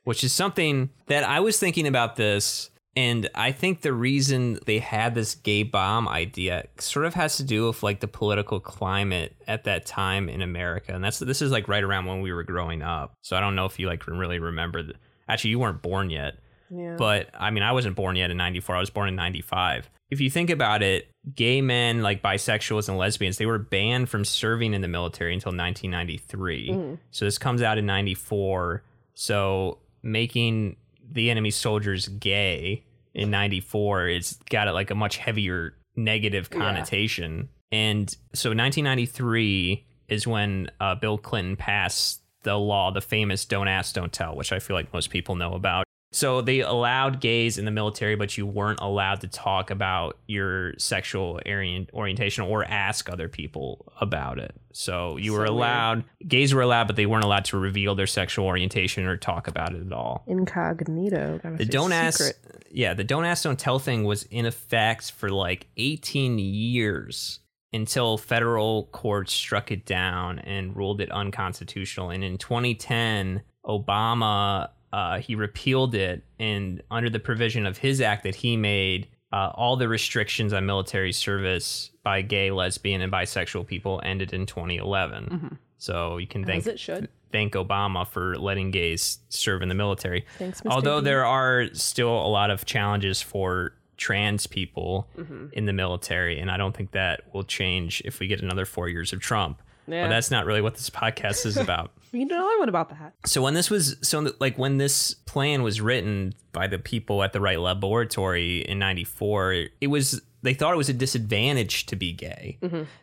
which 0.05 0.23
is 0.23 0.31
something 0.31 0.89
that 1.07 1.25
I 1.25 1.41
was 1.41 1.59
thinking 1.59 1.85
about 1.85 2.15
this. 2.15 2.69
And 2.95 3.29
I 3.35 3.51
think 3.51 3.81
the 3.81 3.93
reason 3.93 4.59
they 4.65 4.79
had 4.79 5.15
this 5.15 5.35
gay 5.35 5.63
bomb 5.63 6.07
idea 6.07 6.67
sort 6.79 7.05
of 7.05 7.13
has 7.13 7.37
to 7.37 7.43
do 7.43 7.67
with 7.67 7.83
like 7.83 7.99
the 7.99 8.07
political 8.07 8.59
climate 8.59 9.35
at 9.47 9.63
that 9.65 9.85
time 9.85 10.27
in 10.27 10.41
America. 10.41 10.93
And 10.93 11.03
that's 11.03 11.19
this 11.19 11.41
is 11.41 11.51
like 11.51 11.67
right 11.67 11.83
around 11.83 12.07
when 12.07 12.21
we 12.21 12.33
were 12.33 12.43
growing 12.43 12.81
up. 12.81 13.13
So 13.21 13.37
I 13.37 13.39
don't 13.39 13.55
know 13.55 13.65
if 13.65 13.79
you 13.79 13.87
like 13.87 14.05
really 14.07 14.39
remember. 14.39 14.83
The, 14.83 14.95
actually, 15.27 15.51
you 15.51 15.59
weren't 15.59 15.81
born 15.81 16.09
yet. 16.09 16.39
Yeah. 16.69 16.95
But 16.97 17.29
I 17.37 17.51
mean, 17.51 17.63
I 17.63 17.71
wasn't 17.71 17.95
born 17.95 18.15
yet 18.15 18.31
in 18.31 18.37
94. 18.37 18.75
I 18.75 18.79
was 18.79 18.89
born 18.89 19.07
in 19.07 19.15
95. 19.15 19.89
If 20.09 20.19
you 20.19 20.29
think 20.29 20.49
about 20.49 20.81
it, 20.81 21.07
gay 21.35 21.61
men, 21.61 22.01
like 22.01 22.21
bisexuals 22.21 22.89
and 22.89 22.97
lesbians, 22.97 23.37
they 23.37 23.45
were 23.45 23.59
banned 23.59 24.09
from 24.09 24.25
serving 24.25 24.73
in 24.73 24.81
the 24.81 24.87
military 24.87 25.33
until 25.33 25.51
1993. 25.51 26.69
Mm-hmm. 26.69 26.95
So 27.11 27.25
this 27.25 27.37
comes 27.37 27.61
out 27.61 27.77
in 27.77 27.85
94. 27.85 28.83
So 29.13 29.77
making 30.01 30.77
the 31.11 31.29
enemy 31.29 31.51
soldiers 31.51 32.07
gay 32.07 32.85
in 33.13 33.31
94 33.31 34.07
it's 34.07 34.33
got 34.49 34.67
it 34.67 34.71
like 34.71 34.91
a 34.91 34.95
much 34.95 35.17
heavier 35.17 35.73
negative 35.95 36.49
connotation. 36.49 37.49
And 37.71 38.09
so 38.33 38.49
1993 38.49 39.85
is 40.07 40.25
when 40.25 40.71
uh, 40.79 40.95
Bill 40.95 41.17
Clinton 41.17 41.55
passed 41.55 42.21
the 42.43 42.55
law, 42.55 42.91
the 42.91 43.01
famous 43.01 43.45
Don't 43.45 43.67
Ask, 43.67 43.93
Don't 43.93 44.11
Tell, 44.11 44.35
which 44.35 44.51
I 44.51 44.59
feel 44.59 44.75
like 44.75 44.91
most 44.93 45.09
people 45.09 45.35
know 45.35 45.53
about. 45.53 45.85
So 46.11 46.41
they 46.41 46.61
allowed 46.61 47.21
gays 47.21 47.59
in 47.59 47.65
the 47.65 47.71
military, 47.71 48.15
but 48.15 48.35
you 48.35 48.47
weren't 48.47 48.79
allowed 48.81 49.21
to 49.21 49.27
talk 49.27 49.69
about 49.69 50.17
your 50.27 50.73
sexual 50.79 51.39
orient- 51.45 51.91
orientation 51.93 52.43
or 52.45 52.63
ask 52.63 53.09
other 53.11 53.27
people 53.29 53.91
about 54.01 54.39
it. 54.39 54.55
So 54.73 55.17
you 55.17 55.33
were 55.33 55.45
So 55.45 55.53
weird. 55.53 55.55
allowed, 55.55 56.03
gays 56.27 56.53
were 56.53 56.63
allowed, 56.63 56.87
but 56.87 56.95
they 56.95 57.05
weren't 57.05 57.25
allowed 57.25 57.45
to 57.45 57.59
reveal 57.59 57.93
their 57.93 58.07
sexual 58.07 58.45
orientation 58.47 59.05
or 59.05 59.17
talk 59.17 59.47
about 59.47 59.75
it 59.75 59.85
at 59.85 59.93
all. 59.93 60.23
Incognito. 60.25 61.39
The 61.57 61.65
don't 61.65 61.91
ask, 61.91 62.35
yeah, 62.71 62.95
the 62.95 63.03
don't 63.03 63.25
ask, 63.25 63.43
don't 63.43 63.59
tell 63.59 63.77
thing 63.77 64.03
was 64.03 64.23
in 64.23 64.47
effect 64.47 65.11
for 65.11 65.29
like 65.29 65.67
18 65.77 66.39
years 66.39 67.39
until 67.71 68.17
federal 68.17 68.85
courts 68.91 69.31
struck 69.31 69.71
it 69.71 69.85
down 69.85 70.39
and 70.39 70.75
ruled 70.75 71.01
it 71.01 71.11
unconstitutional. 71.11 72.09
And 72.09 72.23
in 72.23 72.39
2010, 72.39 73.43
Obama 73.63 74.69
uh, 74.93 75.19
he 75.19 75.35
repealed 75.35 75.93
it, 75.95 76.23
and 76.39 76.81
under 76.89 77.09
the 77.09 77.19
provision 77.19 77.65
of 77.65 77.77
his 77.77 78.01
act 78.01 78.23
that 78.23 78.35
he 78.35 78.57
made, 78.57 79.07
uh, 79.31 79.51
all 79.53 79.75
the 79.77 79.87
restrictions 79.87 80.53
on 80.53 80.65
military 80.65 81.11
service 81.11 81.91
by 82.03 82.21
gay, 82.23 82.49
lesbian, 82.51 83.01
and 83.01 83.11
bisexual 83.11 83.67
people 83.67 84.01
ended 84.03 84.33
in 84.33 84.45
2011. 84.47 85.57
So 85.77 86.17
you 86.17 86.27
can 86.27 86.43
thank 86.45 86.61
As 86.61 86.67
it 86.67 86.79
should. 86.79 87.09
thank 87.31 87.53
Obama 87.53 88.07
for 88.07 88.37
letting 88.37 88.71
gays 88.71 89.19
serve 89.29 89.61
in 89.61 89.69
the 89.69 89.75
military. 89.75 90.25
Thanks, 90.37 90.61
Mr. 90.61 90.71
Although 90.71 90.99
there 91.01 91.25
are 91.25 91.67
still 91.73 92.09
a 92.13 92.27
lot 92.27 92.49
of 92.49 92.65
challenges 92.65 93.21
for 93.21 93.73
trans 93.97 94.47
people 94.47 95.07
Mm-hmm. 95.17 95.47
in 95.53 95.65
the 95.65 95.73
military, 95.73 96.39
and 96.39 96.49
I 96.49 96.57
don't 96.57 96.75
think 96.75 96.91
that 96.91 97.21
will 97.33 97.43
change 97.43 98.01
if 98.05 98.19
we 98.19 98.27
get 98.27 98.41
another 98.41 98.65
four 98.65 98.89
years 98.89 99.13
of 99.13 99.19
Trump. 99.19 99.61
Yeah. 99.87 100.05
But 100.05 100.09
that's 100.09 100.31
not 100.31 100.45
really 100.45 100.61
what 100.61 100.75
this 100.75 100.89
podcast 100.89 101.45
is 101.45 101.57
about. 101.57 101.91
We 102.11 102.19
need 102.19 102.31
another 102.31 102.59
one 102.59 102.69
about 102.69 102.89
that. 102.89 103.13
so 103.25 103.41
when 103.41 103.53
this 103.53 103.69
was 103.69 103.97
so 104.01 104.31
like 104.39 104.57
when 104.57 104.77
this 104.77 105.13
plan 105.13 105.63
was 105.63 105.79
written 105.81 106.33
by 106.51 106.67
the 106.67 106.79
people 106.79 107.21
at 107.23 107.33
the 107.33 107.39
Wright 107.41 107.59
Laboratory 107.59 108.59
in 108.61 108.79
94 108.79 109.65
it 109.81 109.87
was 109.87 110.21
they 110.41 110.53
thought 110.53 110.73
it 110.73 110.77
was 110.77 110.89
a 110.89 110.93
disadvantage 110.93 111.85
to 111.87 111.95
be 111.97 112.13
gay. 112.13 112.57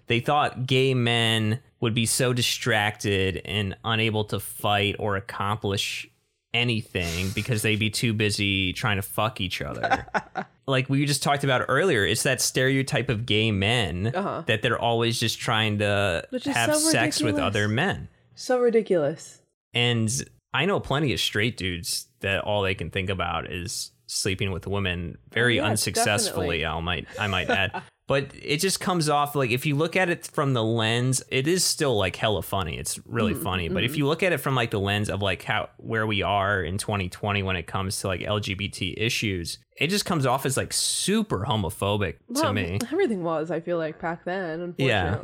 They 0.06 0.20
thought 0.20 0.66
gay 0.66 0.94
men 0.94 1.60
would 1.80 1.92
be 1.92 2.06
so 2.06 2.32
distracted 2.32 3.42
and 3.44 3.76
unable 3.84 4.24
to 4.24 4.40
fight 4.40 4.96
or 4.98 5.16
accomplish 5.16 6.08
anything 6.54 7.28
because 7.34 7.60
they'd 7.62 7.78
be 7.78 7.90
too 7.90 8.14
busy 8.14 8.72
trying 8.72 8.96
to 8.96 9.02
fuck 9.02 9.40
each 9.42 9.60
other. 9.60 10.06
like 10.66 10.88
we 10.88 11.04
just 11.04 11.22
talked 11.22 11.44
about 11.44 11.66
earlier, 11.68 12.04
it's 12.06 12.22
that 12.22 12.40
stereotype 12.40 13.10
of 13.10 13.26
gay 13.26 13.50
men 13.52 14.10
Uh-huh. 14.14 14.42
that 14.46 14.62
they're 14.62 14.78
always 14.80 15.20
just 15.20 15.38
trying 15.38 15.78
to 15.80 16.26
have 16.46 16.74
so 16.74 16.90
sex 16.90 17.20
with 17.22 17.36
other 17.38 17.68
men. 17.68 18.08
So 18.36 18.60
ridiculous. 18.60 19.40
And 19.74 20.08
I 20.54 20.64
know 20.66 20.78
plenty 20.80 21.12
of 21.12 21.20
straight 21.20 21.56
dudes 21.56 22.06
that 22.20 22.42
all 22.44 22.62
they 22.62 22.74
can 22.74 22.90
think 22.90 23.10
about 23.10 23.50
is 23.50 23.90
sleeping 24.06 24.52
with 24.52 24.66
women 24.66 25.18
very 25.32 25.58
Oh, 25.58 25.64
yes, 25.64 25.70
unsuccessfully. 25.70 26.64
I 26.64 26.78
might 26.80 27.06
I 27.18 27.26
might 27.26 27.50
add. 27.50 27.82
But 28.08 28.30
it 28.40 28.58
just 28.58 28.78
comes 28.78 29.08
off 29.08 29.34
like 29.34 29.50
if 29.50 29.66
you 29.66 29.74
look 29.74 29.96
at 29.96 30.08
it 30.08 30.28
from 30.28 30.54
the 30.54 30.62
lens, 30.62 31.24
it 31.28 31.48
is 31.48 31.64
still 31.64 31.98
like 31.98 32.14
hella 32.14 32.40
funny. 32.40 32.78
It's 32.78 33.00
really 33.04 33.34
Mm-hmm, 33.34 33.42
funny. 33.42 33.68
But 33.68 33.82
if 33.82 33.96
you 33.96 34.06
look 34.06 34.22
at 34.22 34.32
it 34.32 34.38
from 34.38 34.54
like 34.54 34.70
the 34.70 34.78
lens 34.78 35.10
of 35.10 35.22
like 35.22 35.42
how 35.42 35.70
where 35.78 36.06
we 36.06 36.22
are 36.22 36.62
in 36.62 36.78
2020 36.78 37.42
when 37.42 37.56
it 37.56 37.66
comes 37.66 37.98
to 38.02 38.06
like 38.06 38.20
LGBT 38.20 38.94
issues, 38.96 39.58
it 39.76 39.88
just 39.88 40.04
comes 40.04 40.24
off 40.24 40.46
as 40.46 40.56
like 40.56 40.72
super 40.72 41.46
homophobic 41.48 42.18
to 42.36 42.52
me. 42.52 42.78
Everything 42.92 43.24
was, 43.24 43.50
I 43.50 43.58
feel 43.58 43.76
like, 43.76 44.00
back 44.00 44.24
then, 44.24 44.76
Yeah. 44.78 45.18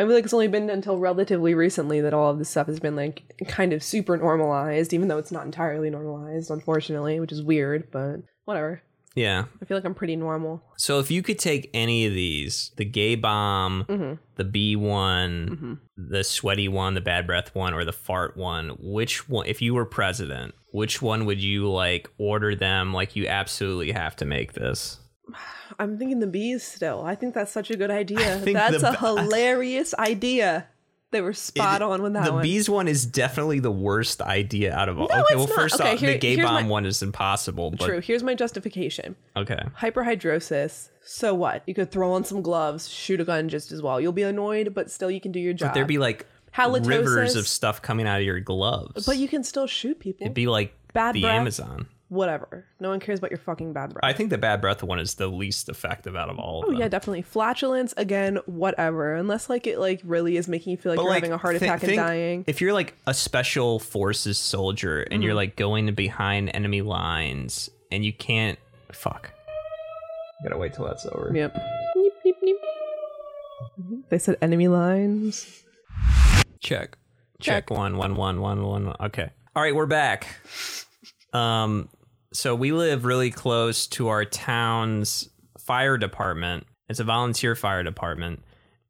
I 0.00 0.04
feel 0.04 0.14
like 0.14 0.24
it's 0.24 0.32
only 0.32 0.48
been 0.48 0.70
until 0.70 0.96
relatively 0.98 1.52
recently 1.54 2.00
that 2.00 2.14
all 2.14 2.30
of 2.30 2.38
this 2.38 2.48
stuff 2.48 2.68
has 2.68 2.80
been 2.80 2.96
like 2.96 3.22
kind 3.48 3.74
of 3.74 3.82
super 3.82 4.16
normalized, 4.16 4.94
even 4.94 5.08
though 5.08 5.18
it's 5.18 5.30
not 5.30 5.44
entirely 5.44 5.90
normalized, 5.90 6.50
unfortunately, 6.50 7.20
which 7.20 7.32
is 7.32 7.42
weird, 7.42 7.90
but 7.90 8.22
whatever. 8.46 8.80
Yeah. 9.14 9.44
I 9.60 9.64
feel 9.66 9.76
like 9.76 9.84
I'm 9.84 9.94
pretty 9.94 10.16
normal. 10.16 10.62
So 10.78 11.00
if 11.00 11.10
you 11.10 11.22
could 11.22 11.38
take 11.38 11.68
any 11.74 12.06
of 12.06 12.14
these, 12.14 12.70
the 12.76 12.84
gay 12.86 13.14
bomb, 13.14 13.84
Mm-hmm. 13.88 14.14
the 14.36 14.44
bee 14.44 14.76
one, 14.76 15.80
the 15.98 16.24
sweaty 16.24 16.68
one, 16.68 16.94
the 16.94 17.00
bad 17.02 17.26
breath 17.26 17.54
one, 17.54 17.74
or 17.74 17.84
the 17.84 17.92
fart 17.92 18.36
one, 18.38 18.76
which 18.80 19.28
one 19.28 19.46
if 19.46 19.60
you 19.60 19.74
were 19.74 19.84
president, 19.84 20.54
which 20.72 21.02
one 21.02 21.26
would 21.26 21.42
you 21.42 21.68
like 21.70 22.08
order 22.16 22.54
them 22.54 22.94
like 22.94 23.16
you 23.16 23.26
absolutely 23.26 23.92
have 23.92 24.16
to 24.16 24.24
make 24.24 24.52
this? 24.54 24.99
I'm 25.78 25.98
thinking 25.98 26.20
the 26.20 26.26
bees 26.26 26.62
still. 26.62 27.02
I 27.04 27.14
think 27.14 27.34
that's 27.34 27.52
such 27.52 27.70
a 27.70 27.76
good 27.76 27.90
idea. 27.90 28.38
That's 28.44 28.80
the 28.82 28.90
a 28.90 28.96
hilarious 28.96 29.94
idea. 29.94 30.66
They 31.12 31.20
were 31.20 31.32
spot 31.32 31.82
on 31.82 32.02
with 32.02 32.12
that 32.12 32.24
the 32.24 32.32
one. 32.34 32.42
bees 32.42 32.70
one 32.70 32.86
is 32.86 33.04
definitely 33.04 33.58
the 33.58 33.70
worst 33.72 34.22
idea 34.22 34.72
out 34.72 34.88
of 34.88 35.00
all. 35.00 35.08
No, 35.08 35.14
okay, 35.16 35.24
it's 35.30 35.36
well 35.38 35.46
not. 35.48 35.56
first 35.56 35.80
Okay, 35.80 35.94
off, 35.94 35.98
here- 35.98 36.12
the 36.12 36.18
gay 36.18 36.36
bomb 36.36 36.64
my- 36.64 36.68
one 36.70 36.86
is 36.86 37.02
impossible. 37.02 37.72
But 37.72 37.80
True. 37.84 38.00
Here's 38.00 38.22
my 38.22 38.34
justification. 38.34 39.16
okay. 39.36 39.58
Hyperhidrosis. 39.80 40.90
So 41.02 41.34
what? 41.34 41.62
You 41.66 41.74
could 41.74 41.90
throw 41.90 42.12
on 42.12 42.24
some 42.24 42.42
gloves, 42.42 42.88
shoot 42.88 43.20
a 43.20 43.24
gun 43.24 43.48
just 43.48 43.72
as 43.72 43.82
well. 43.82 44.00
You'll 44.00 44.12
be 44.12 44.22
annoyed, 44.22 44.72
but 44.74 44.90
still 44.90 45.10
you 45.10 45.20
can 45.20 45.32
do 45.32 45.40
your 45.40 45.52
job. 45.52 45.70
But 45.70 45.74
there'd 45.74 45.86
be 45.88 45.98
like 45.98 46.26
Halitosis. 46.56 46.86
rivers 46.86 47.36
of 47.36 47.48
stuff 47.48 47.82
coming 47.82 48.06
out 48.06 48.20
of 48.20 48.24
your 48.26 48.40
gloves. 48.40 49.04
but 49.06 49.16
you 49.16 49.28
can 49.28 49.42
still 49.42 49.66
shoot 49.66 49.98
people. 49.98 50.24
It'd 50.26 50.34
be 50.34 50.46
like 50.46 50.74
Bad 50.92 51.14
the 51.14 51.22
breath. 51.22 51.34
Amazon. 51.34 51.88
Whatever. 52.10 52.66
No 52.80 52.90
one 52.90 52.98
cares 53.00 53.20
about 53.20 53.30
your 53.30 53.38
fucking 53.38 53.72
bad 53.72 53.94
breath. 53.94 54.04
I 54.04 54.12
think 54.12 54.30
the 54.30 54.36
bad 54.38 54.60
breath 54.60 54.82
one 54.82 54.98
is 54.98 55.14
the 55.14 55.28
least 55.28 55.68
effective 55.68 56.16
out 56.16 56.28
of 56.28 56.38
all 56.40 56.60
of 56.62 56.68
Oh 56.68 56.72
them. 56.72 56.80
yeah, 56.80 56.88
definitely. 56.88 57.22
Flatulence 57.22 57.94
again, 57.96 58.40
whatever. 58.46 59.14
Unless 59.14 59.48
like 59.48 59.66
it 59.68 59.78
like 59.78 60.00
really 60.04 60.36
is 60.36 60.48
making 60.48 60.72
you 60.72 60.76
feel 60.76 60.90
like 60.90 60.96
But, 60.96 61.02
you're 61.04 61.10
like, 61.12 61.22
having 61.22 61.32
a 61.32 61.38
heart 61.38 61.56
thi- 61.58 61.66
attack 61.66 61.80
think- 61.80 61.92
and 61.92 61.98
dying. 62.06 62.44
If 62.48 62.60
you're 62.60 62.72
like 62.72 62.94
a 63.06 63.14
special 63.14 63.78
forces 63.78 64.38
soldier 64.38 65.02
and 65.02 65.12
Mm-hmm. 65.12 65.22
you're 65.22 65.34
like 65.34 65.54
going 65.54 65.94
behind 65.94 66.50
enemy 66.52 66.82
lines 66.82 67.70
and 67.92 68.04
you 68.04 68.12
can't 68.12 68.58
fuck. 68.92 69.30
Gotta 70.42 70.58
wait 70.58 70.72
till 70.74 70.86
that's 70.86 71.06
over. 71.06 71.30
Yep. 71.32 71.54
Neep, 71.96 72.12
neep, 72.26 72.34
neep. 72.42 72.56
Mhm. 73.80 74.02
They 74.08 74.18
said 74.18 74.36
enemy 74.42 74.66
lines. 74.68 75.62
Check. 76.58 76.96
Check 77.40 77.70
one 77.70 77.96
one 77.96 78.16
one 78.16 78.40
one 78.40 78.64
one. 78.64 78.96
Okay. 79.00 79.30
All 79.54 79.62
right, 79.62 79.74
we're 79.74 79.86
back. 79.86 80.26
Um, 81.32 81.88
so 82.32 82.54
we 82.54 82.72
live 82.72 83.04
really 83.04 83.30
close 83.30 83.86
to 83.88 84.08
our 84.08 84.24
town's 84.24 85.28
fire 85.58 85.98
department. 85.98 86.66
It's 86.88 87.00
a 87.00 87.04
volunteer 87.04 87.54
fire 87.54 87.82
department, 87.82 88.42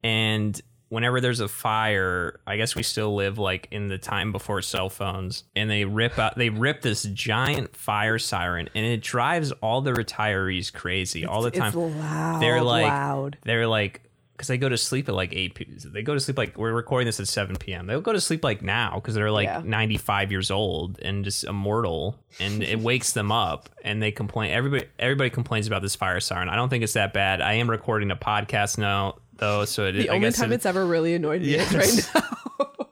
and 0.02 0.60
whenever 0.88 1.20
there's 1.20 1.40
a 1.40 1.48
fire, 1.48 2.40
I 2.46 2.56
guess 2.56 2.74
we 2.74 2.82
still 2.82 3.14
live 3.14 3.38
like 3.38 3.68
in 3.70 3.88
the 3.88 3.98
time 3.98 4.32
before 4.32 4.60
cell 4.60 4.88
phones, 4.90 5.44
and 5.56 5.70
they 5.70 5.84
rip 5.84 6.18
out 6.18 6.36
they 6.36 6.50
rip 6.50 6.82
this 6.82 7.04
giant 7.04 7.76
fire 7.76 8.18
siren, 8.18 8.68
and 8.74 8.84
it 8.84 9.02
drives 9.02 9.52
all 9.62 9.80
the 9.80 9.92
retirees 9.92 10.72
crazy 10.72 11.24
all 11.24 11.42
the 11.42 11.50
time. 11.50 11.68
It's 11.68 11.76
loud. 11.76 12.42
they're 12.42 12.62
like 12.62 12.86
loud. 12.86 13.38
they're 13.44 13.66
like 13.66 14.02
because 14.40 14.48
they 14.48 14.56
go 14.56 14.70
to 14.70 14.78
sleep 14.78 15.06
at 15.08 15.14
like 15.14 15.34
8 15.34 15.54
p- 15.54 15.66
they 15.84 16.02
go 16.02 16.14
to 16.14 16.20
sleep 16.20 16.38
like 16.38 16.56
we're 16.56 16.72
recording 16.72 17.04
this 17.04 17.20
at 17.20 17.28
7 17.28 17.56
p.m 17.56 17.86
they'll 17.86 18.00
go 18.00 18.12
to 18.14 18.20
sleep 18.20 18.42
like 18.42 18.62
now 18.62 18.94
because 18.94 19.14
they're 19.14 19.30
like 19.30 19.44
Yeah. 19.44 19.60
95 19.64 20.30
years 20.30 20.50
old 20.50 20.98
and 21.00 21.24
just 21.24 21.44
immortal 21.44 22.16
and 22.40 22.62
it 22.62 22.80
wakes 22.80 23.12
them 23.12 23.30
up 23.30 23.68
and 23.84 24.02
they 24.02 24.10
complain 24.10 24.50
everybody 24.50 24.86
everybody 24.98 25.28
complains 25.28 25.66
about 25.66 25.82
this 25.82 25.94
fire 25.94 26.20
siren 26.20 26.48
i 26.48 26.56
don't 26.56 26.70
think 26.70 26.82
it's 26.82 26.94
that 26.94 27.12
bad 27.12 27.42
i 27.42 27.52
am 27.52 27.68
recording 27.68 28.10
a 28.10 28.16
podcast 28.16 28.78
now 28.78 29.16
though 29.36 29.66
so 29.66 29.84
it, 29.86 29.92
The 29.92 30.08
I 30.08 30.14
only 30.14 30.28
guess 30.28 30.38
time 30.38 30.52
it- 30.52 30.54
it's 30.54 30.66
ever 30.66 30.86
really 30.86 31.14
annoyed 31.14 31.42
me 31.42 31.48
Yes. 31.48 31.72
is 31.74 32.10
right 32.14 32.22
now. 32.22 32.66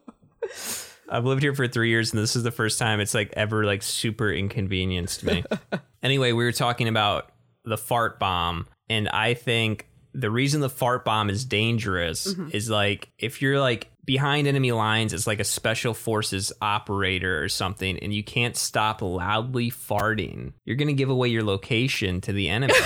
I've 1.11 1.25
lived 1.25 1.43
here 1.43 1.55
for 1.55 1.67
three 1.67 1.89
years, 1.89 2.13
and 2.13 2.23
this 2.23 2.37
is 2.37 2.43
the 2.43 2.51
first 2.51 2.79
time 2.79 3.01
it's 3.01 3.15
like 3.15 3.33
ever 3.35 3.65
like 3.65 3.83
super 3.83 4.31
inconvenienced 4.31 5.25
me. 5.25 5.43
anyway, 6.03 6.33
we 6.33 6.45
were 6.45 6.53
talking 6.53 6.87
about 6.87 7.31
the 7.65 7.79
fart 7.79 8.19
bomb, 8.19 8.67
and 8.91 9.09
I 9.09 9.33
think 9.33 9.89
the 10.19 10.31
reason 10.31 10.61
the 10.61 10.69
fart 10.69 11.05
bomb 11.05 11.31
is 11.31 11.45
dangerous 11.45 12.27
mm-hmm. 12.27 12.49
is 12.53 12.69
like 12.69 13.11
if 13.19 13.41
you're 13.41 13.61
like 13.61 13.89
behind 14.05 14.49
enemy 14.49 14.73
lines 14.73 15.13
it's 15.13 15.27
like 15.27 15.39
a 15.39 15.45
special 15.45 15.95
forces 15.95 16.53
operator 16.61 17.43
or 17.43 17.49
something, 17.49 17.99
and 18.01 18.13
you 18.13 18.25
can't 18.25 18.57
stop 18.57 19.01
loudly 19.01 19.71
farting, 19.71 20.53
you're 20.65 20.77
gonna 20.77 20.93
give 20.93 21.11
away 21.11 21.29
your 21.29 21.45
location 21.45 22.21
to 22.21 22.33
the 22.33 22.49
enemy. 22.49 22.75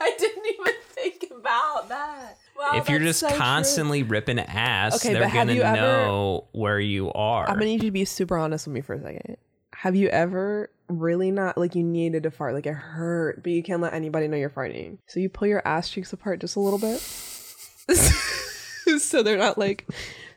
I 0.00 0.14
didn't 0.18 0.46
even 0.46 0.74
think 0.88 1.26
about 1.30 1.88
that. 1.90 2.38
Wow, 2.56 2.70
if 2.74 2.88
you're 2.88 3.00
just 3.00 3.20
so 3.20 3.28
true. 3.28 3.36
constantly 3.36 4.02
ripping 4.02 4.38
ass, 4.38 5.04
Okay, 5.04 5.12
they're 5.14 5.30
gonna 5.30 5.52
you 5.52 5.62
ever- 5.62 5.76
know 5.76 6.48
where 6.52 6.80
you 6.80 7.12
are. 7.12 7.46
I'm 7.46 7.54
gonna 7.54 7.66
need 7.66 7.82
you 7.82 7.88
to 7.88 7.92
be 7.92 8.04
super 8.06 8.38
honest 8.38 8.66
with 8.66 8.74
me 8.74 8.80
for 8.80 8.94
a 8.94 9.00
second. 9.00 9.36
Have 9.80 9.96
you 9.96 10.08
ever 10.08 10.70
really 10.88 11.30
not 11.30 11.56
like 11.56 11.74
you 11.74 11.82
needed 11.82 12.24
to 12.24 12.30
fart, 12.30 12.52
like 12.52 12.66
it 12.66 12.74
hurt, 12.74 13.42
but 13.42 13.50
you 13.50 13.62
can't 13.62 13.80
let 13.80 13.94
anybody 13.94 14.28
know 14.28 14.36
you're 14.36 14.50
farting? 14.50 14.98
So 15.06 15.20
you 15.20 15.30
pull 15.30 15.48
your 15.48 15.66
ass 15.66 15.88
cheeks 15.88 16.12
apart 16.12 16.40
just 16.40 16.56
a 16.56 16.60
little 16.60 16.78
bit, 16.78 17.00
so 19.00 19.22
they're 19.22 19.38
not 19.38 19.56
like 19.56 19.86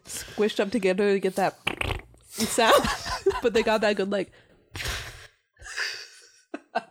squished 0.06 0.62
up 0.62 0.71
together 0.71 1.12
to 1.12 1.19
get 1.19 1.36
that 1.36 1.58
sound, 2.29 2.88
but 3.41 3.53
they 3.53 3.63
got 3.63 3.82
that 3.82 3.97
good 3.97 4.10
like. 4.10 4.32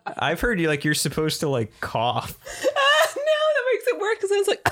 I've 0.05 0.43
heard 0.43 0.61
you 0.61 0.69
like 0.69 0.85
you're 0.85 0.93
supposed 0.93 1.41
to 1.41 1.49
like 1.49 1.81
cough. 1.81 2.39
Ah, 2.77 3.13
no, 3.17 3.23
that 3.55 3.65
makes 3.73 3.87
it 3.87 3.99
worse 3.99 4.19
because 4.19 4.31
I 4.31 4.37
was 4.37 4.49
like. 4.49 4.69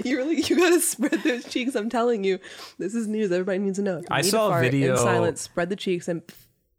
You 0.04 0.16
really, 0.16 0.40
you 0.40 0.56
gotta 0.56 0.80
spread 0.80 1.22
those 1.22 1.44
cheeks. 1.44 1.74
I'm 1.74 1.90
telling 1.90 2.24
you, 2.24 2.38
this 2.78 2.94
is 2.94 3.06
news. 3.06 3.30
Everybody 3.32 3.58
needs 3.58 3.78
to 3.78 3.82
know. 3.82 3.98
If 3.98 4.02
you 4.02 4.06
I 4.10 4.16
need 4.18 4.24
to 4.24 4.30
saw 4.30 4.56
a 4.58 4.60
video- 4.60 4.92
in 4.92 4.98
silence. 4.98 5.40
Spread 5.40 5.68
the 5.70 5.76
cheeks 5.76 6.08
and. 6.08 6.22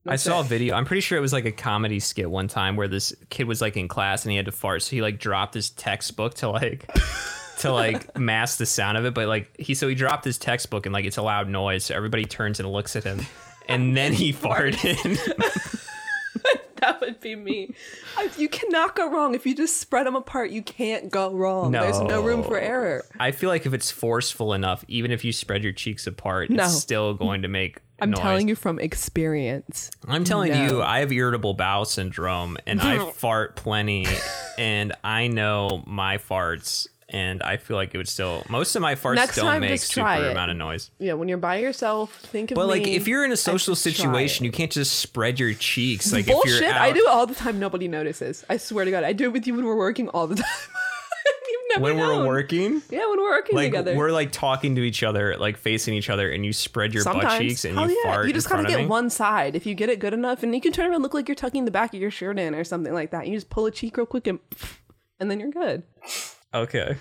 I 0.07 0.15
saw 0.15 0.39
a 0.39 0.43
video. 0.43 0.73
I'm 0.73 0.85
pretty 0.85 1.01
sure 1.01 1.15
it 1.15 1.21
was 1.21 1.31
like 1.31 1.45
a 1.45 1.51
comedy 1.51 1.99
skit 1.99 2.29
one 2.29 2.47
time 2.47 2.75
where 2.75 2.87
this 2.87 3.13
kid 3.29 3.47
was 3.47 3.61
like 3.61 3.77
in 3.77 3.87
class 3.87 4.25
and 4.25 4.31
he 4.31 4.35
had 4.37 4.47
to 4.47 4.51
fart, 4.51 4.81
so 4.81 4.89
he 4.89 5.01
like 5.03 5.19
dropped 5.19 5.53
his 5.53 5.69
textbook 5.69 6.33
to 6.35 6.49
like 6.49 6.91
to 7.59 7.71
like 7.71 8.17
mask 8.17 8.57
the 8.57 8.65
sound 8.65 8.97
of 8.97 9.05
it. 9.05 9.13
But 9.13 9.27
like 9.27 9.55
he 9.59 9.75
so 9.75 9.87
he 9.87 9.93
dropped 9.93 10.25
his 10.25 10.39
textbook 10.39 10.87
and 10.87 10.93
like 10.93 11.05
it's 11.05 11.17
a 11.17 11.21
loud 11.21 11.47
noise, 11.49 11.85
so 11.85 11.95
everybody 11.95 12.25
turns 12.25 12.59
and 12.59 12.67
looks 12.71 12.95
at 12.95 13.03
him, 13.03 13.19
and 13.67 13.95
then 13.95 14.11
he 14.11 14.33
farted. 14.33 14.97
That 16.81 16.99
would 16.99 17.19
be 17.19 17.35
me. 17.35 17.73
I- 18.17 18.29
You 18.37 18.49
cannot 18.49 18.95
go 18.95 19.09
wrong 19.09 19.35
if 19.35 19.45
you 19.45 19.55
just 19.55 19.77
spread 19.77 20.05
them 20.07 20.15
apart. 20.15 20.49
You 20.51 20.61
can't 20.63 21.09
go 21.11 21.31
wrong. 21.31 21.71
There's 21.71 21.99
no 21.99 22.21
room 22.21 22.43
for 22.43 22.57
error. 22.57 23.05
I 23.19 23.31
feel 23.31 23.49
like 23.49 23.65
if 23.65 23.73
it's 23.73 23.91
forceful 23.91 24.53
enough, 24.53 24.83
even 24.87 25.11
if 25.11 25.23
you 25.23 25.31
spread 25.31 25.63
your 25.63 25.73
cheeks 25.73 26.07
apart, 26.07 26.49
No. 26.49 26.63
it's 26.65 26.77
still 26.79 27.13
going 27.13 27.43
to 27.43 27.47
make. 27.47 27.79
I'm 28.01 28.09
noise. 28.09 28.19
telling 28.19 28.47
you 28.47 28.55
from 28.55 28.79
experience. 28.79 29.91
I'm 30.07 30.23
telling 30.23 30.51
No. 30.53 30.63
you, 30.65 30.81
I 30.81 30.99
have 31.01 31.11
irritable 31.11 31.53
bowel 31.53 31.85
syndrome 31.85 32.57
and 32.65 32.81
I 32.81 33.11
fart 33.11 33.55
plenty 33.55 34.07
and 34.57 34.91
I 35.03 35.27
know 35.27 35.83
my 35.85 36.17
farts 36.17 36.87
and 37.11 37.43
I 37.43 37.57
feel 37.57 37.77
like 37.77 37.93
it 37.93 37.97
would 37.97 38.07
still 38.07 38.43
most 38.49 38.75
of 38.75 38.81
my 38.81 38.95
farts 38.95 39.15
Next 39.15 39.35
don't 39.35 39.45
time, 39.45 39.61
make 39.61 39.71
just 39.71 39.87
super 39.91 40.01
try 40.05 40.25
it. 40.25 40.31
amount 40.31 40.49
of 40.51 40.57
noise. 40.57 40.89
Yeah, 40.97 41.13
when 41.13 41.27
you're 41.27 41.37
by 41.37 41.57
yourself, 41.57 42.15
think 42.15 42.51
of 42.51 42.55
But 42.55 42.67
like 42.67 42.87
if 42.87 43.07
you're 43.07 43.23
in 43.25 43.31
a 43.31 43.37
social 43.37 43.75
just 43.75 43.83
try 43.83 43.91
situation, 43.93 44.45
it. 44.45 44.47
you 44.47 44.51
can't 44.51 44.71
just 44.71 44.97
spread 44.99 45.39
your 45.39 45.53
cheeks 45.53 46.11
like 46.11 46.25
Bullshit. 46.25 46.53
if 46.55 46.61
you're 46.61 46.69
out, 46.71 46.81
I 46.81 46.91
do 46.91 47.01
it 47.01 47.07
all 47.09 47.27
the 47.27 47.35
time. 47.35 47.59
Nobody 47.59 47.87
notices. 47.87 48.43
I 48.49 48.57
swear 48.57 48.85
to 48.85 48.91
God, 48.91 49.03
I 49.03 49.13
do 49.13 49.25
it 49.25 49.33
with 49.33 49.45
you 49.45 49.53
when 49.55 49.65
we're 49.65 49.75
working 49.77 50.09
all 50.09 50.25
the 50.27 50.35
time. 50.43 50.45
You've 51.49 51.61
never 51.81 51.83
when 51.83 51.97
we're 51.97 52.25
working. 52.25 52.81
Yeah, 52.89 53.07
when 53.09 53.19
we're 53.19 53.29
working 53.29 53.55
Like 53.55 53.71
together. 53.71 53.95
we're 53.95 54.11
like 54.11 54.31
talking 54.31 54.75
to 54.75 54.81
each 54.81 55.03
other, 55.03 55.35
like 55.37 55.57
facing 55.57 55.93
each 55.93 56.09
other, 56.09 56.29
and 56.31 56.45
you 56.45 56.53
spread 56.53 56.93
your 56.93 57.03
Sometimes. 57.03 57.25
butt 57.33 57.39
cheeks 57.41 57.65
and 57.65 57.77
Hell 57.77 57.89
you 57.89 58.01
yeah. 58.03 58.11
fart. 58.13 58.27
You 58.27 58.33
just 58.33 58.47
in 58.47 58.49
front 58.51 58.63
gotta 58.67 58.73
of 58.75 58.79
get 58.79 58.83
me. 58.85 58.89
one 58.89 59.09
side. 59.09 59.55
If 59.55 59.65
you 59.65 59.73
get 59.75 59.89
it 59.89 59.99
good 59.99 60.13
enough, 60.13 60.43
and 60.43 60.53
you 60.55 60.61
can 60.61 60.71
turn 60.71 60.85
around 60.85 60.95
and 60.95 61.03
look 61.03 61.13
like 61.13 61.27
you're 61.27 61.35
tucking 61.35 61.65
the 61.65 61.71
back 61.71 61.93
of 61.93 61.99
your 61.99 62.11
shirt 62.11 62.39
in 62.39 62.55
or 62.55 62.63
something 62.63 62.93
like 62.93 63.11
that. 63.11 63.27
You 63.27 63.35
just 63.35 63.49
pull 63.49 63.65
a 63.65 63.71
cheek 63.71 63.97
real 63.97 64.05
quick 64.05 64.27
and 64.27 64.39
and 65.19 65.29
then 65.29 65.39
you're 65.39 65.51
good. 65.51 65.83
Okay. 66.53 66.95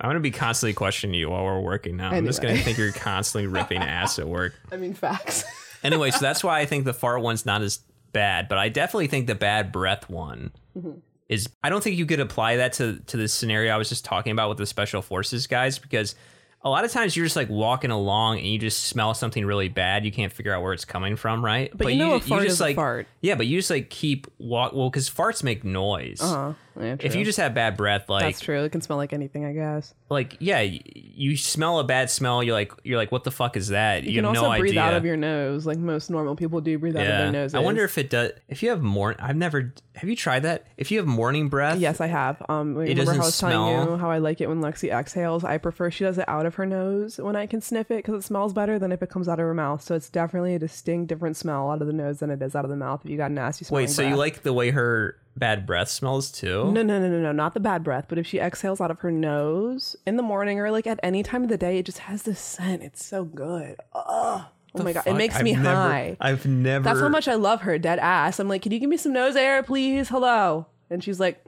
I'm 0.00 0.08
gonna 0.08 0.20
be 0.20 0.30
constantly 0.32 0.74
questioning 0.74 1.14
you 1.14 1.30
while 1.30 1.44
we're 1.44 1.60
working 1.60 1.96
now. 1.96 2.10
I'm 2.10 2.26
just 2.26 2.40
gonna 2.42 2.54
Anyway. 2.54 2.64
think 2.64 2.78
you're 2.78 2.92
constantly 2.92 3.46
ripping 3.46 3.78
ass 3.78 4.18
at 4.18 4.26
work. 4.28 4.54
I 4.72 4.76
mean, 4.76 4.94
facts. 4.94 5.44
Anyway, 5.84 6.10
so 6.10 6.18
that's 6.20 6.42
why 6.42 6.60
I 6.60 6.64
think 6.64 6.86
the 6.86 6.94
fart 6.94 7.20
one's 7.20 7.44
not 7.44 7.60
as 7.60 7.80
bad, 8.10 8.48
but 8.48 8.56
I 8.56 8.70
definitely 8.70 9.06
think 9.06 9.26
the 9.26 9.34
bad 9.34 9.70
breath 9.70 10.08
one 10.08 10.50
Mm-hmm. 10.74 10.92
is. 11.28 11.46
I 11.62 11.68
don't 11.68 11.84
think 11.84 11.98
you 11.98 12.06
could 12.06 12.20
apply 12.20 12.56
that 12.56 12.72
to 12.74 13.00
to 13.08 13.18
the 13.18 13.28
scenario 13.28 13.70
I 13.74 13.76
was 13.76 13.90
just 13.90 14.02
talking 14.02 14.32
about 14.32 14.48
with 14.48 14.56
the 14.56 14.64
special 14.64 15.02
forces 15.02 15.46
guys 15.46 15.78
because 15.78 16.14
a 16.62 16.70
lot 16.70 16.86
of 16.86 16.90
times 16.90 17.14
you're 17.14 17.26
just 17.26 17.36
like 17.36 17.50
walking 17.50 17.90
along 17.90 18.38
and 18.38 18.46
you 18.46 18.58
just 18.58 18.84
smell 18.84 19.12
something 19.12 19.44
really 19.44 19.68
bad. 19.68 20.06
You 20.06 20.10
can't 20.10 20.32
figure 20.32 20.54
out 20.54 20.62
where 20.62 20.72
it's 20.72 20.86
coming 20.86 21.16
from, 21.16 21.44
right? 21.44 21.70
But 21.76 21.92
you 21.92 21.98
know 21.98 22.14
a 22.14 22.20
fart 22.20 22.44
just 22.44 22.54
is 22.54 22.60
a 22.60 22.64
like 22.64 22.76
fart. 22.76 23.06
yeah, 23.20 23.34
but 23.34 23.46
you 23.46 23.58
just 23.58 23.68
like 23.68 23.90
keep 23.90 24.26
walk 24.38 24.72
well 24.72 24.88
because 24.88 25.10
farts 25.10 25.42
make 25.44 25.64
noise. 25.64 26.22
Uh-huh. 26.22 26.54
Yeah, 26.78 26.96
If 27.00 27.14
you 27.14 27.24
just 27.24 27.38
have 27.38 27.54
bad 27.54 27.76
breath, 27.76 28.08
like 28.08 28.22
That's 28.22 28.40
true. 28.40 28.64
It 28.64 28.72
can 28.72 28.80
smell 28.80 28.98
like 28.98 29.12
anything, 29.12 29.44
I 29.44 29.52
guess. 29.52 29.94
like 30.10 30.36
yeah, 30.40 30.58
y- 30.58 30.80
you 30.84 31.36
smell 31.36 31.78
a 31.78 31.84
bad 31.84 32.10
smell. 32.10 32.42
You're 32.42 32.54
like 32.54 32.72
you're 32.82 32.96
like 32.98 33.12
what 33.12 33.24
the 33.24 33.30
fuck 33.30 33.56
is 33.56 33.68
that? 33.68 34.04
You, 34.04 34.14
can 34.16 34.24
have 34.24 34.36
also 34.36 34.52
no 34.52 34.58
breathe 34.58 34.72
idea. 34.72 34.82
out 34.82 34.94
of 34.94 35.04
your 35.04 35.16
nose, 35.16 35.66
like 35.66 35.78
most 35.78 36.10
normal 36.10 36.34
people 36.36 36.60
do. 36.60 36.78
Breathe 36.78 36.96
out 36.96 37.02
of 37.02 37.08
their 37.08 37.32
noses. 37.32 37.54
I 37.54 37.60
wonder 37.60 37.84
if 37.84 37.96
it 37.98 38.10
does. 38.10 38.32
If 38.48 38.62
you 38.62 38.70
have 38.70 38.82
more, 38.82 39.14
I've 39.18 39.36
never. 39.36 39.72
Have 39.94 40.10
you 40.10 40.16
tried 40.16 40.40
that? 40.42 40.66
If 40.76 40.90
you 40.90 40.98
have 40.98 41.06
morning 41.06 41.48
breath, 41.48 41.78
Yes, 41.78 42.00
I 42.00 42.08
have. 42.08 42.42
Um, 42.48 42.74
remember 42.74 42.94
doesn't 43.04 43.16
how 43.16 43.22
I 43.22 43.24
was 43.26 43.38
telling 43.38 43.54
smell- 43.54 43.90
you 43.92 43.96
how 43.98 44.10
I 44.10 44.18
like 44.18 44.40
it 44.40 44.48
when 44.48 44.60
Lexi 44.60 44.92
exhales? 44.92 45.44
I 45.44 45.58
prefer 45.58 45.90
she 45.92 46.02
does 46.02 46.18
it 46.18 46.28
out 46.28 46.46
of 46.46 46.56
her 46.56 46.66
nose 46.66 47.18
when 47.18 47.36
I 47.36 47.46
can 47.46 47.60
sniff 47.60 47.90
it 47.92 47.98
because 48.04 48.24
it 48.24 48.26
smells 48.26 48.52
better 48.52 48.78
than 48.78 48.90
if 48.90 49.02
it 49.02 49.10
comes 49.10 49.28
out 49.28 49.38
of 49.38 49.44
her 49.46 49.54
mouth. 49.54 49.82
So 49.82 49.94
it's 49.94 50.10
definitely 50.10 50.54
a 50.56 50.58
distinct 50.58 51.08
different 51.08 51.36
smell 51.36 51.70
out 51.70 51.80
of 51.80 51.86
the 51.86 51.92
nose 51.92 52.18
than 52.18 52.30
it 52.30 52.42
is 52.42 52.56
out 52.56 52.64
of 52.64 52.70
the 52.70 52.76
mouth. 52.76 53.02
If 53.04 53.10
you 53.12 53.16
got 53.16 53.30
nasty 53.30 53.64
smelling 53.64 53.84
Wait, 53.84 53.90
so 53.90 54.02
you 54.02 54.08
breath. 54.08 54.18
like 54.18 54.42
the 54.42 54.52
way 54.52 54.70
her 54.70 55.16
bad 55.36 55.66
breath 55.66 55.88
smells 55.88 56.30
too? 56.30 56.70
No, 56.72 56.82
no, 56.82 56.98
no, 57.00 57.08
no, 57.08 57.20
no, 57.20 57.32
not 57.32 57.54
the 57.54 57.60
bad 57.60 57.82
breath. 57.84 58.06
But 58.08 58.18
if 58.18 58.26
she 58.26 58.38
exhales 58.38 58.80
out 58.80 58.90
of 58.90 59.00
her 59.00 59.10
nose 59.10 59.96
in 60.06 60.16
the 60.16 60.22
morning 60.22 60.60
or 60.60 60.70
like 60.70 60.86
at 60.86 61.00
any 61.02 61.22
time 61.22 61.42
of 61.42 61.48
the 61.48 61.56
day, 61.58 61.78
it 61.78 61.86
just 61.86 61.98
has 62.00 62.22
this 62.22 62.38
scent. 62.40 62.82
It's 62.82 63.04
so 63.04 63.24
good. 63.24 63.76
Ugh. 63.94 64.44
Oh 64.76 64.82
my 64.82 64.92
god, 64.92 65.06
it 65.06 65.14
makes 65.14 65.36
I've 65.36 65.44
me 65.44 65.52
never- 65.52 65.64
high. 65.72 66.16
I've 66.20 66.46
never. 66.46 66.82
That's 66.82 66.98
how 67.00 67.08
much 67.08 67.28
I 67.28 67.34
love 67.34 67.60
her, 67.60 67.78
dead 67.78 68.00
ass. 68.00 68.40
I'm 68.40 68.48
like, 68.48 68.62
can 68.62 68.72
you 68.72 68.80
give 68.80 68.90
me 68.90 68.96
some 68.96 69.12
nose 69.12 69.36
air, 69.36 69.62
please? 69.62 70.08
Hello. 70.08 70.66
And 70.90 71.02
she's 71.02 71.20
like, 71.20 71.44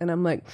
and 0.00 0.10
I'm 0.10 0.24
like, 0.24 0.44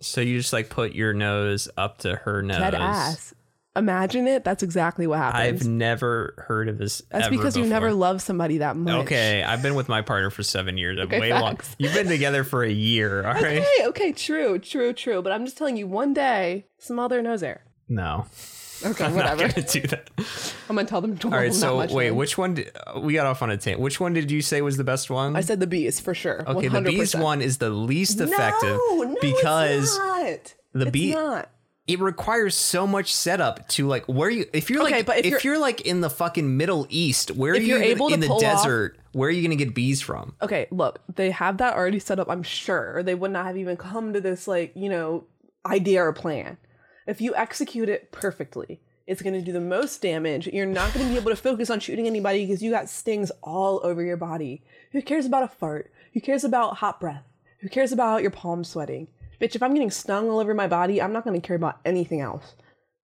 So 0.00 0.20
you 0.20 0.38
just 0.38 0.52
like 0.52 0.70
put 0.70 0.92
your 0.94 1.12
nose 1.12 1.68
up 1.76 1.98
to 1.98 2.16
her 2.16 2.42
nose. 2.42 2.58
dead 2.58 2.74
ass. 2.74 3.32
Imagine 3.76 4.26
it. 4.26 4.42
That's 4.42 4.62
exactly 4.64 5.06
what 5.06 5.18
happens. 5.18 5.62
I've 5.62 5.68
never 5.68 6.44
heard 6.48 6.68
of 6.68 6.76
this. 6.76 7.02
That's 7.10 7.28
because 7.28 7.56
you 7.56 7.64
never 7.66 7.92
love 7.92 8.20
somebody 8.20 8.58
that 8.58 8.74
much. 8.76 9.04
Okay, 9.04 9.44
I've 9.44 9.62
been 9.62 9.76
with 9.76 9.88
my 9.88 10.02
partner 10.02 10.28
for 10.30 10.42
seven 10.42 10.76
years. 10.76 10.98
I'm 10.98 11.06
Okay, 11.06 11.20
way 11.20 11.32
long. 11.32 11.56
facts. 11.56 11.76
You've 11.78 11.94
been 11.94 12.08
together 12.08 12.42
for 12.42 12.64
a 12.64 12.70
year. 12.70 13.24
All 13.24 13.34
right. 13.34 13.58
Okay, 13.62 13.86
okay, 13.86 14.12
true, 14.12 14.58
true, 14.58 14.92
true. 14.92 15.22
But 15.22 15.32
I'm 15.32 15.44
just 15.44 15.56
telling 15.56 15.76
you, 15.76 15.86
one 15.86 16.12
day, 16.12 16.66
smell 16.78 17.08
their 17.08 17.22
nose 17.22 17.42
air. 17.44 17.62
No, 17.88 18.26
Okay, 18.84 19.04
I'm 19.04 19.14
whatever. 19.14 19.46
not 19.46 19.54
gonna 19.54 19.66
do 19.68 19.80
that. 19.82 20.10
I'm 20.68 20.74
gonna 20.76 20.88
tell 20.88 21.00
them 21.00 21.16
to 21.18 21.26
All 21.28 21.34
right. 21.34 21.52
So 21.54 21.76
wait, 21.92 22.08
then. 22.08 22.16
which 22.16 22.36
one? 22.38 22.54
Did, 22.54 22.70
uh, 22.86 22.98
we 23.00 23.12
got 23.14 23.26
off 23.26 23.40
on 23.42 23.50
a 23.50 23.56
tangent. 23.56 23.80
Which 23.80 24.00
one 24.00 24.14
did 24.14 24.30
you 24.32 24.42
say 24.42 24.62
was 24.62 24.78
the 24.78 24.84
best 24.84 25.10
one? 25.10 25.36
I 25.36 25.42
said 25.42 25.60
the 25.60 25.66
bees 25.66 26.00
for 26.00 26.14
sure. 26.14 26.42
okay, 26.48 26.68
the 26.68 26.80
bees 26.80 27.14
one 27.14 27.40
is 27.42 27.58
the 27.58 27.70
least 27.70 28.20
effective 28.20 28.78
no, 28.88 29.02
no, 29.02 29.16
because 29.20 29.96
the 30.72 30.82
It's 30.82 30.90
bee- 30.90 31.14
not. 31.14 31.50
It 31.90 31.98
requires 32.00 32.54
so 32.54 32.86
much 32.86 33.12
setup 33.14 33.66
to 33.68 33.86
like 33.86 34.04
where 34.06 34.30
you 34.30 34.46
if 34.52 34.70
you're 34.70 34.82
Okay, 34.82 34.96
like 34.98 35.06
but 35.06 35.18
if 35.18 35.24
if, 35.26 35.30
you're- 35.30 35.40
you're, 35.44 35.58
like 35.60 35.80
in 35.82 36.00
the 36.00 36.10
fucking 36.10 36.56
Middle 36.56 36.86
East, 36.88 37.30
where 37.32 37.52
are 37.52 37.56
If 37.56 37.62
you 37.62 37.68
you're 37.70 37.78
gonna- 37.78 37.90
able 37.90 38.08
to 38.08 38.14
in 38.14 38.20
the 38.20 38.26
pull 38.28 38.36
off- 38.36 38.42
desert? 38.42 38.96
Where 39.12 39.28
are 39.28 39.32
you 39.32 39.42
gonna 39.42 39.56
get 39.56 39.74
bees 39.74 40.00
from? 40.00 40.34
Okay, 40.40 40.68
look, 40.70 41.00
they 41.16 41.30
have 41.32 41.58
that 41.58 41.74
already 41.74 41.98
set 41.98 42.20
up. 42.20 42.30
I'm 42.30 42.42
sure 42.44 42.92
or 42.96 43.02
they 43.02 43.14
would 43.16 43.32
not 43.32 43.46
have 43.46 43.56
even 43.56 43.76
come 43.76 44.12
to 44.12 44.20
this 44.20 44.46
like 44.46 44.72
you 44.76 44.88
know 44.88 45.24
idea 45.66 46.02
or 46.02 46.12
plan. 46.12 46.56
If 47.06 47.20
you 47.20 47.34
execute 47.34 47.88
it 47.88 48.12
perfectly, 48.12 48.80
it's 49.06 49.20
going 49.20 49.34
to 49.34 49.42
do 49.42 49.50
the 49.52 49.60
most 49.60 50.00
damage. 50.00 50.46
You're 50.46 50.64
not 50.66 50.94
going 50.94 51.04
to 51.06 51.10
be 51.12 51.18
able 51.18 51.30
to 51.30 51.36
focus 51.36 51.68
on 51.70 51.80
shooting 51.80 52.06
anybody 52.06 52.46
because 52.46 52.62
you 52.62 52.70
got 52.70 52.88
stings 52.88 53.32
all 53.42 53.80
over 53.82 54.00
your 54.02 54.16
body. 54.16 54.62
Who 54.92 55.02
cares 55.02 55.26
about 55.26 55.42
a 55.42 55.48
fart? 55.48 55.90
Who 56.14 56.20
cares 56.20 56.44
about 56.44 56.76
hot 56.76 57.00
breath? 57.00 57.24
Who 57.60 57.68
cares 57.68 57.90
about 57.90 58.22
your 58.22 58.30
palms 58.30 58.68
sweating? 58.68 59.08
Bitch, 59.40 59.54
if 59.56 59.62
I'm 59.62 59.72
getting 59.74 59.90
stung 59.90 60.28
all 60.28 60.38
over 60.38 60.54
my 60.54 60.66
body, 60.66 61.00
I'm 61.00 61.12
not 61.12 61.24
going 61.24 61.40
to 61.40 61.46
care 61.46 61.56
about 61.56 61.80
anything 61.84 62.20
else. 62.20 62.54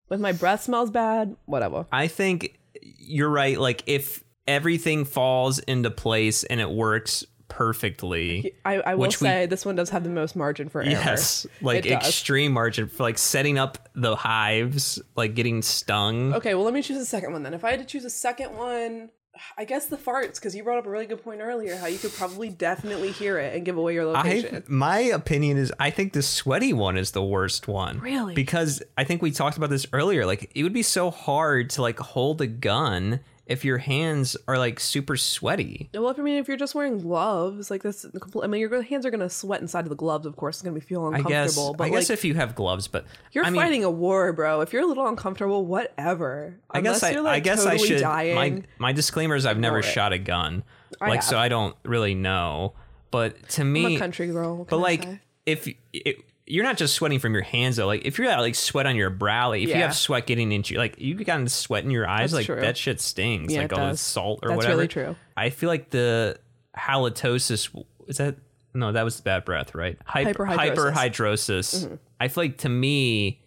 But 0.08 0.16
if 0.16 0.20
my 0.20 0.32
breath 0.32 0.62
smells 0.62 0.90
bad, 0.90 1.36
whatever. 1.46 1.86
I 1.92 2.08
think 2.08 2.58
you're 2.82 3.30
right. 3.30 3.58
Like 3.58 3.82
if 3.86 4.24
everything 4.46 5.04
falls 5.04 5.58
into 5.60 5.90
place 5.90 6.44
and 6.44 6.60
it 6.60 6.70
works 6.70 7.24
perfectly. 7.48 8.52
I, 8.64 8.74
I 8.80 8.94
will 8.94 9.02
Which 9.02 9.20
we- 9.20 9.26
say 9.28 9.46
this 9.46 9.64
one 9.64 9.76
does 9.76 9.90
have 9.90 10.02
the 10.02 10.10
most 10.10 10.34
margin 10.36 10.68
for 10.68 10.82
error. 10.82 10.90
Yes, 10.90 11.46
like 11.60 11.86
extreme 11.86 12.52
margin 12.52 12.88
for 12.88 13.02
like 13.04 13.16
setting 13.18 13.58
up 13.58 13.88
the 13.94 14.16
hives, 14.16 15.00
like 15.16 15.34
getting 15.34 15.62
stung. 15.62 16.34
Okay, 16.34 16.54
well, 16.54 16.64
let 16.64 16.74
me 16.74 16.82
choose 16.82 16.98
a 16.98 17.06
second 17.06 17.32
one 17.32 17.42
then. 17.42 17.54
If 17.54 17.64
I 17.64 17.70
had 17.70 17.80
to 17.80 17.86
choose 17.86 18.04
a 18.04 18.10
second 18.10 18.56
one, 18.56 19.10
I 19.56 19.64
guess 19.64 19.86
the 19.86 19.96
farts, 19.96 20.36
because 20.36 20.54
you 20.54 20.62
brought 20.62 20.78
up 20.78 20.86
a 20.86 20.90
really 20.90 21.06
good 21.06 21.22
point 21.22 21.40
earlier, 21.40 21.76
how 21.76 21.86
you 21.86 21.98
could 21.98 22.12
probably 22.12 22.48
definitely 22.48 23.10
hear 23.10 23.38
it 23.38 23.54
and 23.54 23.64
give 23.64 23.76
away 23.76 23.94
your 23.94 24.14
I 24.14 24.22
location. 24.22 24.64
my 24.68 24.98
opinion 24.98 25.56
is 25.56 25.72
I 25.78 25.90
think 25.90 26.12
the 26.12 26.22
sweaty 26.22 26.72
one 26.72 26.96
is 26.96 27.10
the 27.12 27.24
worst 27.24 27.68
one. 27.68 27.98
Really? 27.98 28.34
Because 28.34 28.82
I 28.96 29.04
think 29.04 29.22
we 29.22 29.30
talked 29.30 29.56
about 29.56 29.70
this 29.70 29.86
earlier. 29.92 30.26
Like 30.26 30.50
it 30.54 30.62
would 30.62 30.72
be 30.72 30.82
so 30.82 31.10
hard 31.10 31.70
to 31.70 31.82
like 31.82 31.98
hold 31.98 32.40
a 32.40 32.46
gun 32.46 33.20
if 33.46 33.64
your 33.64 33.78
hands 33.78 34.36
are 34.48 34.56
like 34.56 34.80
super 34.80 35.16
sweaty. 35.16 35.90
well, 35.92 36.08
if 36.08 36.18
I 36.18 36.22
mean, 36.22 36.36
if 36.38 36.48
you're 36.48 36.56
just 36.56 36.74
wearing 36.74 36.98
gloves, 36.98 37.70
like 37.70 37.82
this, 37.82 38.06
I 38.42 38.46
mean, 38.46 38.60
your 38.60 38.82
hands 38.82 39.04
are 39.04 39.10
gonna 39.10 39.28
sweat 39.28 39.60
inside 39.60 39.80
of 39.84 39.90
the 39.90 39.96
gloves. 39.96 40.24
Of 40.24 40.36
course, 40.36 40.56
it's 40.56 40.62
gonna 40.62 40.74
be 40.74 40.80
feel 40.80 41.04
I 41.06 41.18
guess 41.20 41.26
uncomfortable. 41.26 41.74
but 41.74 41.84
I 41.84 41.88
guess 41.90 42.08
like, 42.08 42.18
if 42.18 42.24
you 42.24 42.34
have 42.34 42.54
gloves, 42.54 42.88
but 42.88 43.04
you're 43.32 43.44
I 43.44 43.50
mean, 43.50 43.60
fighting 43.60 43.84
a 43.84 43.90
war, 43.90 44.32
bro. 44.32 44.60
If 44.62 44.72
you're 44.72 44.82
a 44.82 44.86
little 44.86 45.06
uncomfortable, 45.06 45.66
whatever. 45.66 46.56
I 46.70 46.80
guess 46.80 46.86
Unless 46.96 47.02
I, 47.02 47.10
you're, 47.12 47.22
like, 47.22 47.34
I 47.34 47.40
guess 47.40 47.64
totally 47.64 47.82
I 47.82 47.86
should. 47.86 48.00
Dying. 48.00 48.34
My 48.34 48.62
my 48.78 48.92
disclaimer 48.92 49.36
is 49.36 49.44
I've 49.44 49.58
never 49.58 49.82
shot 49.82 50.12
a 50.12 50.18
gun, 50.18 50.62
I 51.00 51.08
like 51.08 51.20
have. 51.20 51.24
so 51.24 51.38
I 51.38 51.48
don't 51.48 51.76
really 51.84 52.14
know. 52.14 52.72
But 53.10 53.48
to 53.50 53.60
I'm 53.62 53.72
me, 53.72 53.96
a 53.96 53.98
country 53.98 54.26
girl. 54.28 54.64
but 54.64 54.78
I 54.78 54.80
like 54.80 55.06
if 55.46 55.68
it, 55.92 56.16
you're 56.46 56.64
not 56.64 56.76
just 56.76 56.94
sweating 56.94 57.18
from 57.18 57.32
your 57.32 57.42
hands 57.42 57.76
though, 57.76 57.86
like 57.86 58.04
if 58.04 58.18
you're 58.18 58.26
like 58.28 58.54
sweat 58.54 58.86
on 58.86 58.96
your 58.96 59.10
brow, 59.10 59.48
like 59.48 59.62
if 59.62 59.68
you 59.68 59.76
have 59.76 59.94
sweat 59.96 60.26
getting 60.26 60.52
into 60.52 60.76
like 60.76 60.96
you've 60.98 61.24
gotten 61.24 61.48
sweat 61.48 61.84
in 61.84 61.90
your 61.90 62.06
eyes, 62.06 62.32
That's 62.32 62.34
like 62.34 62.46
true. 62.46 62.60
that 62.60 62.76
shit 62.76 63.00
stings, 63.00 63.52
Yeah, 63.52 63.62
like 63.62 63.72
all 63.72 63.90
the 63.90 63.96
salt 63.96 64.40
or 64.42 64.48
That's 64.50 64.56
whatever. 64.58 64.76
That's 64.82 64.96
really 64.96 65.06
true. 65.08 65.16
I 65.36 65.50
feel 65.50 65.68
like 65.68 65.90
the 65.90 66.38
halitosis 66.76 67.84
is 68.06 68.16
that 68.18 68.36
no, 68.74 68.92
that 68.92 69.04
was 69.04 69.20
bad 69.20 69.44
breath, 69.44 69.74
right? 69.74 69.96
Hyper, 70.04 70.46
Hyperhidrosis. 70.46 70.92
hyperhidrosis. 70.92 71.84
Mm-hmm. 71.86 71.94
I 72.20 72.28
feel 72.28 72.44
like 72.44 72.58
to 72.58 72.68
me 72.68 73.40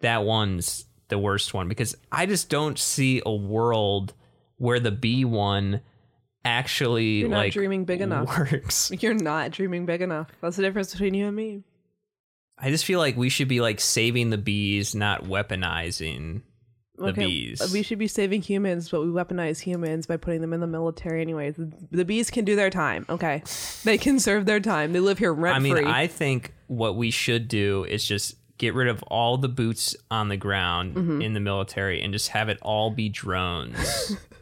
that 0.00 0.22
one's 0.24 0.84
the 1.08 1.18
worst 1.18 1.54
one 1.54 1.68
because 1.68 1.96
I 2.12 2.26
just 2.26 2.48
don't 2.48 2.78
see 2.78 3.22
a 3.24 3.34
world 3.34 4.12
where 4.58 4.78
the 4.80 4.90
bee 4.90 5.24
one 5.24 5.80
actually 6.44 7.20
You're 7.20 7.28
not 7.30 7.38
like 7.38 7.52
dreaming 7.52 7.84
big 7.84 8.00
enough. 8.00 8.38
works. 8.38 8.90
You're 9.00 9.14
not 9.14 9.50
dreaming 9.50 9.86
big 9.86 10.02
enough. 10.02 10.28
That's 10.40 10.56
the 10.56 10.62
difference 10.62 10.92
between 10.92 11.14
you 11.14 11.26
and 11.26 11.36
me. 11.36 11.62
I 12.58 12.70
just 12.70 12.84
feel 12.84 12.98
like 12.98 13.16
we 13.16 13.28
should 13.28 13.48
be 13.48 13.60
like 13.60 13.80
saving 13.80 14.30
the 14.30 14.38
bees, 14.38 14.94
not 14.94 15.24
weaponizing 15.24 16.42
the 16.98 17.12
bees. 17.12 17.70
We 17.72 17.82
should 17.82 17.98
be 17.98 18.08
saving 18.08 18.40
humans, 18.42 18.88
but 18.88 19.02
we 19.02 19.08
weaponize 19.08 19.60
humans 19.60 20.06
by 20.06 20.16
putting 20.16 20.40
them 20.40 20.52
in 20.54 20.60
the 20.60 20.66
military 20.66 21.20
anyways. 21.20 21.56
The, 21.56 21.70
the 21.90 22.04
bees 22.06 22.30
can 22.30 22.44
do 22.46 22.56
their 22.56 22.70
time, 22.70 23.04
okay? 23.10 23.42
They 23.84 23.98
can 23.98 24.18
serve 24.18 24.46
their 24.46 24.60
time. 24.60 24.92
They 24.94 25.00
live 25.00 25.18
here 25.18 25.34
rent 25.34 25.60
free. 25.60 25.72
I 25.72 25.74
mean. 25.74 25.86
I 25.86 26.06
think 26.06 26.54
what 26.68 26.96
we 26.96 27.10
should 27.10 27.48
do 27.48 27.84
is 27.84 28.04
just 28.06 28.36
get 28.56 28.72
rid 28.72 28.88
of 28.88 29.02
all 29.04 29.36
the 29.36 29.48
boots 29.50 29.94
on 30.10 30.28
the 30.30 30.38
ground 30.38 30.94
Mm-hmm. 30.94 31.20
in 31.20 31.34
the 31.34 31.40
military 31.40 32.00
and 32.00 32.10
just 32.14 32.28
have 32.28 32.48
it 32.48 32.58
all 32.62 32.90
be 32.90 33.10
drones. 33.10 34.16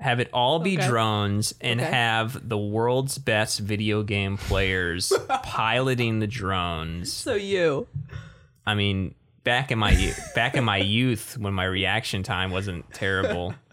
have 0.00 0.18
it 0.18 0.28
all 0.32 0.58
be 0.60 0.76
Okay. 0.78 0.86
drones 0.88 1.54
and 1.60 1.80
Okay. 1.80 1.90
have 1.90 2.48
the 2.48 2.58
world's 2.58 3.18
best 3.18 3.58
video 3.60 4.02
game 4.02 4.36
players 4.38 5.12
piloting 5.42 6.18
the 6.20 6.26
drones. 6.26 7.12
so 7.12 7.34
you. 7.34 7.86
I 8.66 8.74
mean, 8.74 9.14
back 9.44 9.70
in 9.70 9.78
my 9.78 10.14
back 10.34 10.56
in 10.56 10.64
my 10.64 10.78
youth 10.78 11.36
when 11.38 11.52
my 11.54 11.64
reaction 11.64 12.22
time 12.22 12.50
wasn't 12.50 12.90
terrible. 12.92 13.54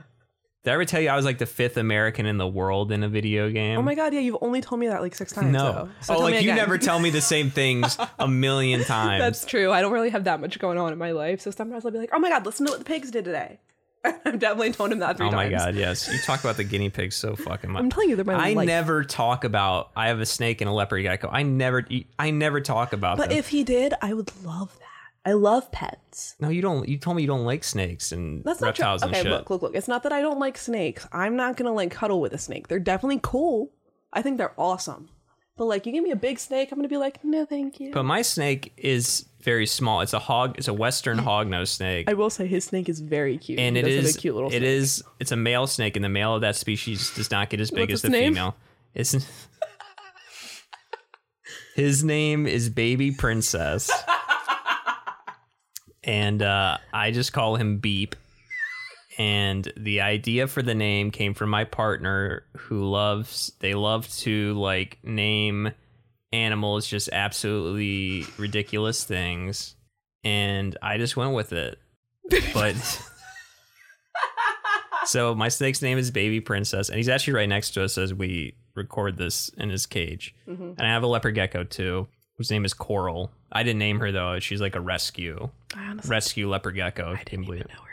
Did 0.64 0.72
I 0.72 0.74
ever 0.74 0.86
tell 0.86 1.00
you 1.00 1.08
I 1.08 1.16
was 1.16 1.24
like 1.24 1.38
the 1.38 1.46
fifth 1.46 1.78
American 1.78 2.26
in 2.26 2.38
the 2.38 2.48
world 2.48 2.92
in 2.92 3.02
a 3.04 3.08
video 3.08 3.50
game? 3.50 3.80
Oh 3.80 3.82
my 3.82 3.96
god, 3.96 4.14
yeah, 4.14 4.20
you've 4.20 4.38
only 4.42 4.60
told 4.60 4.82
me 4.82 4.88
that 4.88 5.02
like 5.02 5.16
six 5.16 5.32
times. 5.32 5.54
no. 5.54 5.88
So 6.02 6.16
oh, 6.16 6.20
like 6.20 6.42
you 6.42 6.54
never 6.54 6.78
tell 6.78 7.00
me 7.00 7.10
the 7.10 7.22
same 7.22 7.50
things 7.52 7.98
a 8.20 8.28
million 8.28 8.84
times. 8.84 9.22
That's 9.22 9.46
true. 9.46 9.72
I 9.72 9.80
don't 9.80 9.94
really 9.94 10.10
have 10.10 10.26
that 10.26 10.42
much 10.42 10.60
going 10.60 10.78
on 10.78 10.92
in 10.92 10.98
my 10.98 11.12
life. 11.12 11.40
So 11.40 11.52
sometimes 11.52 11.86
I'll 11.86 11.92
be 11.92 12.00
like, 12.00 12.10
oh 12.12 12.20
my 12.20 12.28
god, 12.28 12.46
listen 12.46 12.66
to 12.66 12.72
what 12.74 12.80
the 12.80 12.86
pigs 12.86 13.12
did 13.12 13.24
today. 13.24 13.60
I've 14.26 14.40
definitely 14.40 14.72
told 14.72 14.92
him 14.92 15.00
that 15.00 15.18
three 15.18 15.28
oh 15.28 15.32
my 15.32 15.50
times. 15.50 15.64
god, 15.64 15.76
yes. 15.76 16.08
You 16.12 16.20
talk 16.20 16.40
about 16.42 16.58
the 16.58 16.64
guinea 16.64 16.90
pigs 16.90 17.16
so 17.16 17.36
fucking 17.36 17.72
much. 17.72 17.82
I'm 17.82 17.90
telling 17.90 18.10
you, 18.10 18.16
they're 18.16 18.26
my 18.26 18.34
I 18.50 18.54
life. 18.54 18.68
never 18.68 19.04
talk 19.04 19.44
about 19.44 19.92
I 19.96 20.08
have 20.08 20.20
a 20.20 20.26
snake 20.26 20.62
and 20.62 20.70
a 20.70 20.74
leopard 20.74 21.04
gecko. 21.04 21.30
I 21.32 21.44
never 21.44 21.86
I 22.20 22.32
never 22.32 22.62
talk 22.62 22.94
about 22.94 23.18
But 23.18 23.30
them. 23.30 23.38
if 23.38 23.50
he 23.50 23.64
did, 23.64 23.94
I 24.02 24.14
would 24.14 24.32
love 24.44 24.74
that. 24.80 24.84
I 25.30 25.34
love 25.34 25.70
pets. 25.74 26.36
no, 26.40 26.48
you 26.50 26.62
don't 26.62 26.88
you 26.88 26.98
told 26.98 27.18
me 27.18 27.22
you 27.24 27.28
don't 27.28 27.44
like 27.46 27.64
snakes 27.66 28.12
and 28.14 28.44
That's 28.46 28.62
not 28.62 28.76
true. 28.76 28.84
reptiles 28.84 29.02
and 29.02 29.12
Okay, 29.12 29.24
shit. 29.24 29.32
look, 29.32 29.50
look, 29.50 29.62
look. 29.62 29.76
It's 29.76 29.88
not 29.90 30.04
that 30.04 30.14
I 30.14 30.22
don't 30.22 30.40
like 30.40 30.58
snakes. 30.58 31.06
I'm 31.12 31.36
not 31.36 31.58
gonna 31.58 31.74
like 31.74 31.92
cuddle 31.92 32.22
with 32.22 32.34
a 32.34 32.38
snake. 32.38 32.68
They're 32.70 32.80
definitely 32.80 33.20
cool. 33.22 33.72
I 34.14 34.22
think 34.22 34.38
they're 34.38 34.54
awesome. 34.58 35.10
But 35.58 35.66
like, 35.66 35.86
you 35.88 35.92
give 35.92 36.04
me 36.04 36.12
a 36.12 36.16
big 36.16 36.38
snake, 36.40 36.72
I'm 36.72 36.78
gonna 36.78 36.88
be 36.88 36.98
like, 36.98 37.24
no, 37.24 37.46
thank 37.46 37.80
you. 37.80 37.92
But 37.92 38.04
my 38.04 38.22
snake 38.22 38.74
is 38.78 39.26
very 39.42 39.66
small. 39.66 40.02
It's 40.02 40.14
a 40.14 40.20
hog. 40.20 40.56
It's 40.58 40.68
a 40.68 40.74
western 40.74 41.18
hognose 41.18 41.70
snake. 41.70 42.10
I 42.10 42.14
will 42.14 42.30
say 42.30 42.48
his 42.48 42.66
snake 42.66 42.90
is 42.90 43.00
very 43.00 43.38
cute. 43.38 43.60
and 43.60 43.76
He 43.76 43.82
it 43.82 43.86
does 43.86 43.96
have 43.96 44.06
is 44.06 44.16
a 44.16 44.20
cute 44.20 44.36
little 44.36 44.50
it 44.50 44.60
snake. 44.60 44.64
is 44.64 45.04
it's 45.20 45.32
a 45.32 45.36
male 45.36 45.68
snake 45.68 45.96
and 45.96 46.06
the 46.06 46.10
male 46.10 46.36
of 46.36 46.42
that 46.42 46.56
species 46.56 47.14
does 47.16 47.32
not 47.32 47.50
get 47.50 47.60
as 47.60 47.72
big 47.72 47.90
What's 47.90 47.94
as 47.94 48.00
its 48.00 48.02
the 48.04 48.10
name? 48.10 48.34
female 48.34 48.56
it's 48.94 49.14
his 51.76 52.04
name 52.04 52.48
is 52.48 52.70
baby 52.70 53.12
princess 53.12 53.90
and 56.04 56.42
uh, 56.42 56.78
I 56.94 57.12
just 57.12 57.34
call 57.34 57.56
him 57.56 57.78
Beep. 57.80 58.16
And 59.18 59.72
the 59.76 60.02
idea 60.02 60.48
for 60.48 60.62
the 60.62 60.76
name 60.76 61.10
came 61.12 61.34
from 61.34 61.50
my 61.50 61.64
partner, 61.64 62.44
who 62.56 62.88
loves 62.88 63.52
they 63.60 63.74
love 63.74 64.08
to 64.20 64.54
like 64.54 65.00
name 65.04 65.72
animals 66.32 66.86
just 66.88 67.10
absolutely 67.12 68.26
ridiculous 68.38 69.04
things, 69.06 69.76
and 70.24 70.78
I 70.82 70.98
just 71.00 71.18
went 71.18 71.34
with 71.34 71.52
it. 71.52 71.80
But 72.54 72.76
so 75.06 75.34
my 75.34 75.50
snake's 75.50 75.82
name 75.82 75.98
is 75.98 76.12
Baby 76.12 76.42
Princess, 76.42 76.90
and 76.90 76.98
he's 76.98 77.10
actually 77.10 77.34
right 77.34 77.50
next 77.50 77.72
to 77.72 77.84
us 77.84 77.98
as 77.98 78.14
we 78.14 78.56
record 78.76 79.18
this 79.18 79.50
in 79.58 79.70
his 79.70 79.86
cage. 79.86 80.36
Mhm. 80.48 80.76
And 80.78 80.82
I 80.88 80.92
have 80.92 81.04
a 81.04 81.08
leopard 81.08 81.36
gecko 81.36 81.64
too, 81.64 82.08
whose 82.38 82.52
name 82.52 82.66
is 82.66 82.74
Coral. 82.74 83.32
I 83.52 83.64
didn't 83.64 83.80
name 83.80 84.00
her 84.00 84.12
though; 84.12 84.40
she's 84.40 84.62
like 84.62 84.76
a 84.76 84.82
rescue, 84.82 85.50
I 85.76 85.84
honestly 85.86 86.10
rescue 86.12 86.50
leopard 86.50 86.76
gecko. 86.76 87.14
I 87.16 87.24
didn't 87.24 87.46
even 87.46 87.60
know 87.60 87.82
her. 87.84 87.87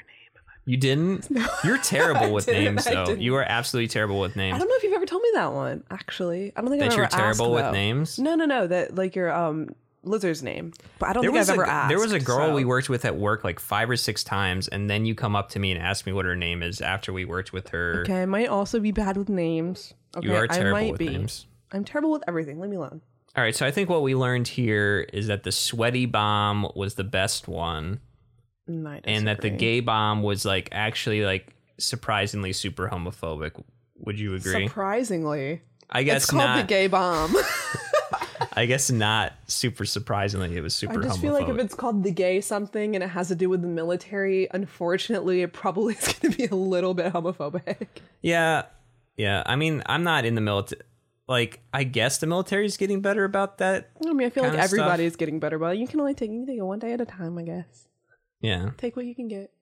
You 0.67 0.77
didn't? 0.77 1.29
No. 1.35 1.47
You're 1.65 1.79
terrible 1.83 2.33
with 2.33 2.47
names, 2.47 2.85
though. 2.85 3.11
You 3.11 3.35
are 3.37 3.43
absolutely 3.47 3.89
terrible 3.89 4.21
with 4.21 4.35
names. 4.37 4.55
I 4.55 4.59
don't 4.59 4.69
know 4.69 4.75
if 4.77 4.83
you've 4.83 4.93
ever 4.95 5.07
told 5.07 5.23
me 5.23 5.31
that 5.35 5.53
one. 5.53 5.85
Actually, 5.91 6.53
I 6.57 6.61
don't 6.61 6.71
think 6.71 6.83
I've 6.83 6.91
That 6.91 6.95
ever 6.95 7.03
you're 7.03 7.09
terrible 7.11 7.47
asked, 7.47 7.55
with 7.55 7.65
though. 7.65 7.71
names. 7.73 8.19
No, 8.19 8.35
no, 8.35 8.45
no. 8.47 8.67
That 8.67 8.95
like 8.95 9.15
your 9.17 9.33
um 9.33 9.71
lizard's 10.03 10.43
name, 10.43 10.73
but 10.99 11.09
I 11.09 11.13
don't 11.15 11.23
think 11.25 11.37
I've 11.37 11.49
a 11.49 11.53
ever 11.53 11.67
asked. 11.67 11.89
there 11.89 11.99
was 11.99 12.13
a 12.13 12.21
girl 12.21 12.49
so- 12.49 12.55
we 12.55 12.65
worked 12.65 12.89
with 12.91 13.05
at 13.05 13.17
work 13.17 13.43
like 13.45 13.59
five 13.61 13.89
or 13.91 13.97
six 13.97 14.23
times, 14.25 14.69
and 14.69 14.89
then 14.89 15.05
you 15.07 15.15
come 15.15 15.35
up 15.37 15.49
to 15.51 15.59
me 15.59 15.73
and 15.73 15.81
ask 15.83 16.07
me 16.07 16.13
what 16.13 16.25
her 16.25 16.37
name 16.37 16.63
is 16.63 16.81
after 16.81 17.13
we 17.13 17.25
worked 17.25 17.53
with 17.53 17.69
her. 17.71 18.03
Okay, 18.03 18.23
I 18.23 18.27
might 18.27 18.49
also 18.49 18.81
be 18.81 18.91
bad 18.93 19.17
with 19.17 19.29
names. 19.29 19.95
Okay, 20.17 20.29
you 20.29 20.35
are 20.35 20.47
terrible 20.47 20.77
I 20.77 20.81
might 20.83 20.91
with 20.93 20.99
be. 20.99 21.09
names. 21.09 21.47
I'm 21.73 21.85
terrible 21.85 22.11
with 22.13 22.23
everything. 22.29 22.61
Leave 22.61 22.71
me 22.71 22.77
alone. 22.77 23.01
All 23.37 23.43
right, 23.43 23.55
so 23.57 23.67
I 23.67 23.71
think 23.73 23.89
what 23.91 24.03
we 24.03 24.15
learned 24.15 24.47
here 24.47 25.09
is 25.13 25.27
that 25.27 25.43
the 25.43 25.51
sweaty 25.51 26.07
bomb 26.07 26.69
was 26.77 26.95
the 26.95 27.03
best 27.03 27.49
one, 27.49 28.01
and 28.67 29.27
that 29.27 29.41
the 29.41 29.51
gay 29.51 29.81
bomb 29.81 30.23
was 30.23 30.45
like 30.45 30.69
actually 30.73 31.25
like 31.25 31.55
surprisingly 31.79 32.53
super 32.53 32.89
homophobic. 32.89 33.63
Would 33.99 34.19
you 34.19 34.35
agree? 34.35 34.67
Surprisingly, 34.69 35.63
I 35.91 36.03
guess 36.03 36.25
it's 36.25 36.31
called 36.31 36.45
not. 36.45 36.57
the 36.57 36.63
gay 36.65 36.87
bomb. 36.87 37.35
I 38.57 38.67
guess 38.67 38.91
not 38.91 39.33
super 39.47 39.85
surprisingly, 39.85 40.57
it 40.57 40.61
was 40.61 40.75
super 40.75 41.01
I 41.01 41.05
just 41.05 41.19
homophobic. 41.19 41.23
feel 41.23 41.33
like 41.33 41.49
if 41.49 41.59
it's 41.59 41.75
called 41.75 42.03
the 42.05 42.11
gay 42.11 42.41
something 42.41 42.95
and 42.95 43.03
it 43.03 43.09
has 43.09 43.29
to 43.29 43.35
do 43.35 43.49
with 43.49 43.63
the 43.63 43.69
military, 43.69 44.49
unfortunately, 44.53 45.43
it 45.43 45.53
probably 45.53 45.95
is 46.01 46.13
going 46.15 46.33
to 46.33 46.39
be 46.39 46.47
a 46.47 46.55
little 46.55 46.95
bit 46.95 47.13
homophobic. 47.13 47.87
yeah, 48.23 48.63
yeah. 49.17 49.43
I 49.47 49.57
mean, 49.57 49.83
I'm 49.87 50.05
not 50.05 50.25
in 50.25 50.35
the 50.35 50.41
military. 50.41 50.83
Like, 51.27 51.61
I 51.73 51.85
guess 51.85 52.19
the 52.19 52.27
military 52.27 52.67
is 52.67 52.77
getting 52.77 53.01
better 53.01 53.25
about 53.25 53.59
that. 53.59 53.91
I 54.07 54.13
mean, 54.13 54.27
I 54.27 54.31
feel 54.31 54.45
like 54.45 54.53
stuff. 54.53 54.65
everybody 54.65 55.05
is 55.05 55.17
getting 55.17 55.41
better, 55.41 55.59
but 55.59 55.79
you 55.79 55.89
can 55.89 55.99
only 56.01 56.15
take 56.15 56.31
you 56.31 56.41
can 56.41 56.47
take 56.47 56.59
it 56.59 56.63
one 56.63 56.79
day 56.79 56.93
at 56.93 57.01
a 57.01 57.07
time, 57.07 57.39
I 57.39 57.43
guess. 57.43 57.89
Yeah, 58.45 58.73
Take 58.77 58.95
what 58.95 59.07
you 59.07 59.15
can 59.15 59.27
get. 59.27 59.54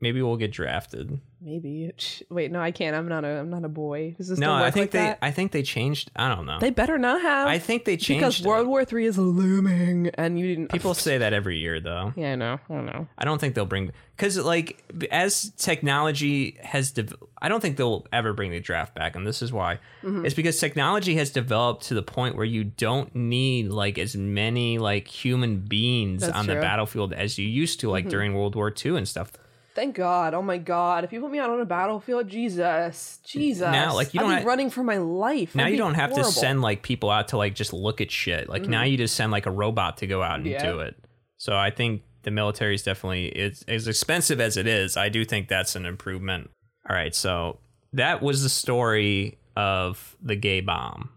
Maybe 0.00 0.22
we'll 0.22 0.36
get 0.36 0.52
drafted. 0.52 1.20
Maybe. 1.40 1.92
Wait, 2.30 2.50
no, 2.50 2.60
I 2.60 2.70
can't. 2.72 2.96
I'm 2.96 3.08
not 3.08 3.24
a. 3.24 3.28
I'm 3.28 3.50
not 3.50 3.64
a 3.64 3.68
boy. 3.68 4.14
Does 4.18 4.28
this 4.28 4.38
No, 4.38 4.52
I 4.54 4.70
think 4.70 4.84
like 4.84 4.90
they. 4.92 4.98
that? 4.98 5.18
I 5.22 5.30
think 5.30 5.52
they 5.52 5.62
changed. 5.62 6.10
I 6.16 6.34
don't 6.34 6.46
know. 6.46 6.58
They 6.58 6.70
better 6.70 6.98
not 6.98 7.20
have. 7.22 7.46
I 7.46 7.58
think 7.58 7.84
they 7.84 7.96
changed. 7.96 8.20
because 8.20 8.40
it. 8.40 8.46
World 8.46 8.66
War 8.66 8.84
Three 8.84 9.06
is 9.06 9.18
looming, 9.18 10.08
and 10.14 10.38
you 10.38 10.48
didn't. 10.48 10.72
People 10.72 10.94
say 10.94 11.18
that 11.18 11.32
every 11.32 11.58
year, 11.58 11.80
though. 11.80 12.12
Yeah, 12.16 12.32
I 12.32 12.34
know. 12.36 12.58
I 12.68 12.74
don't 12.74 12.86
know. 12.86 13.06
I 13.16 13.24
don't 13.24 13.40
think 13.40 13.54
they'll 13.54 13.66
bring 13.66 13.92
because 14.16 14.36
like 14.36 14.82
as 15.12 15.50
technology 15.56 16.58
has 16.62 16.90
dev- 16.90 17.14
I 17.40 17.48
don't 17.48 17.60
think 17.60 17.76
they'll 17.76 18.04
ever 18.12 18.32
bring 18.32 18.50
the 18.50 18.58
draft 18.58 18.94
back 18.96 19.14
and 19.14 19.24
this 19.26 19.42
is 19.42 19.52
why 19.52 19.78
Mm-hmm. 20.02 20.24
it's 20.26 20.34
because 20.34 20.58
technology 20.58 21.14
has 21.16 21.30
developed 21.30 21.84
to 21.84 21.94
the 21.94 22.02
point 22.02 22.34
where 22.36 22.44
you 22.44 22.64
don't 22.64 23.14
need 23.14 23.68
like 23.68 23.98
as 23.98 24.16
many 24.16 24.78
like 24.78 25.06
human 25.08 25.60
beings 25.60 26.22
That's 26.22 26.36
on 26.36 26.46
the 26.46 26.54
true. 26.54 26.60
Mm-hmm. 26.60 26.68
battlefield 26.68 27.12
as 27.12 27.38
you 27.38 27.46
used 27.46 27.80
to 27.80 27.90
like 27.90 28.08
during 28.08 28.34
World 28.34 28.54
War 28.56 28.70
Two 28.72 28.96
and 28.96 29.06
stuff 29.06 29.32
Thank 29.78 29.94
God. 29.94 30.34
Oh 30.34 30.42
my 30.42 30.58
God. 30.58 31.04
If 31.04 31.12
you 31.12 31.20
put 31.20 31.30
me 31.30 31.38
out 31.38 31.50
on 31.50 31.60
a 31.60 31.64
battlefield, 31.64 32.26
Jesus, 32.26 33.20
Jesus. 33.24 33.60
Now, 33.70 33.94
like, 33.94 34.12
you 34.12 34.20
I'd 34.20 34.38
be 34.38 34.42
ha- 34.42 34.48
running 34.48 34.70
for 34.70 34.82
my 34.82 34.96
life. 34.98 35.54
now 35.54 35.66
I'd 35.66 35.68
you 35.68 35.76
don't 35.76 35.94
have 35.94 36.10
horrible. 36.10 36.32
to 36.32 36.36
send 36.36 36.62
like 36.62 36.82
people 36.82 37.10
out 37.10 37.28
to 37.28 37.36
like 37.36 37.54
just 37.54 37.72
look 37.72 38.00
at 38.00 38.10
shit 38.10 38.48
like 38.48 38.62
now 38.62 38.82
you 38.82 38.96
just 38.96 39.14
send 39.14 39.30
like 39.30 39.46
a 39.46 39.52
robot 39.52 39.98
to 39.98 40.08
go 40.08 40.20
out 40.20 40.38
and 40.40 40.46
Yeah. 40.46 40.64
do 40.68 40.80
it 40.80 40.96
so 41.36 41.56
I 41.56 41.70
think 41.70 42.02
the 42.24 42.32
military 42.32 42.74
is 42.74 42.82
definitely 42.82 43.26
it's 43.28 43.62
as 43.68 43.86
expensive 43.86 44.40
as 44.40 44.56
it 44.56 44.66
is 44.66 44.96
I 44.96 45.10
do 45.10 45.24
think 45.24 45.46
that's 45.46 45.76
an 45.76 45.86
improvement 45.86 46.50
all 46.90 46.96
right 46.96 47.14
so 47.14 47.60
that 47.92 48.20
was 48.20 48.42
the 48.42 48.48
story 48.48 49.38
of 49.56 50.16
the 50.20 50.34
gay 50.34 50.60
bomb 50.60 51.10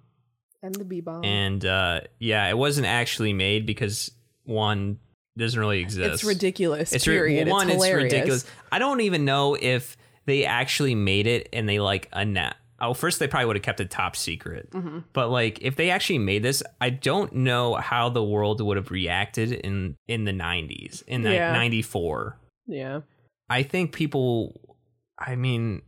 and 0.62 0.76
the 0.76 0.86
bee 0.86 1.02
bomb. 1.02 1.26
and 1.26 1.66
uh, 1.66 2.02
yeah, 2.20 2.48
it 2.48 2.58
wasn't 2.60 2.86
actually 2.86 3.34
made 3.34 3.66
because 3.66 4.12
one 4.44 5.00
doesn't 5.38 5.60
really 5.60 5.80
exist. 5.80 6.14
It's 6.14 6.24
ridiculous. 6.24 6.94
It's 6.94 7.08
ri- 7.08 7.16
period. 7.16 7.48
one, 7.48 7.70
it's 7.70 7.84
it's, 7.84 7.94
ridiculous. 7.94 8.46
I 8.72 8.80
don't 8.80 9.02
even 9.02 9.26
know 9.26 9.56
if 9.60 9.98
they 10.26 10.46
actually 10.46 10.96
made 10.96 11.28
it 11.28 11.50
and 11.54 11.68
they 11.68 11.80
like 11.80 12.10
a 12.12 12.26
net. 12.26 12.56
Oh, 12.80 12.94
first 12.96 13.20
they 13.20 13.28
probably 13.28 13.46
would 13.46 13.56
have 13.58 13.64
kept 13.64 13.80
it 13.80 13.92
top 13.92 14.16
secret. 14.16 14.72
Mm-hmm. 14.72 15.00
But 15.14 15.30
like, 15.30 15.62
if 15.62 15.76
they 15.76 15.92
actually 15.92 16.18
made 16.20 16.42
this, 16.42 16.64
I 16.82 16.90
don't 16.90 17.32
know 17.34 17.76
how 17.76 18.10
the 18.10 18.24
world 18.24 18.60
would 18.60 18.78
have 18.78 18.90
reacted 18.92 19.52
in 19.52 19.96
in 20.08 20.26
the 20.26 20.32
'90s, 20.32 21.04
in 21.08 21.22
Yeah. 21.22 21.54
'94. 21.54 22.38
Yeah. 22.68 23.02
I 23.50 23.64
think 23.64 23.94
people. 23.94 24.78
I 25.20 25.36
mean, 25.36 25.84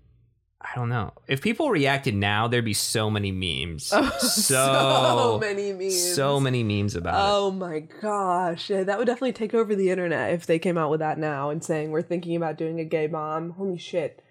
I 0.63 0.75
don't 0.75 0.89
know. 0.89 1.11
If 1.27 1.41
people 1.41 1.69
reacted 1.69 2.15
now, 2.15 2.47
there'd 2.47 2.63
be 2.63 2.73
so 2.73 3.09
many 3.09 3.31
memes. 3.31 3.91
Oh, 3.95 4.09
so 4.19 4.55
so, 4.55 5.37
many 5.39 5.73
memes. 5.73 6.15
so 6.15 6.39
many 6.39 6.63
memes 6.63 6.95
about 6.95 7.15
it. 7.15 7.33
Oh 7.33 7.51
my 7.51 7.79
gosh. 8.01 8.69
Yeah, 8.69 8.83
that 8.83 8.97
would 8.97 9.05
definitely 9.05 9.33
take 9.33 9.53
over 9.53 9.75
the 9.75 9.89
internet 9.89 10.33
if 10.33 10.45
they 10.45 10.59
came 10.59 10.77
out 10.77 10.89
with 10.89 11.01
that 11.01 11.17
now 11.19 11.49
and 11.49 11.63
saying 11.63 11.91
we're 11.91 12.01
thinking 12.01 12.35
about 12.35 12.57
doing 12.57 12.79
a 12.79 12.85
gay 12.85 13.07
bomb. 13.07 13.51
Holy 13.51 13.77
shit. 13.77 14.21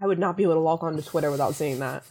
I 0.00 0.06
would 0.06 0.18
not 0.18 0.36
be 0.36 0.44
able 0.44 0.54
to 0.54 0.60
log 0.60 0.82
on 0.82 0.96
to 0.96 1.02
Twitter 1.02 1.30
without 1.30 1.54
seeing 1.54 1.78
that. 1.80 2.04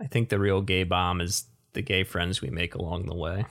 I 0.00 0.06
think 0.06 0.28
the 0.28 0.38
real 0.38 0.60
gay 0.62 0.84
bomb 0.84 1.20
is 1.20 1.44
the 1.74 1.82
gay 1.82 2.04
friends 2.04 2.40
we 2.40 2.50
make 2.50 2.74
along 2.74 3.06
the 3.06 3.14
way. 3.14 3.44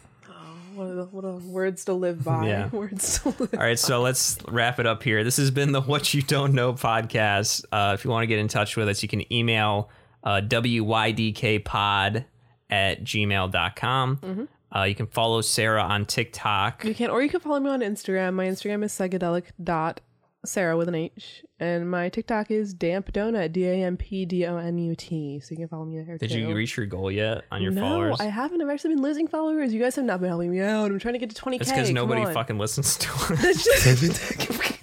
What 0.75 0.85
a, 0.85 1.05
what 1.11 1.23
a 1.25 1.31
words 1.47 1.85
to 1.85 1.93
live 1.93 2.23
by. 2.23 2.47
Yeah. 2.47 2.69
Words 2.71 3.19
to 3.19 3.29
live 3.29 3.53
All 3.53 3.59
right, 3.59 3.77
so 3.77 4.01
let's 4.01 4.37
wrap 4.47 4.79
it 4.79 4.85
up 4.85 5.03
here. 5.03 5.23
This 5.23 5.37
has 5.37 5.51
been 5.51 5.71
the 5.71 5.81
What 5.81 6.13
You 6.13 6.21
Don't 6.21 6.53
Know 6.53 6.73
podcast. 6.73 7.65
Uh, 7.71 7.93
if 7.93 8.03
you 8.03 8.11
want 8.11 8.23
to 8.23 8.27
get 8.27 8.39
in 8.39 8.47
touch 8.47 8.75
with 8.75 8.89
us, 8.89 9.03
you 9.03 9.09
can 9.09 9.31
email 9.31 9.89
uh, 10.23 10.41
wydkpod 10.41 12.25
at 12.69 13.03
gmail.com. 13.03 14.47
Uh, 14.75 14.83
you 14.83 14.95
can 14.95 15.07
follow 15.07 15.41
Sarah 15.41 15.83
on 15.83 16.05
TikTok. 16.05 16.83
You 16.83 16.95
can, 16.95 17.09
or 17.11 17.21
you 17.21 17.29
can 17.29 17.39
follow 17.39 17.59
me 17.59 17.69
on 17.69 17.81
Instagram. 17.81 18.33
My 18.33 18.47
Instagram 18.47 18.83
is 18.83 18.91
psychedelic 18.91 19.45
dot 19.63 20.01
Sarah 20.45 20.75
with 20.75 20.89
an 20.89 20.95
H, 20.95 21.43
and 21.59 21.89
my 21.89 22.09
TikTok 22.09 22.51
is 22.51 22.73
damp 22.73 23.13
donut 23.13 23.53
D 23.53 23.65
A 23.65 23.75
M 23.85 23.95
P 23.97 24.25
D 24.25 24.45
O 24.45 24.57
N 24.57 24.77
U 24.77 24.95
T. 24.95 25.39
So 25.39 25.51
you 25.51 25.57
can 25.57 25.67
follow 25.69 25.85
me 25.85 26.01
there 26.01 26.17
Did 26.17 26.31
too. 26.31 26.39
you 26.39 26.53
reach 26.53 26.75
your 26.75 26.85
goal 26.85 27.09
yet 27.11 27.43
on 27.51 27.61
your 27.61 27.71
no, 27.71 27.81
followers? 27.81 28.17
I 28.19 28.25
haven't. 28.25 28.61
I've 28.61 28.69
actually 28.69 28.95
been 28.95 29.03
losing 29.03 29.27
followers. 29.27 29.73
You 29.73 29.79
guys 29.79 29.95
have 29.95 30.05
not 30.05 30.19
been 30.19 30.29
helping 30.29 30.51
me 30.51 30.59
out. 30.59 30.91
I'm 30.91 30.99
trying 30.99 31.13
to 31.13 31.19
get 31.19 31.29
to 31.33 31.41
20k. 31.41 31.61
It's 31.61 31.71
because 31.71 31.89
nobody 31.91 32.23
on. 32.25 32.33
fucking 32.33 32.57
listens 32.57 32.97
to 32.97 33.09
us. 33.13 34.69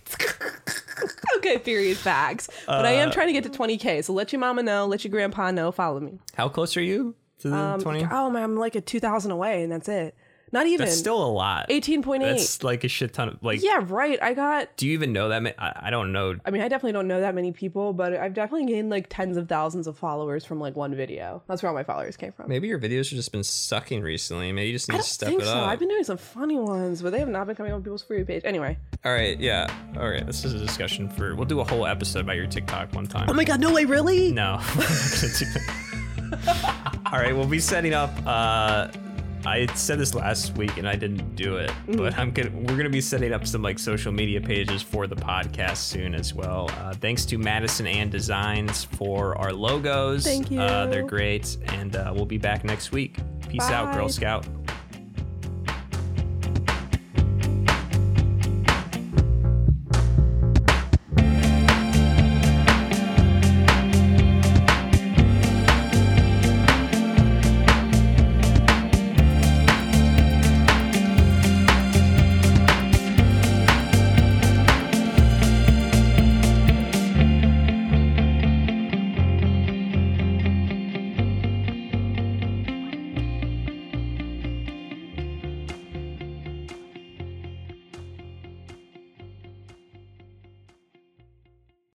Okay, 1.37 1.57
period. 1.59 1.97
Facts. 1.97 2.49
But 2.67 2.85
I 2.85 2.97
Uh, 2.97 3.05
am 3.05 3.11
trying 3.11 3.29
to 3.29 3.33
get 3.33 3.45
to 3.45 3.51
20k. 3.51 4.05
So 4.05 4.13
let 4.13 4.31
your 4.33 4.41
mama 4.41 4.63
know. 4.63 4.87
Let 4.87 5.05
your 5.05 5.11
grandpa 5.11 5.51
know. 5.51 5.73
Follow 5.73 5.99
me. 5.99 6.19
How 6.35 6.49
close 6.51 6.77
are 6.77 6.83
you 6.83 7.15
to 7.39 7.49
the 7.49 7.57
Um, 7.57 7.81
20? 7.81 8.07
Oh 8.11 8.29
man, 8.31 8.43
I'm 8.45 8.57
like 8.59 8.75
a 8.75 8.81
2,000 8.81 9.31
away, 9.31 9.63
and 9.63 9.73
that's 9.73 9.89
it. 9.89 10.15
Not 10.53 10.67
even. 10.67 10.87
That's 10.87 10.99
still 10.99 11.23
a 11.25 11.31
lot. 11.31 11.69
18.8. 11.69 12.21
That's 12.21 12.63
like 12.65 12.85
a 12.85 12.89
shit 12.89 13.13
ton 13.13 13.29
of 13.29 13.43
like. 13.43 13.63
yeah, 13.63 13.81
right. 13.87 14.21
I 14.23 14.35
got 14.35 14.77
Do 14.77 14.87
you 14.87 14.93
even 14.95 15.13
know 15.13 15.29
that? 15.29 15.43
ma- 15.43 15.51
I, 15.59 15.73
I 15.87 15.91
don't 15.91 16.13
know. 16.13 16.37
I 16.45 16.51
mean, 16.51 16.63
I 16.63 16.69
definitely 16.69 16.93
don't 16.93 17.07
know 17.09 17.21
that 17.21 17.35
many 17.35 17.53
people, 17.53 17.93
but 17.93 18.15
I've 18.15 18.35
definitely 18.35 18.67
gained 18.67 18.91
like 18.91 19.07
tens 19.09 19.37
of 19.37 19.49
thousands 19.49 19.87
of 19.87 19.97
followers 19.97 20.45
from 20.45 20.59
like 20.61 20.75
one 20.77 20.95
video. 20.95 21.43
That's 21.47 21.63
where 21.63 21.71
all 21.71 21.75
my 21.75 21.85
followers 21.85 22.17
came 22.17 22.33
from. 22.33 22.49
Maybe 22.49 22.67
your 22.69 22.79
videos 22.79 23.11
have 23.11 23.17
just 23.17 23.33
been 23.33 23.45
sucking 23.45 24.03
recently. 24.03 24.51
Maybe 24.53 24.69
you 24.69 24.73
just 24.73 24.89
need 24.89 24.95
I 24.95 24.99
to 24.99 25.03
don't 25.03 25.07
step 25.07 25.29
think 25.29 25.43
it 25.43 25.47
so. 25.47 25.53
up. 25.53 25.69
I've 25.69 25.79
been 25.79 25.89
doing 25.89 26.05
some 26.05 26.19
funny 26.19 26.57
ones, 26.59 27.01
but 27.03 27.11
they 27.13 27.21
have 27.21 27.29
not 27.29 27.47
been 27.47 27.57
coming 27.57 27.73
on 27.73 27.83
people's 27.83 28.03
free 28.03 28.25
page. 28.25 28.43
Anyway. 28.45 28.77
All 29.05 29.13
right, 29.13 29.39
yeah. 29.39 29.73
All 29.97 30.09
right, 30.09 30.27
this 30.27 30.45
is 30.45 30.53
a 30.55 30.59
discussion 30.59 31.09
for. 31.09 31.35
We'll 31.37 31.47
do 31.47 31.61
a 31.61 31.65
whole 31.65 31.87
episode 31.87 32.21
about 32.21 32.37
your 32.37 32.47
TikTok 32.47 32.93
one 32.93 33.07
time. 33.07 33.29
Oh 33.31 33.35
my 33.35 33.45
god, 33.45 33.61
no 33.61 33.73
way, 33.73 33.85
really? 33.85 34.33
no, 34.33 34.59
we're 34.77 34.83
not 34.83 34.89
gonna 34.89 35.33
do 35.39 35.45
that. 35.47 37.01
All 37.13 37.19
right, 37.19 37.35
we'll 37.35 37.47
be 37.47 37.59
setting 37.61 37.95
up. 37.95 38.11
Uh, 38.27 38.89
I 39.47 39.67
said 39.75 39.99
this 39.99 40.15
last 40.15 40.57
week 40.57 40.77
and 40.77 40.87
I 40.89 40.97
didn't 40.97 41.35
do 41.35 41.57
it, 41.57 41.71
Mm-hmm. 41.71 41.97
but 41.97 42.19
I'm 42.19 42.31
gonna. 42.31 42.51
We're 42.51 42.77
gonna 42.77 42.91
be 42.91 43.01
setting 43.01 43.33
up 43.33 43.47
some 43.47 43.63
like 43.63 43.79
social 43.79 44.13
media 44.13 44.41
pages 44.41 44.83
for 44.83 45.07
the 45.07 45.17
podcast 45.17 45.79
soon 45.79 46.15
as 46.15 46.35
well. 46.35 46.71
Uh, 46.79 46.93
thanks 46.95 47.25
to 47.27 47.39
Madison 47.39 47.87
and 47.87 48.11
Designs 48.11 48.85
for 48.85 49.37
our 49.39 49.53
logos. 49.53 50.25
Thank 50.25 50.51
you. 50.51 50.61
Uh, 50.61 50.87
they're 50.87 51.07
great, 51.07 51.57
and 51.69 51.97
uh, 51.97 52.13
we'll 52.15 52.27
be 52.27 52.39
back 52.39 52.65
next 52.65 52.93
week. 52.93 53.17
Peace 53.49 53.63
out, 53.71 53.95
Girl 53.95 54.09
Scout. 54.09 54.47